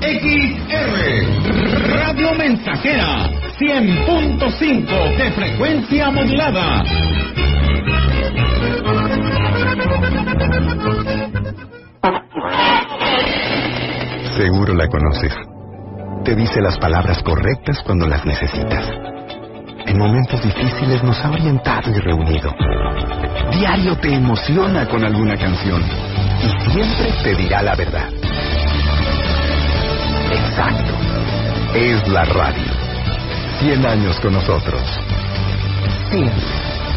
XR, 0.00 0.72
Radio 1.88 2.34
Mensajera, 2.34 3.28
100.5 3.58 5.16
de 5.16 5.30
frecuencia 5.32 6.10
modulada. 6.10 6.84
Seguro 14.36 14.74
la 14.74 14.86
conoces. 14.88 15.34
Te 16.24 16.34
dice 16.34 16.60
las 16.62 16.78
palabras 16.78 17.22
correctas 17.22 17.82
cuando 17.84 18.06
las 18.06 18.24
necesitas. 18.24 18.90
En 19.86 19.98
momentos 19.98 20.42
difíciles 20.42 21.02
nos 21.02 21.18
ha 21.24 21.30
orientado 21.30 21.90
y 21.90 22.00
reunido. 22.00 22.52
Diario 23.52 23.96
te 23.96 24.12
emociona 24.12 24.86
con 24.86 25.04
alguna 25.04 25.36
canción 25.36 25.82
y 26.42 26.70
siempre 26.70 27.12
te 27.22 27.34
dirá 27.36 27.62
la 27.62 27.74
verdad. 27.74 28.08
Exacto. 30.30 30.92
Es 31.74 32.08
la 32.08 32.24
radio. 32.24 32.72
100 33.60 33.86
años 33.86 34.20
con 34.20 34.32
nosotros. 34.32 34.82
Sí. 36.10 36.24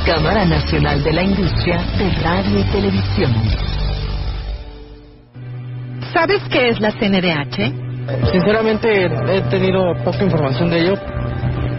Cámara 0.05 0.45
Nacional 0.45 1.03
de 1.03 1.13
la 1.13 1.23
Industria 1.23 1.77
de 1.97 2.11
Radio 2.23 2.59
y 2.59 2.63
Televisión. 2.63 3.33
¿Sabes 6.13 6.41
qué 6.49 6.69
es 6.69 6.79
la 6.79 6.91
CNDH? 6.91 8.31
Sinceramente 8.31 9.05
he 9.05 9.41
tenido 9.49 9.93
poca 10.03 10.23
información 10.23 10.69
de 10.69 10.79
ello. 10.79 11.18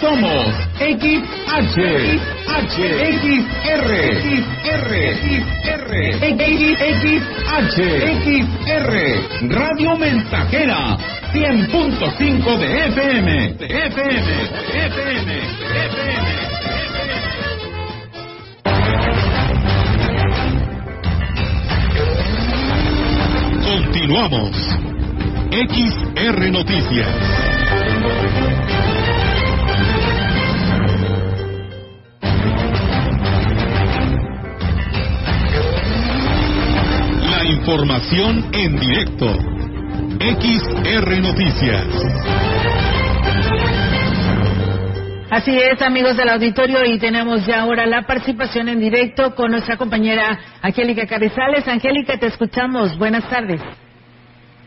Somos 0.00 0.46
XH, 0.78 1.78
H, 2.46 2.76
XR, 3.18 3.88
XR, 4.14 4.90
XR, 5.18 5.90
XH, 6.22 7.76
XR, 8.22 8.92
Radio 9.50 9.96
Mensajera, 9.96 10.96
100.5 11.32 12.58
de 12.58 12.86
FM, 12.86 13.54
de 13.54 13.66
FM, 13.66 14.28
de 14.72 14.86
FM, 14.86 15.30
de 15.34 15.86
FM. 15.86 16.28
Continuamos. 23.64 24.54
XR 25.50 26.50
Noticias. 26.52 27.08
Información 37.68 38.48
en 38.54 38.80
directo. 38.80 39.26
XR 40.20 41.20
Noticias. 41.20 41.86
Así 45.28 45.58
es, 45.58 45.82
amigos 45.82 46.16
del 46.16 46.30
auditorio, 46.30 46.86
y 46.86 46.98
tenemos 46.98 47.44
ya 47.44 47.60
ahora 47.60 47.84
la 47.84 48.06
participación 48.06 48.70
en 48.70 48.80
directo 48.80 49.34
con 49.34 49.50
nuestra 49.50 49.76
compañera 49.76 50.40
Angélica 50.62 51.06
Carrizales. 51.06 51.68
Angélica, 51.68 52.18
te 52.18 52.28
escuchamos. 52.28 52.96
Buenas 52.96 53.28
tardes. 53.28 53.60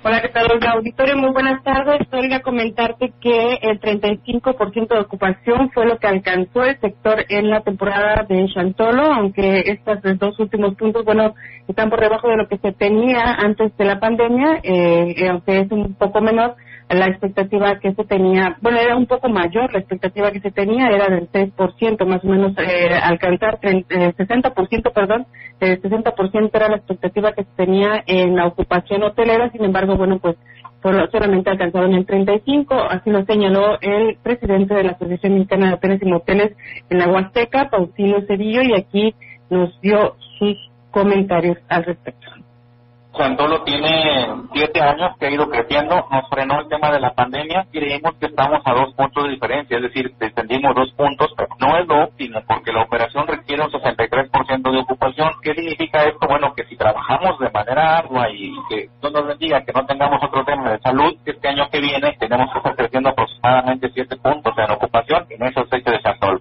Hola, 0.03 0.19
¿qué 0.19 0.29
tal, 0.29 0.51
Olga? 0.51 0.71
Auditorio, 0.71 1.15
muy 1.15 1.31
buenas 1.31 1.63
tardes. 1.63 2.07
Olga, 2.11 2.39
comentarte 2.41 3.13
que 3.21 3.59
el 3.61 3.79
35% 3.79 4.87
de 4.87 4.99
ocupación 4.99 5.69
fue 5.69 5.85
lo 5.85 5.99
que 5.99 6.07
alcanzó 6.07 6.63
el 6.63 6.79
sector 6.79 7.23
en 7.29 7.51
la 7.51 7.61
temporada 7.61 8.25
de 8.27 8.47
Chantolo, 8.51 9.03
aunque 9.03 9.59
estos 9.59 9.99
dos 10.17 10.39
últimos 10.39 10.73
puntos, 10.73 11.05
bueno, 11.05 11.35
están 11.67 11.91
por 11.91 11.99
debajo 11.99 12.29
de 12.29 12.37
lo 12.37 12.47
que 12.47 12.57
se 12.57 12.71
tenía 12.71 13.35
antes 13.35 13.77
de 13.77 13.85
la 13.85 13.99
pandemia, 13.99 14.59
eh, 14.63 15.29
aunque 15.29 15.59
es 15.59 15.71
un 15.71 15.93
poco 15.93 16.19
menor 16.19 16.55
la 16.93 17.07
expectativa 17.07 17.79
que 17.79 17.93
se 17.93 18.03
tenía, 18.03 18.57
bueno, 18.61 18.79
era 18.79 18.95
un 18.95 19.05
poco 19.05 19.29
mayor 19.29 19.71
la 19.71 19.79
expectativa 19.79 20.31
que 20.31 20.41
se 20.41 20.51
tenía, 20.51 20.87
era 20.87 21.07
del 21.07 21.29
6%, 21.29 22.05
más 22.05 22.23
o 22.23 22.27
menos 22.27 22.53
eh, 22.57 22.89
alcanzar 23.01 23.59
el 23.61 23.85
eh, 23.89 24.13
60%, 24.17 24.93
perdón, 24.93 25.25
el 25.59 25.81
60% 25.81 26.49
era 26.53 26.69
la 26.69 26.77
expectativa 26.77 27.33
que 27.33 27.43
se 27.43 27.51
tenía 27.55 28.03
en 28.05 28.35
la 28.35 28.47
ocupación 28.47 29.03
hotelera, 29.03 29.49
sin 29.51 29.63
embargo, 29.63 29.95
bueno, 29.95 30.19
pues 30.19 30.35
solamente 31.11 31.49
alcanzaron 31.49 31.93
el 31.93 32.05
35, 32.05 32.73
así 32.73 33.09
lo 33.09 33.23
señaló 33.25 33.79
el 33.81 34.17
presidente 34.21 34.73
de 34.73 34.83
la 34.83 34.91
Asociación 34.91 35.35
Mexicana 35.35 35.67
de 35.67 35.73
Hoteles 35.75 36.01
y 36.01 36.05
Moteles 36.05 36.57
en 36.89 36.97
la 36.97 37.07
Huasteca, 37.07 37.69
Pausino 37.69 38.21
Cedillo, 38.27 38.63
y 38.63 38.73
aquí 38.73 39.15
nos 39.49 39.79
dio 39.81 40.15
sus 40.39 40.57
comentarios 40.89 41.57
al 41.69 41.85
respecto. 41.85 42.40
Santolo 43.17 43.63
tiene 43.63 44.27
siete 44.53 44.81
años 44.81 45.17
que 45.19 45.25
ha 45.25 45.31
ido 45.31 45.49
creciendo, 45.49 46.07
nos 46.09 46.29
frenó 46.29 46.61
el 46.61 46.69
tema 46.69 46.91
de 46.91 46.99
la 46.99 47.13
pandemia 47.13 47.67
y 47.71 47.79
creemos 47.79 48.15
que 48.15 48.27
estamos 48.27 48.61
a 48.63 48.73
dos 48.73 48.93
puntos 48.95 49.25
de 49.25 49.31
diferencia, 49.31 49.77
es 49.77 49.83
decir, 49.83 50.13
descendimos 50.17 50.73
dos 50.73 50.91
puntos, 50.93 51.27
pero 51.35 51.49
no 51.59 51.77
es 51.77 51.87
lo 51.87 52.03
óptimo 52.05 52.41
porque 52.47 52.71
la 52.71 52.83
operación 52.83 53.27
requiere 53.27 53.63
un 53.63 53.71
63% 53.71 54.71
de 54.71 54.79
ocupación. 54.79 55.29
¿Qué 55.41 55.53
significa 55.53 56.03
esto? 56.05 56.25
Bueno, 56.25 56.53
que 56.55 56.63
si 56.65 56.77
trabajamos 56.77 57.37
de 57.39 57.49
manera 57.51 57.97
ardua 57.97 58.29
y 58.29 58.53
que 58.69 58.89
Dios 59.01 59.13
nos 59.13 59.27
bendiga 59.27 59.63
que 59.65 59.73
no 59.73 59.85
tengamos 59.85 60.23
otro 60.23 60.45
tema 60.45 60.71
de 60.71 60.79
salud, 60.79 61.13
este 61.25 61.49
año 61.49 61.69
que 61.69 61.81
viene 61.81 62.15
tenemos 62.17 62.51
que 62.51 62.59
estar 62.59 62.75
creciendo 62.75 63.09
aproximadamente 63.09 63.91
siete 63.93 64.15
puntos 64.15 64.53
en 64.57 64.71
ocupación 64.71 65.25
en 65.29 65.43
esos 65.43 65.67
hechos 65.73 65.93
de 65.93 66.01
Santolo. 66.01 66.39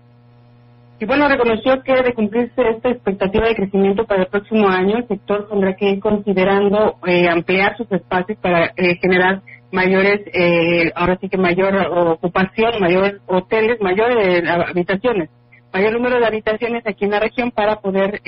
Y 1.01 1.07
bueno, 1.07 1.29
reconoció 1.29 1.83
que 1.83 1.95
de 1.95 2.13
cumplirse 2.13 2.61
esta 2.77 2.91
expectativa 2.91 3.49
de 3.49 3.55
crecimiento 3.55 4.05
para 4.05 4.25
el 4.25 4.29
próximo 4.29 4.69
año, 4.69 4.99
el 4.99 5.09
sector 5.09 5.49
tendrá 5.49 5.75
que 5.75 5.93
ir 5.93 6.01
considerando 6.01 6.97
eh, 7.07 7.27
ampliar 7.27 7.75
sus 7.79 7.91
espacios 7.91 8.39
para 8.39 8.67
eh, 8.77 8.97
generar 9.01 9.41
mayores, 9.73 10.21
eh, 10.35 10.93
ahora 10.95 11.17
sí 11.19 11.31
que 11.31 11.39
mayor 11.39 11.75
ocupación, 11.75 12.79
mayores 12.81 13.15
hoteles, 13.29 13.81
mayores 13.81 14.47
habitaciones, 14.47 15.31
mayor 15.73 15.95
número 15.95 16.21
de 16.21 16.27
habitaciones 16.27 16.87
aquí 16.87 17.07
en 17.07 17.13
la 17.13 17.21
región 17.21 17.51
para 17.51 17.77
poder, 17.77 18.21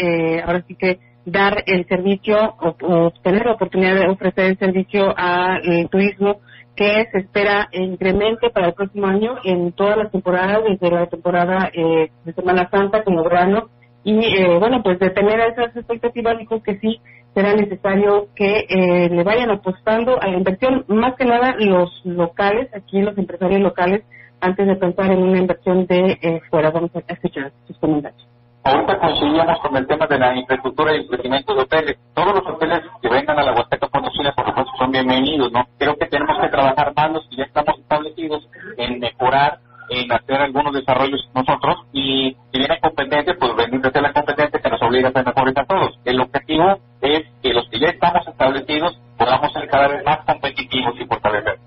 ahora 0.42 0.64
sí 0.66 0.74
que 0.74 0.98
dar 1.26 1.62
el 1.66 1.86
servicio 1.88 2.54
o, 2.58 3.12
tener 3.22 3.44
la 3.44 3.52
oportunidad 3.52 3.96
de 3.96 4.08
ofrecer 4.08 4.46
el 4.46 4.58
servicio 4.58 5.12
al 5.14 5.90
turismo 5.90 6.40
que 6.74 7.06
se 7.12 7.18
espera 7.18 7.68
incremente 7.72 8.50
para 8.50 8.68
el 8.68 8.74
próximo 8.74 9.06
año 9.06 9.36
en 9.44 9.72
todas 9.72 9.96
las 9.96 10.10
temporadas, 10.10 10.62
desde 10.68 10.90
la 10.90 11.06
temporada 11.06 11.70
eh, 11.72 12.10
de 12.24 12.32
Semana 12.32 12.68
Santa 12.70 13.04
como 13.04 13.22
verano. 13.22 13.68
Y 14.04 14.18
eh, 14.24 14.58
bueno, 14.58 14.82
pues 14.82 14.98
de 14.98 15.10
tener 15.10 15.38
esas 15.40 15.76
expectativas, 15.76 16.38
dijo 16.38 16.62
que 16.62 16.78
sí 16.78 17.00
será 17.34 17.54
necesario 17.54 18.28
que 18.34 18.66
eh, 18.68 19.08
le 19.10 19.22
vayan 19.22 19.50
apostando 19.50 20.20
a 20.20 20.26
la 20.28 20.38
inversión, 20.38 20.84
más 20.88 21.14
que 21.16 21.24
nada 21.24 21.54
los 21.58 21.90
locales, 22.04 22.68
aquí 22.74 23.00
los 23.00 23.16
empresarios 23.16 23.60
locales, 23.60 24.02
antes 24.40 24.66
de 24.66 24.76
pensar 24.76 25.12
en 25.12 25.22
una 25.22 25.38
inversión 25.38 25.86
de 25.86 26.42
fuera. 26.50 26.70
Vamos 26.70 26.90
a 26.96 27.12
escuchar 27.12 27.52
sus 27.66 27.78
comentarios. 27.78 28.31
Ahorita 28.64 28.96
coincidíamos 28.96 29.58
con 29.58 29.76
el 29.76 29.86
tema 29.88 30.06
de 30.06 30.18
la 30.18 30.36
infraestructura 30.36 30.94
y 30.94 31.00
el 31.00 31.08
crecimiento 31.08 31.52
de 31.52 31.62
hoteles. 31.62 31.98
Todos 32.14 32.34
los 32.34 32.46
hoteles 32.46 32.80
que 33.00 33.08
vengan 33.08 33.36
a 33.36 33.42
la 33.42 33.54
Huasteca 33.54 33.88
Potosina, 33.88 34.32
por 34.36 34.46
supuesto, 34.46 34.70
son 34.78 34.92
bienvenidos, 34.92 35.50
¿no? 35.50 35.66
Creo 35.78 35.96
que 35.96 36.06
tenemos 36.06 36.38
que 36.40 36.48
trabajar 36.48 36.92
más 36.94 37.10
los 37.10 37.28
que 37.28 37.36
ya 37.36 37.44
estamos 37.44 37.76
establecidos 37.76 38.48
en 38.76 39.00
mejorar, 39.00 39.58
en 39.90 40.12
hacer 40.12 40.36
algunos 40.36 40.72
desarrollos 40.72 41.28
nosotros 41.34 41.86
y 41.92 42.36
si 42.52 42.58
viene 42.58 42.78
competencia, 42.78 43.34
pues 43.36 43.56
venir 43.56 43.80
a 43.84 44.00
la 44.00 44.12
competencia 44.12 44.60
que 44.60 44.70
nos 44.70 44.82
obliga 44.82 45.08
a 45.08 45.12
ser 45.12 45.26
mejores 45.26 45.56
a 45.56 45.64
todos. 45.64 45.98
El 46.04 46.20
objetivo 46.20 46.78
es 47.00 47.22
que 47.42 47.52
los 47.52 47.68
que 47.68 47.80
ya 47.80 47.88
estamos 47.88 48.28
establecidos 48.28 48.96
podamos 49.18 49.52
ser 49.52 49.68
cada 49.68 49.88
vez 49.88 50.04
más 50.04 50.20
competitivos 50.24 50.94
y 51.00 51.04
fortalecer. 51.06 51.58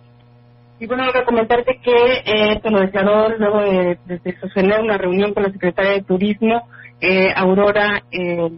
Y 0.80 0.88
bueno, 0.88 1.04
a 1.04 1.26
comentarte 1.26 1.80
que 1.82 2.24
eh, 2.26 2.60
se 2.62 2.70
lo 2.70 2.80
declaró 2.80 3.30
luego 3.38 3.60
de, 3.62 3.98
de 4.06 4.39
sostener 4.39 4.80
una 4.80 4.98
reunión 4.98 5.34
con 5.34 5.43
la 5.43 5.52
secretaria 5.52 5.91
de 5.91 6.04
Turismo 6.04 6.68
eh, 7.02 7.32
Aurora, 7.36 8.04
eh, 8.12 8.50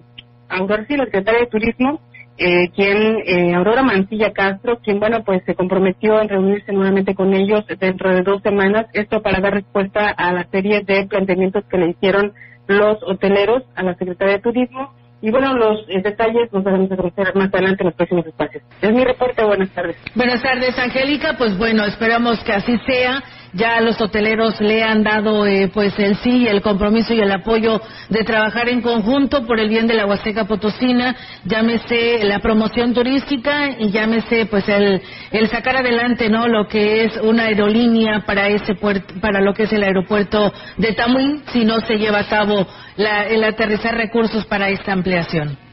Aurora, 0.49 0.85
la 0.89 1.05
secretaria 1.05 1.41
de 1.41 1.47
Turismo, 1.47 2.01
eh, 2.37 2.69
quien, 2.75 3.17
eh, 3.25 3.55
Aurora 3.55 3.81
Mancilla 3.81 4.31
Castro, 4.31 4.79
quien, 4.79 4.99
bueno, 4.99 5.23
pues 5.23 5.43
se 5.45 5.55
comprometió 5.55 6.21
en 6.21 6.29
reunirse 6.29 6.71
nuevamente 6.71 7.15
con 7.15 7.33
ellos 7.33 7.65
dentro 7.79 8.13
de 8.13 8.21
dos 8.21 8.41
semanas, 8.43 8.85
esto 8.93 9.21
para 9.21 9.39
dar 9.39 9.53
respuesta 9.53 10.09
a 10.09 10.31
la 10.33 10.45
serie 10.51 10.81
de 10.83 11.07
planteamientos 11.07 11.63
que 11.65 11.77
le 11.77 11.89
hicieron 11.89 12.33
los 12.67 13.01
hoteleros 13.03 13.63
a 13.75 13.83
la 13.83 13.95
Secretaría 13.95 14.35
de 14.35 14.41
Turismo. 14.41 14.93
Y 15.19 15.31
bueno, 15.31 15.55
los 15.55 15.79
eh, 15.89 16.01
detalles 16.03 16.47
los 16.51 16.63
vamos 16.63 16.91
a 16.91 16.95
conocer 16.95 17.35
más 17.35 17.51
adelante 17.51 17.81
en 17.81 17.87
los 17.87 17.95
próximos 17.95 18.27
espacios. 18.27 18.63
Es 18.81 18.93
mi 18.93 19.03
reporte, 19.03 19.43
buenas 19.43 19.69
tardes. 19.71 19.97
Buenas 20.13 20.43
tardes, 20.43 20.77
Angélica. 20.77 21.35
Pues 21.39 21.57
bueno, 21.57 21.85
esperamos 21.85 22.39
que 22.43 22.53
así 22.53 22.77
sea 22.85 23.23
ya 23.57 23.81
los 23.81 23.99
hoteleros 23.99 24.61
le 24.61 24.83
han 24.83 25.03
dado 25.03 25.45
eh, 25.45 25.69
pues 25.73 25.97
el 25.97 26.15
sí, 26.17 26.47
el 26.47 26.61
compromiso 26.61 27.13
y 27.13 27.19
el 27.19 27.31
apoyo 27.31 27.81
de 28.09 28.23
trabajar 28.23 28.69
en 28.69 28.81
conjunto 28.81 29.45
por 29.45 29.59
el 29.59 29.67
bien 29.67 29.87
de 29.87 29.95
la 29.95 30.05
Huasteca 30.05 30.45
Potosina, 30.45 31.15
llámese 31.43 32.23
la 32.23 32.39
promoción 32.39 32.93
turística 32.93 33.71
y 33.79 33.89
llámese 33.89 34.45
pues 34.45 34.69
el, 34.69 35.01
el 35.31 35.49
sacar 35.49 35.77
adelante 35.77 36.29
no 36.29 36.47
lo 36.47 36.67
que 36.67 37.03
es 37.03 37.17
una 37.17 37.45
aerolínea 37.45 38.23
para 38.25 38.47
ese 38.47 38.75
puerto, 38.75 39.15
para 39.19 39.41
lo 39.41 39.53
que 39.53 39.63
es 39.63 39.73
el 39.73 39.83
aeropuerto 39.83 40.53
de 40.77 40.93
Tamuín 40.93 41.43
si 41.51 41.65
no 41.65 41.81
se 41.81 41.97
lleva 41.97 42.19
a 42.19 42.29
cabo 42.29 42.67
la, 42.95 43.23
el 43.23 43.43
aterrizar 43.43 43.95
recursos 43.95 44.45
para 44.45 44.69
esta 44.69 44.93
ampliación. 44.93 45.66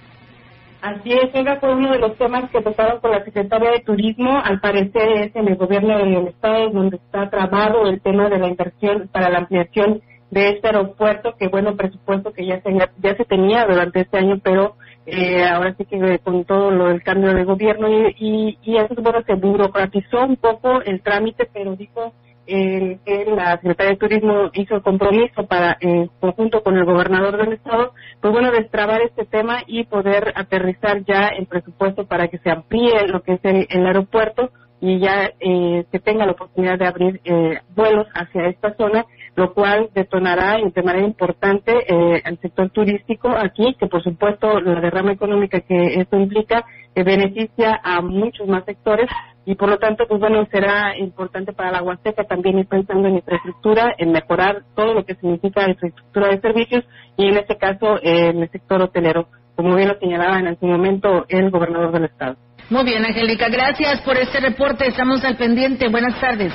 Así 0.84 1.12
es, 1.14 1.34
Olga, 1.34 1.56
fue 1.60 1.74
uno 1.74 1.92
de 1.92 1.98
los 1.98 2.14
temas 2.18 2.50
que 2.50 2.60
tocaron 2.60 3.00
con 3.00 3.10
la 3.10 3.24
Secretaria 3.24 3.70
de 3.70 3.80
Turismo. 3.80 4.38
Al 4.44 4.60
parecer 4.60 5.08
es 5.16 5.34
en 5.34 5.48
el 5.48 5.56
gobierno 5.56 5.96
del 5.96 6.28
Estado 6.28 6.68
donde 6.68 6.96
está 6.96 7.30
trabado 7.30 7.88
el 7.88 8.02
tema 8.02 8.28
de 8.28 8.38
la 8.38 8.48
inversión 8.48 9.08
para 9.10 9.30
la 9.30 9.38
ampliación 9.38 10.02
de 10.30 10.50
este 10.50 10.66
aeropuerto, 10.66 11.36
que 11.38 11.48
bueno, 11.48 11.74
presupuesto 11.74 12.34
que 12.34 12.44
ya 12.44 12.60
se, 12.60 12.70
ya 13.02 13.16
se 13.16 13.24
tenía 13.24 13.64
durante 13.64 14.02
este 14.02 14.18
año, 14.18 14.38
pero 14.44 14.76
eh, 15.06 15.42
ahora 15.46 15.74
sí 15.78 15.86
que 15.86 16.18
con 16.18 16.44
todo 16.44 16.70
lo 16.70 16.88
del 16.88 17.02
cambio 17.02 17.32
de 17.32 17.44
gobierno 17.44 17.88
y, 17.88 18.14
y, 18.18 18.58
y 18.62 18.76
eso 18.76 18.94
bueno, 18.98 19.22
se 19.22 19.36
burocratizó 19.36 20.26
un 20.26 20.36
poco 20.36 20.82
el 20.82 21.00
trámite, 21.00 21.48
pero 21.50 21.76
dijo 21.76 22.12
eh, 22.46 22.98
que 23.04 23.24
la 23.26 23.52
Secretaría 23.56 23.92
de 23.92 23.98
Turismo 23.98 24.50
hizo 24.52 24.76
el 24.76 24.82
compromiso 24.82 25.46
para, 25.46 25.76
en 25.80 26.08
conjunto 26.20 26.62
con 26.62 26.76
el 26.76 26.84
gobernador 26.84 27.36
del 27.36 27.54
estado, 27.54 27.92
pues 28.20 28.32
bueno, 28.32 28.50
destrabar 28.50 29.00
este 29.02 29.24
tema 29.24 29.62
y 29.66 29.84
poder 29.84 30.32
aterrizar 30.36 31.04
ya 31.04 31.28
el 31.28 31.46
presupuesto 31.46 32.06
para 32.06 32.28
que 32.28 32.38
se 32.38 32.50
amplíe 32.50 33.08
lo 33.08 33.22
que 33.22 33.34
es 33.34 33.40
el, 33.42 33.86
aeropuerto 33.86 34.50
y 34.80 34.98
ya 34.98 35.30
eh, 35.40 35.84
se 35.90 35.98
tenga 36.00 36.26
la 36.26 36.32
oportunidad 36.32 36.78
de 36.78 36.86
abrir 36.86 37.20
eh, 37.24 37.60
vuelos 37.74 38.06
hacia 38.14 38.48
esta 38.48 38.74
zona, 38.74 39.06
lo 39.36 39.52
cual 39.52 39.90
detonará 39.94 40.56
de 40.58 40.82
manera 40.82 41.06
importante 41.06 41.72
eh, 41.72 42.22
el 42.24 42.38
sector 42.38 42.70
turístico 42.70 43.30
aquí, 43.30 43.76
que 43.78 43.86
por 43.86 44.02
supuesto 44.02 44.60
la 44.60 44.80
derrama 44.80 45.12
económica 45.12 45.60
que 45.60 46.00
esto 46.00 46.16
implica 46.16 46.64
que 46.94 47.02
beneficia 47.02 47.80
a 47.82 48.00
muchos 48.00 48.46
más 48.46 48.64
sectores 48.64 49.08
y 49.46 49.56
por 49.56 49.68
lo 49.68 49.78
tanto, 49.78 50.06
pues 50.08 50.20
bueno, 50.20 50.46
será 50.50 50.96
importante 50.96 51.52
para 51.52 51.72
la 51.72 51.82
Huasteca 51.82 52.24
también 52.24 52.58
ir 52.58 52.66
pensando 52.66 53.08
en 53.08 53.16
infraestructura, 53.16 53.94
en 53.98 54.12
mejorar 54.12 54.62
todo 54.74 54.94
lo 54.94 55.04
que 55.04 55.16
significa 55.16 55.68
infraestructura 55.68 56.28
de 56.28 56.40
servicios 56.40 56.84
y 57.16 57.26
en 57.26 57.36
este 57.36 57.56
caso 57.56 57.98
en 58.02 58.42
el 58.42 58.50
sector 58.50 58.80
hotelero, 58.80 59.28
como 59.56 59.74
bien 59.74 59.88
lo 59.88 59.98
señalaba 59.98 60.38
en 60.38 60.58
su 60.58 60.66
momento 60.66 61.26
el 61.28 61.50
gobernador 61.50 61.92
del 61.92 62.04
estado. 62.04 62.36
Muy 62.70 62.84
bien, 62.84 63.04
Angélica, 63.04 63.48
gracias 63.50 64.00
por 64.02 64.16
este 64.16 64.40
reporte, 64.40 64.86
estamos 64.86 65.22
al 65.24 65.36
pendiente. 65.36 65.88
Buenas 65.90 66.18
tardes. 66.18 66.54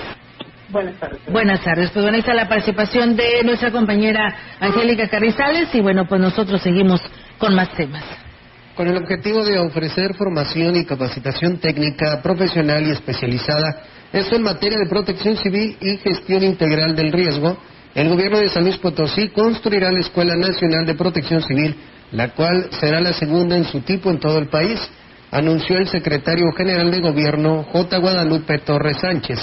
Buenas 0.72 0.95
tardes. 0.99 1.20
Buenas 1.28 1.63
tardes. 1.63 1.91
Pues 1.91 2.03
bueno, 2.03 2.15
ahí 2.15 2.20
está 2.20 2.34
la 2.34 2.47
participación 2.47 3.15
de 3.15 3.43
nuestra 3.43 3.72
compañera 3.72 4.36
Angélica 4.59 5.07
Carrizales 5.07 5.74
y 5.74 5.82
bueno, 5.82 6.05
pues 6.07 6.22
nosotros 6.22 6.61
seguimos 6.61 7.01
con 7.38 7.55
más 7.55 7.70
temas 7.76 8.03
con 8.80 8.88
el 8.88 8.95
objetivo 8.95 9.43
de 9.43 9.59
ofrecer 9.59 10.15
formación 10.15 10.78
y 10.78 10.86
capacitación 10.86 11.57
técnica, 11.57 12.22
profesional 12.24 12.88
y 12.88 12.91
especializada, 12.91 13.82
esto 14.13 14.38
en 14.38 14.43
materia 14.43 14.78
de 14.78 14.88
protección 14.88 15.36
civil 15.36 15.76
y 15.82 15.97
gestión 15.97 16.45
integral 16.45 16.95
del 16.95 17.11
riesgo, 17.11 17.57
el 17.93 18.07
gobierno 18.07 18.38
de 18.38 18.47
San 18.47 18.63
Luis 18.63 18.78
Potosí 18.78 19.28
construirá 19.32 19.91
la 19.91 19.99
Escuela 19.99 20.34
Nacional 20.38 20.86
de 20.86 20.95
Protección 20.95 21.41
Civil, 21.41 21.76
la 22.13 22.30
cual 22.30 22.70
será 22.80 23.01
la 23.01 23.11
segunda 23.11 23.57
en 23.57 23.65
su 23.65 23.82
tipo 23.82 24.11
en 24.11 24.20
todo 24.22 24.38
el 24.38 24.47
país, 24.47 24.80
anunció 25.30 25.78
el 25.78 25.89
secretario 25.89 26.45
general 26.55 26.89
de 26.89 27.01
gobierno 27.01 27.63
J. 27.63 27.97
Guadalupe 27.97 28.59
Torres 28.59 28.99
Sánchez. 29.01 29.39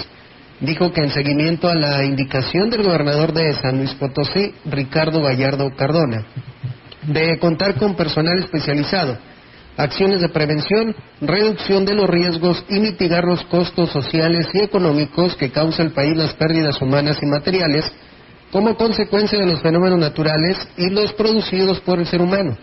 Dijo 0.61 0.93
que 0.93 1.03
en 1.03 1.11
seguimiento 1.11 1.69
a 1.69 1.75
la 1.75 2.05
indicación 2.05 2.71
del 2.71 2.83
gobernador 2.83 3.33
de 3.33 3.53
San 3.55 3.77
Luis 3.77 3.93
Potosí, 3.95 4.55
Ricardo 4.65 5.23
Gallardo 5.23 5.71
Cardona, 5.77 6.25
de 7.03 7.39
contar 7.39 7.75
con 7.75 7.95
personal 7.95 8.39
especializado, 8.39 9.19
acciones 9.77 10.23
de 10.23 10.31
prevención, 10.31 10.97
reducción 11.21 11.85
de 11.85 11.95
los 11.95 12.09
riesgos 12.09 12.65
y 12.71 12.79
mitigar 12.79 13.25
los 13.25 13.45
costos 13.45 13.91
sociales 13.91 14.49
y 14.55 14.61
económicos 14.61 15.37
que 15.37 15.51
causa 15.51 15.83
el 15.83 15.93
país 15.93 16.17
las 16.17 16.33
pérdidas 16.35 16.81
humanas 16.81 17.19
y 17.21 17.27
materiales 17.27 17.93
como 18.51 18.77
consecuencia 18.77 19.39
de 19.39 19.47
los 19.47 19.61
fenómenos 19.61 19.99
naturales 19.99 20.57
y 20.79 20.89
los 20.89 21.13
producidos 21.13 21.81
por 21.81 21.99
el 21.99 22.07
ser 22.07 22.23
humano. 22.23 22.57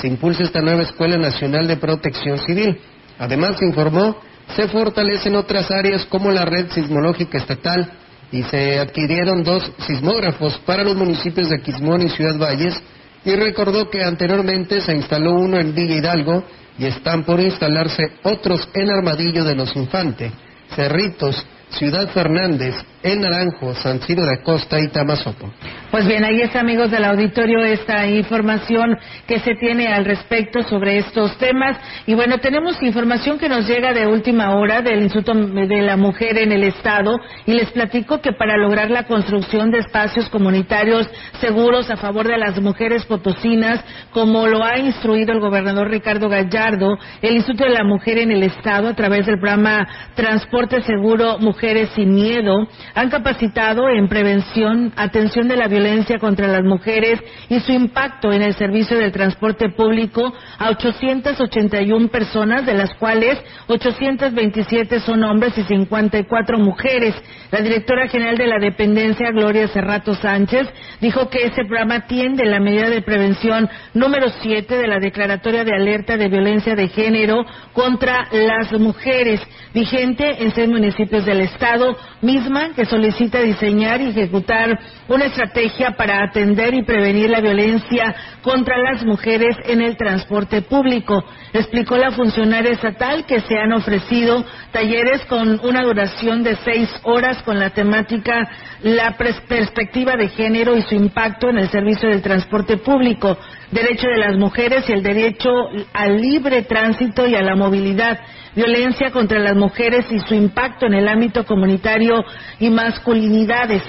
Se 0.00 0.08
impulsa 0.08 0.42
esta 0.42 0.60
nueva 0.60 0.82
Escuela 0.82 1.18
Nacional 1.18 1.66
de 1.66 1.76
Protección 1.76 2.38
Civil. 2.38 2.78
Además, 3.18 3.58
se 3.58 3.66
informó, 3.66 4.16
se 4.54 4.68
fortalecen 4.68 5.36
otras 5.36 5.70
áreas 5.70 6.04
como 6.06 6.30
la 6.30 6.44
red 6.44 6.70
sismológica 6.70 7.38
estatal 7.38 7.90
y 8.30 8.42
se 8.44 8.78
adquirieron 8.78 9.42
dos 9.42 9.70
sismógrafos 9.86 10.58
para 10.66 10.84
los 10.84 10.96
municipios 10.96 11.48
de 11.48 11.60
Quismón 11.60 12.02
y 12.02 12.08
Ciudad 12.10 12.38
Valles 12.38 12.80
y 13.24 13.34
recordó 13.36 13.88
que 13.88 14.02
anteriormente 14.02 14.80
se 14.80 14.94
instaló 14.94 15.34
uno 15.34 15.58
en 15.58 15.74
Villa 15.74 15.96
Hidalgo 15.96 16.44
y 16.78 16.86
están 16.86 17.24
por 17.24 17.40
instalarse 17.40 18.02
otros 18.22 18.68
en 18.74 18.90
Armadillo 18.90 19.44
de 19.44 19.54
los 19.54 19.74
Infantes. 19.76 20.32
Cerritos, 20.74 21.44
Ciudad 21.70 22.08
Fernández, 22.08 22.74
El 23.04 23.20
Naranjo, 23.20 23.74
San 23.74 24.00
Ciro 24.00 24.22
de 24.22 24.32
Acosta 24.40 24.80
y 24.80 24.88
Tamazopo. 24.88 25.52
Pues 25.90 26.06
bien, 26.06 26.24
ahí 26.24 26.40
está, 26.40 26.60
amigos 26.60 26.90
del 26.90 27.04
auditorio, 27.04 27.62
esta 27.62 28.06
información 28.06 28.98
que 29.26 29.40
se 29.40 29.54
tiene 29.56 29.88
al 29.88 30.06
respecto 30.06 30.62
sobre 30.62 30.96
estos 30.96 31.36
temas. 31.36 31.76
Y 32.06 32.14
bueno, 32.14 32.38
tenemos 32.38 32.82
información 32.82 33.38
que 33.38 33.48
nos 33.48 33.68
llega 33.68 33.92
de 33.92 34.06
última 34.06 34.56
hora 34.56 34.80
del 34.80 35.02
Instituto 35.02 35.34
de 35.34 35.82
la 35.82 35.98
Mujer 35.98 36.38
en 36.38 36.50
el 36.50 36.64
Estado 36.64 37.16
y 37.44 37.52
les 37.52 37.70
platico 37.72 38.22
que 38.22 38.32
para 38.32 38.56
lograr 38.56 38.90
la 38.90 39.04
construcción 39.04 39.70
de 39.70 39.80
espacios 39.80 40.30
comunitarios 40.30 41.06
seguros 41.42 41.90
a 41.90 41.96
favor 41.96 42.26
de 42.26 42.38
las 42.38 42.58
mujeres 42.58 43.04
potosinas, 43.04 43.84
como 44.12 44.46
lo 44.46 44.64
ha 44.64 44.78
instruido 44.78 45.32
el 45.32 45.40
gobernador 45.40 45.90
Ricardo 45.90 46.30
Gallardo, 46.30 46.96
el 47.20 47.34
Instituto 47.36 47.64
de 47.64 47.74
la 47.74 47.84
Mujer 47.84 48.16
en 48.16 48.32
el 48.32 48.44
Estado, 48.44 48.88
a 48.88 48.94
través 48.94 49.26
del 49.26 49.38
programa 49.38 49.86
Transporte 50.14 50.80
Seguro 50.82 51.38
Mujeres 51.38 51.90
sin 51.94 52.14
Miedo, 52.14 52.66
han 52.94 53.10
capacitado 53.10 53.88
en 53.88 54.08
prevención, 54.08 54.92
atención 54.96 55.48
de 55.48 55.56
la 55.56 55.66
violencia 55.66 56.18
contra 56.18 56.46
las 56.46 56.62
mujeres 56.62 57.20
y 57.48 57.58
su 57.60 57.72
impacto 57.72 58.32
en 58.32 58.42
el 58.42 58.54
servicio 58.54 58.96
del 58.96 59.10
transporte 59.10 59.68
público 59.70 60.32
a 60.58 60.70
881 60.70 62.08
personas, 62.08 62.64
de 62.64 62.74
las 62.74 62.94
cuales 62.94 63.38
827 63.66 65.00
son 65.00 65.24
hombres 65.24 65.58
y 65.58 65.64
54 65.64 66.58
mujeres. 66.58 67.14
La 67.50 67.60
directora 67.60 68.08
general 68.08 68.36
de 68.36 68.46
la 68.46 68.58
dependencia, 68.58 69.30
Gloria 69.32 69.66
Cerrato 69.68 70.14
Sánchez, 70.14 70.68
dijo 71.00 71.28
que 71.28 71.46
ese 71.46 71.64
programa 71.64 71.96
atiende 71.96 72.44
la 72.44 72.60
medida 72.60 72.88
de 72.88 73.02
prevención 73.02 73.68
número 73.92 74.28
7 74.40 74.76
de 74.76 74.86
la 74.86 75.00
Declaratoria 75.00 75.64
de 75.64 75.74
Alerta 75.74 76.16
de 76.16 76.28
Violencia 76.28 76.76
de 76.76 76.88
Género 76.88 77.44
contra 77.72 78.28
las 78.30 78.72
mujeres, 78.72 79.40
vigente 79.72 80.44
en 80.44 80.54
seis 80.54 80.68
municipios 80.68 81.24
del 81.24 81.40
Estado, 81.40 81.96
misma 82.20 82.70
que 82.74 82.83
solicita 82.86 83.40
diseñar 83.40 84.00
y 84.00 84.10
ejecutar 84.10 84.78
una 85.08 85.26
estrategia 85.26 85.92
para 85.92 86.24
atender 86.24 86.74
y 86.74 86.84
prevenir 86.84 87.30
la 87.30 87.40
violencia 87.40 88.14
contra 88.42 88.78
las 88.78 89.04
mujeres 89.04 89.56
en 89.64 89.82
el 89.82 89.96
transporte 89.96 90.62
público. 90.62 91.24
Explicó 91.52 91.96
la 91.96 92.10
funcionaria 92.10 92.72
estatal 92.72 93.26
que 93.26 93.40
se 93.40 93.58
han 93.58 93.72
ofrecido 93.72 94.44
talleres 94.72 95.24
con 95.26 95.60
una 95.64 95.82
duración 95.82 96.42
de 96.42 96.56
seis 96.64 96.88
horas 97.04 97.42
con 97.42 97.58
la 97.58 97.70
temática 97.70 98.48
la 98.82 99.16
perspectiva 99.16 100.16
de 100.16 100.28
género 100.28 100.76
y 100.76 100.82
su 100.82 100.94
impacto 100.94 101.48
en 101.48 101.58
el 101.58 101.70
servicio 101.70 102.08
del 102.08 102.20
transporte 102.22 102.76
público, 102.76 103.38
derecho 103.70 104.06
de 104.08 104.18
las 104.18 104.36
mujeres 104.36 104.88
y 104.88 104.92
el 104.92 105.02
derecho 105.02 105.50
al 105.92 106.20
libre 106.20 106.62
tránsito 106.62 107.26
y 107.26 107.34
a 107.34 107.42
la 107.42 107.56
movilidad 107.56 108.20
violencia 108.54 109.10
contra 109.10 109.38
las 109.38 109.56
mujeres 109.56 110.06
y 110.10 110.18
su 110.20 110.34
impacto 110.34 110.86
en 110.86 110.94
el 110.94 111.08
ámbito 111.08 111.44
comunitario 111.44 112.24
y 112.58 112.70
masculinidades. 112.70 113.82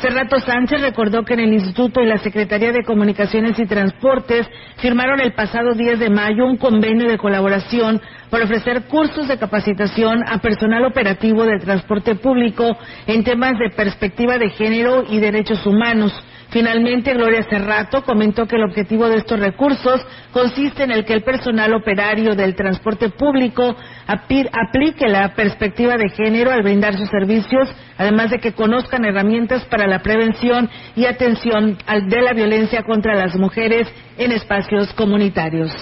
Cerrato 0.00 0.40
Sánchez 0.40 0.80
recordó 0.80 1.24
que 1.24 1.34
en 1.34 1.40
el 1.40 1.52
Instituto 1.52 2.00
y 2.00 2.06
la 2.06 2.18
Secretaría 2.18 2.72
de 2.72 2.82
Comunicaciones 2.82 3.56
y 3.58 3.66
Transportes 3.66 4.48
firmaron 4.78 5.20
el 5.20 5.32
pasado 5.32 5.74
10 5.74 6.00
de 6.00 6.10
mayo 6.10 6.44
un 6.44 6.56
convenio 6.56 7.08
de 7.08 7.18
colaboración 7.18 8.00
para 8.28 8.44
ofrecer 8.44 8.82
cursos 8.88 9.28
de 9.28 9.38
capacitación 9.38 10.24
a 10.26 10.38
personal 10.38 10.84
operativo 10.86 11.44
del 11.44 11.60
transporte 11.60 12.16
público 12.16 12.76
en 13.06 13.22
temas 13.22 13.52
de 13.58 13.70
perspectiva 13.76 14.38
de 14.38 14.50
género 14.50 15.04
y 15.08 15.20
derechos 15.20 15.64
humanos. 15.64 16.12
Finalmente, 16.52 17.14
Gloria 17.14 17.42
Cerrato 17.48 18.02
comentó 18.04 18.46
que 18.46 18.56
el 18.56 18.64
objetivo 18.64 19.08
de 19.08 19.16
estos 19.16 19.40
recursos 19.40 20.02
consiste 20.32 20.82
en 20.82 20.90
el 20.90 21.06
que 21.06 21.14
el 21.14 21.22
personal 21.22 21.72
operario 21.72 22.34
del 22.34 22.54
transporte 22.54 23.08
público 23.08 23.74
aplique 24.06 25.08
la 25.08 25.34
perspectiva 25.34 25.96
de 25.96 26.10
género 26.10 26.50
al 26.50 26.62
brindar 26.62 26.94
sus 26.98 27.08
servicios, 27.08 27.70
además 27.96 28.30
de 28.30 28.38
que 28.38 28.52
conozcan 28.52 29.06
herramientas 29.06 29.64
para 29.64 29.86
la 29.86 30.02
prevención 30.02 30.68
y 30.94 31.06
atención 31.06 31.78
de 32.06 32.20
la 32.20 32.34
violencia 32.34 32.82
contra 32.82 33.14
las 33.14 33.34
mujeres 33.34 33.88
en 34.18 34.32
espacios 34.32 34.92
comunitarios. 34.92 35.72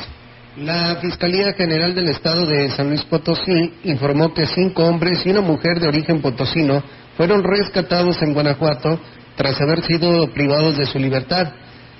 La 0.56 0.96
Fiscalía 1.00 1.52
General 1.54 1.92
del 1.96 2.08
Estado 2.08 2.46
de 2.46 2.70
San 2.70 2.88
Luis 2.88 3.02
Potosí 3.06 3.74
informó 3.82 4.32
que 4.32 4.46
cinco 4.46 4.84
hombres 4.84 5.26
y 5.26 5.30
una 5.30 5.40
mujer 5.40 5.80
de 5.80 5.88
origen 5.88 6.20
potosino 6.20 6.80
fueron 7.16 7.42
rescatados 7.42 8.22
en 8.22 8.34
Guanajuato 8.34 9.00
tras 9.40 9.58
haber 9.58 9.82
sido 9.86 10.30
privados 10.34 10.76
de 10.76 10.84
su 10.84 10.98
libertad. 10.98 11.48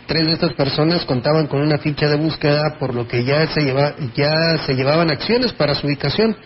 Tres 0.06 0.26
de 0.26 0.32
estas 0.32 0.52
personas 0.52 1.06
contaban 1.06 1.46
con 1.46 1.62
una 1.62 1.78
ficha 1.78 2.06
de 2.06 2.16
búsqueda, 2.16 2.76
por 2.78 2.94
lo 2.94 3.08
que 3.08 3.24
ya 3.24 3.46
se, 3.46 3.64
ya 4.14 4.58
se 4.66 4.74
llevaban 4.74 5.10
acciones 5.10 5.54
para 5.54 5.74
su 5.74 5.86
ubicación. 5.86 6.36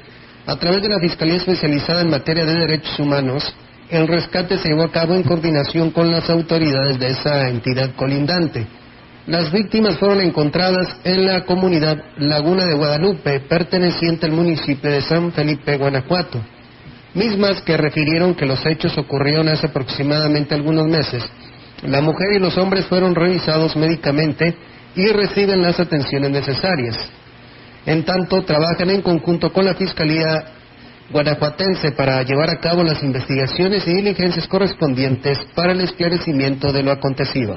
A 0.46 0.54
través 0.54 0.82
de 0.82 0.88
la 0.88 1.00
Fiscalía 1.00 1.34
Especializada 1.34 2.02
en 2.02 2.10
Materia 2.10 2.44
de 2.44 2.60
Derechos 2.60 2.96
Humanos, 3.00 3.42
el 3.90 4.06
rescate 4.06 4.56
se 4.56 4.68
llevó 4.68 4.84
a 4.84 4.92
cabo 4.92 5.16
en 5.16 5.24
coordinación 5.24 5.90
con 5.90 6.12
las 6.12 6.30
autoridades 6.30 6.96
de 7.00 7.08
esa 7.08 7.48
entidad 7.48 7.96
colindante. 7.96 8.64
Las 9.26 9.50
víctimas 9.50 9.98
fueron 9.98 10.20
encontradas 10.20 10.86
en 11.02 11.26
la 11.26 11.44
comunidad 11.44 12.04
Laguna 12.18 12.66
de 12.66 12.74
Guadalupe, 12.74 13.40
perteneciente 13.40 14.26
al 14.26 14.32
municipio 14.32 14.92
de 14.92 15.02
San 15.02 15.32
Felipe, 15.32 15.76
Guanajuato 15.76 16.53
mismas 17.14 17.60
que 17.62 17.76
refirieron 17.76 18.34
que 18.34 18.46
los 18.46 18.64
hechos 18.66 18.96
ocurrieron 18.98 19.48
hace 19.48 19.66
aproximadamente 19.66 20.54
algunos 20.54 20.86
meses. 20.86 21.24
La 21.82 22.00
mujer 22.00 22.32
y 22.34 22.38
los 22.38 22.56
hombres 22.56 22.86
fueron 22.86 23.14
revisados 23.14 23.76
médicamente 23.76 24.54
y 24.96 25.08
reciben 25.08 25.62
las 25.62 25.78
atenciones 25.80 26.30
necesarias. 26.30 26.98
En 27.86 28.04
tanto, 28.04 28.42
trabajan 28.44 28.90
en 28.90 29.02
conjunto 29.02 29.52
con 29.52 29.64
la 29.64 29.74
Fiscalía 29.74 30.44
guanajuatense 31.10 31.92
para 31.92 32.22
llevar 32.22 32.50
a 32.50 32.60
cabo 32.60 32.82
las 32.82 33.02
investigaciones 33.02 33.86
y 33.86 33.94
diligencias 33.94 34.46
correspondientes 34.48 35.38
para 35.54 35.72
el 35.72 35.80
esclarecimiento 35.80 36.72
de 36.72 36.82
lo 36.82 36.92
acontecido. 36.92 37.54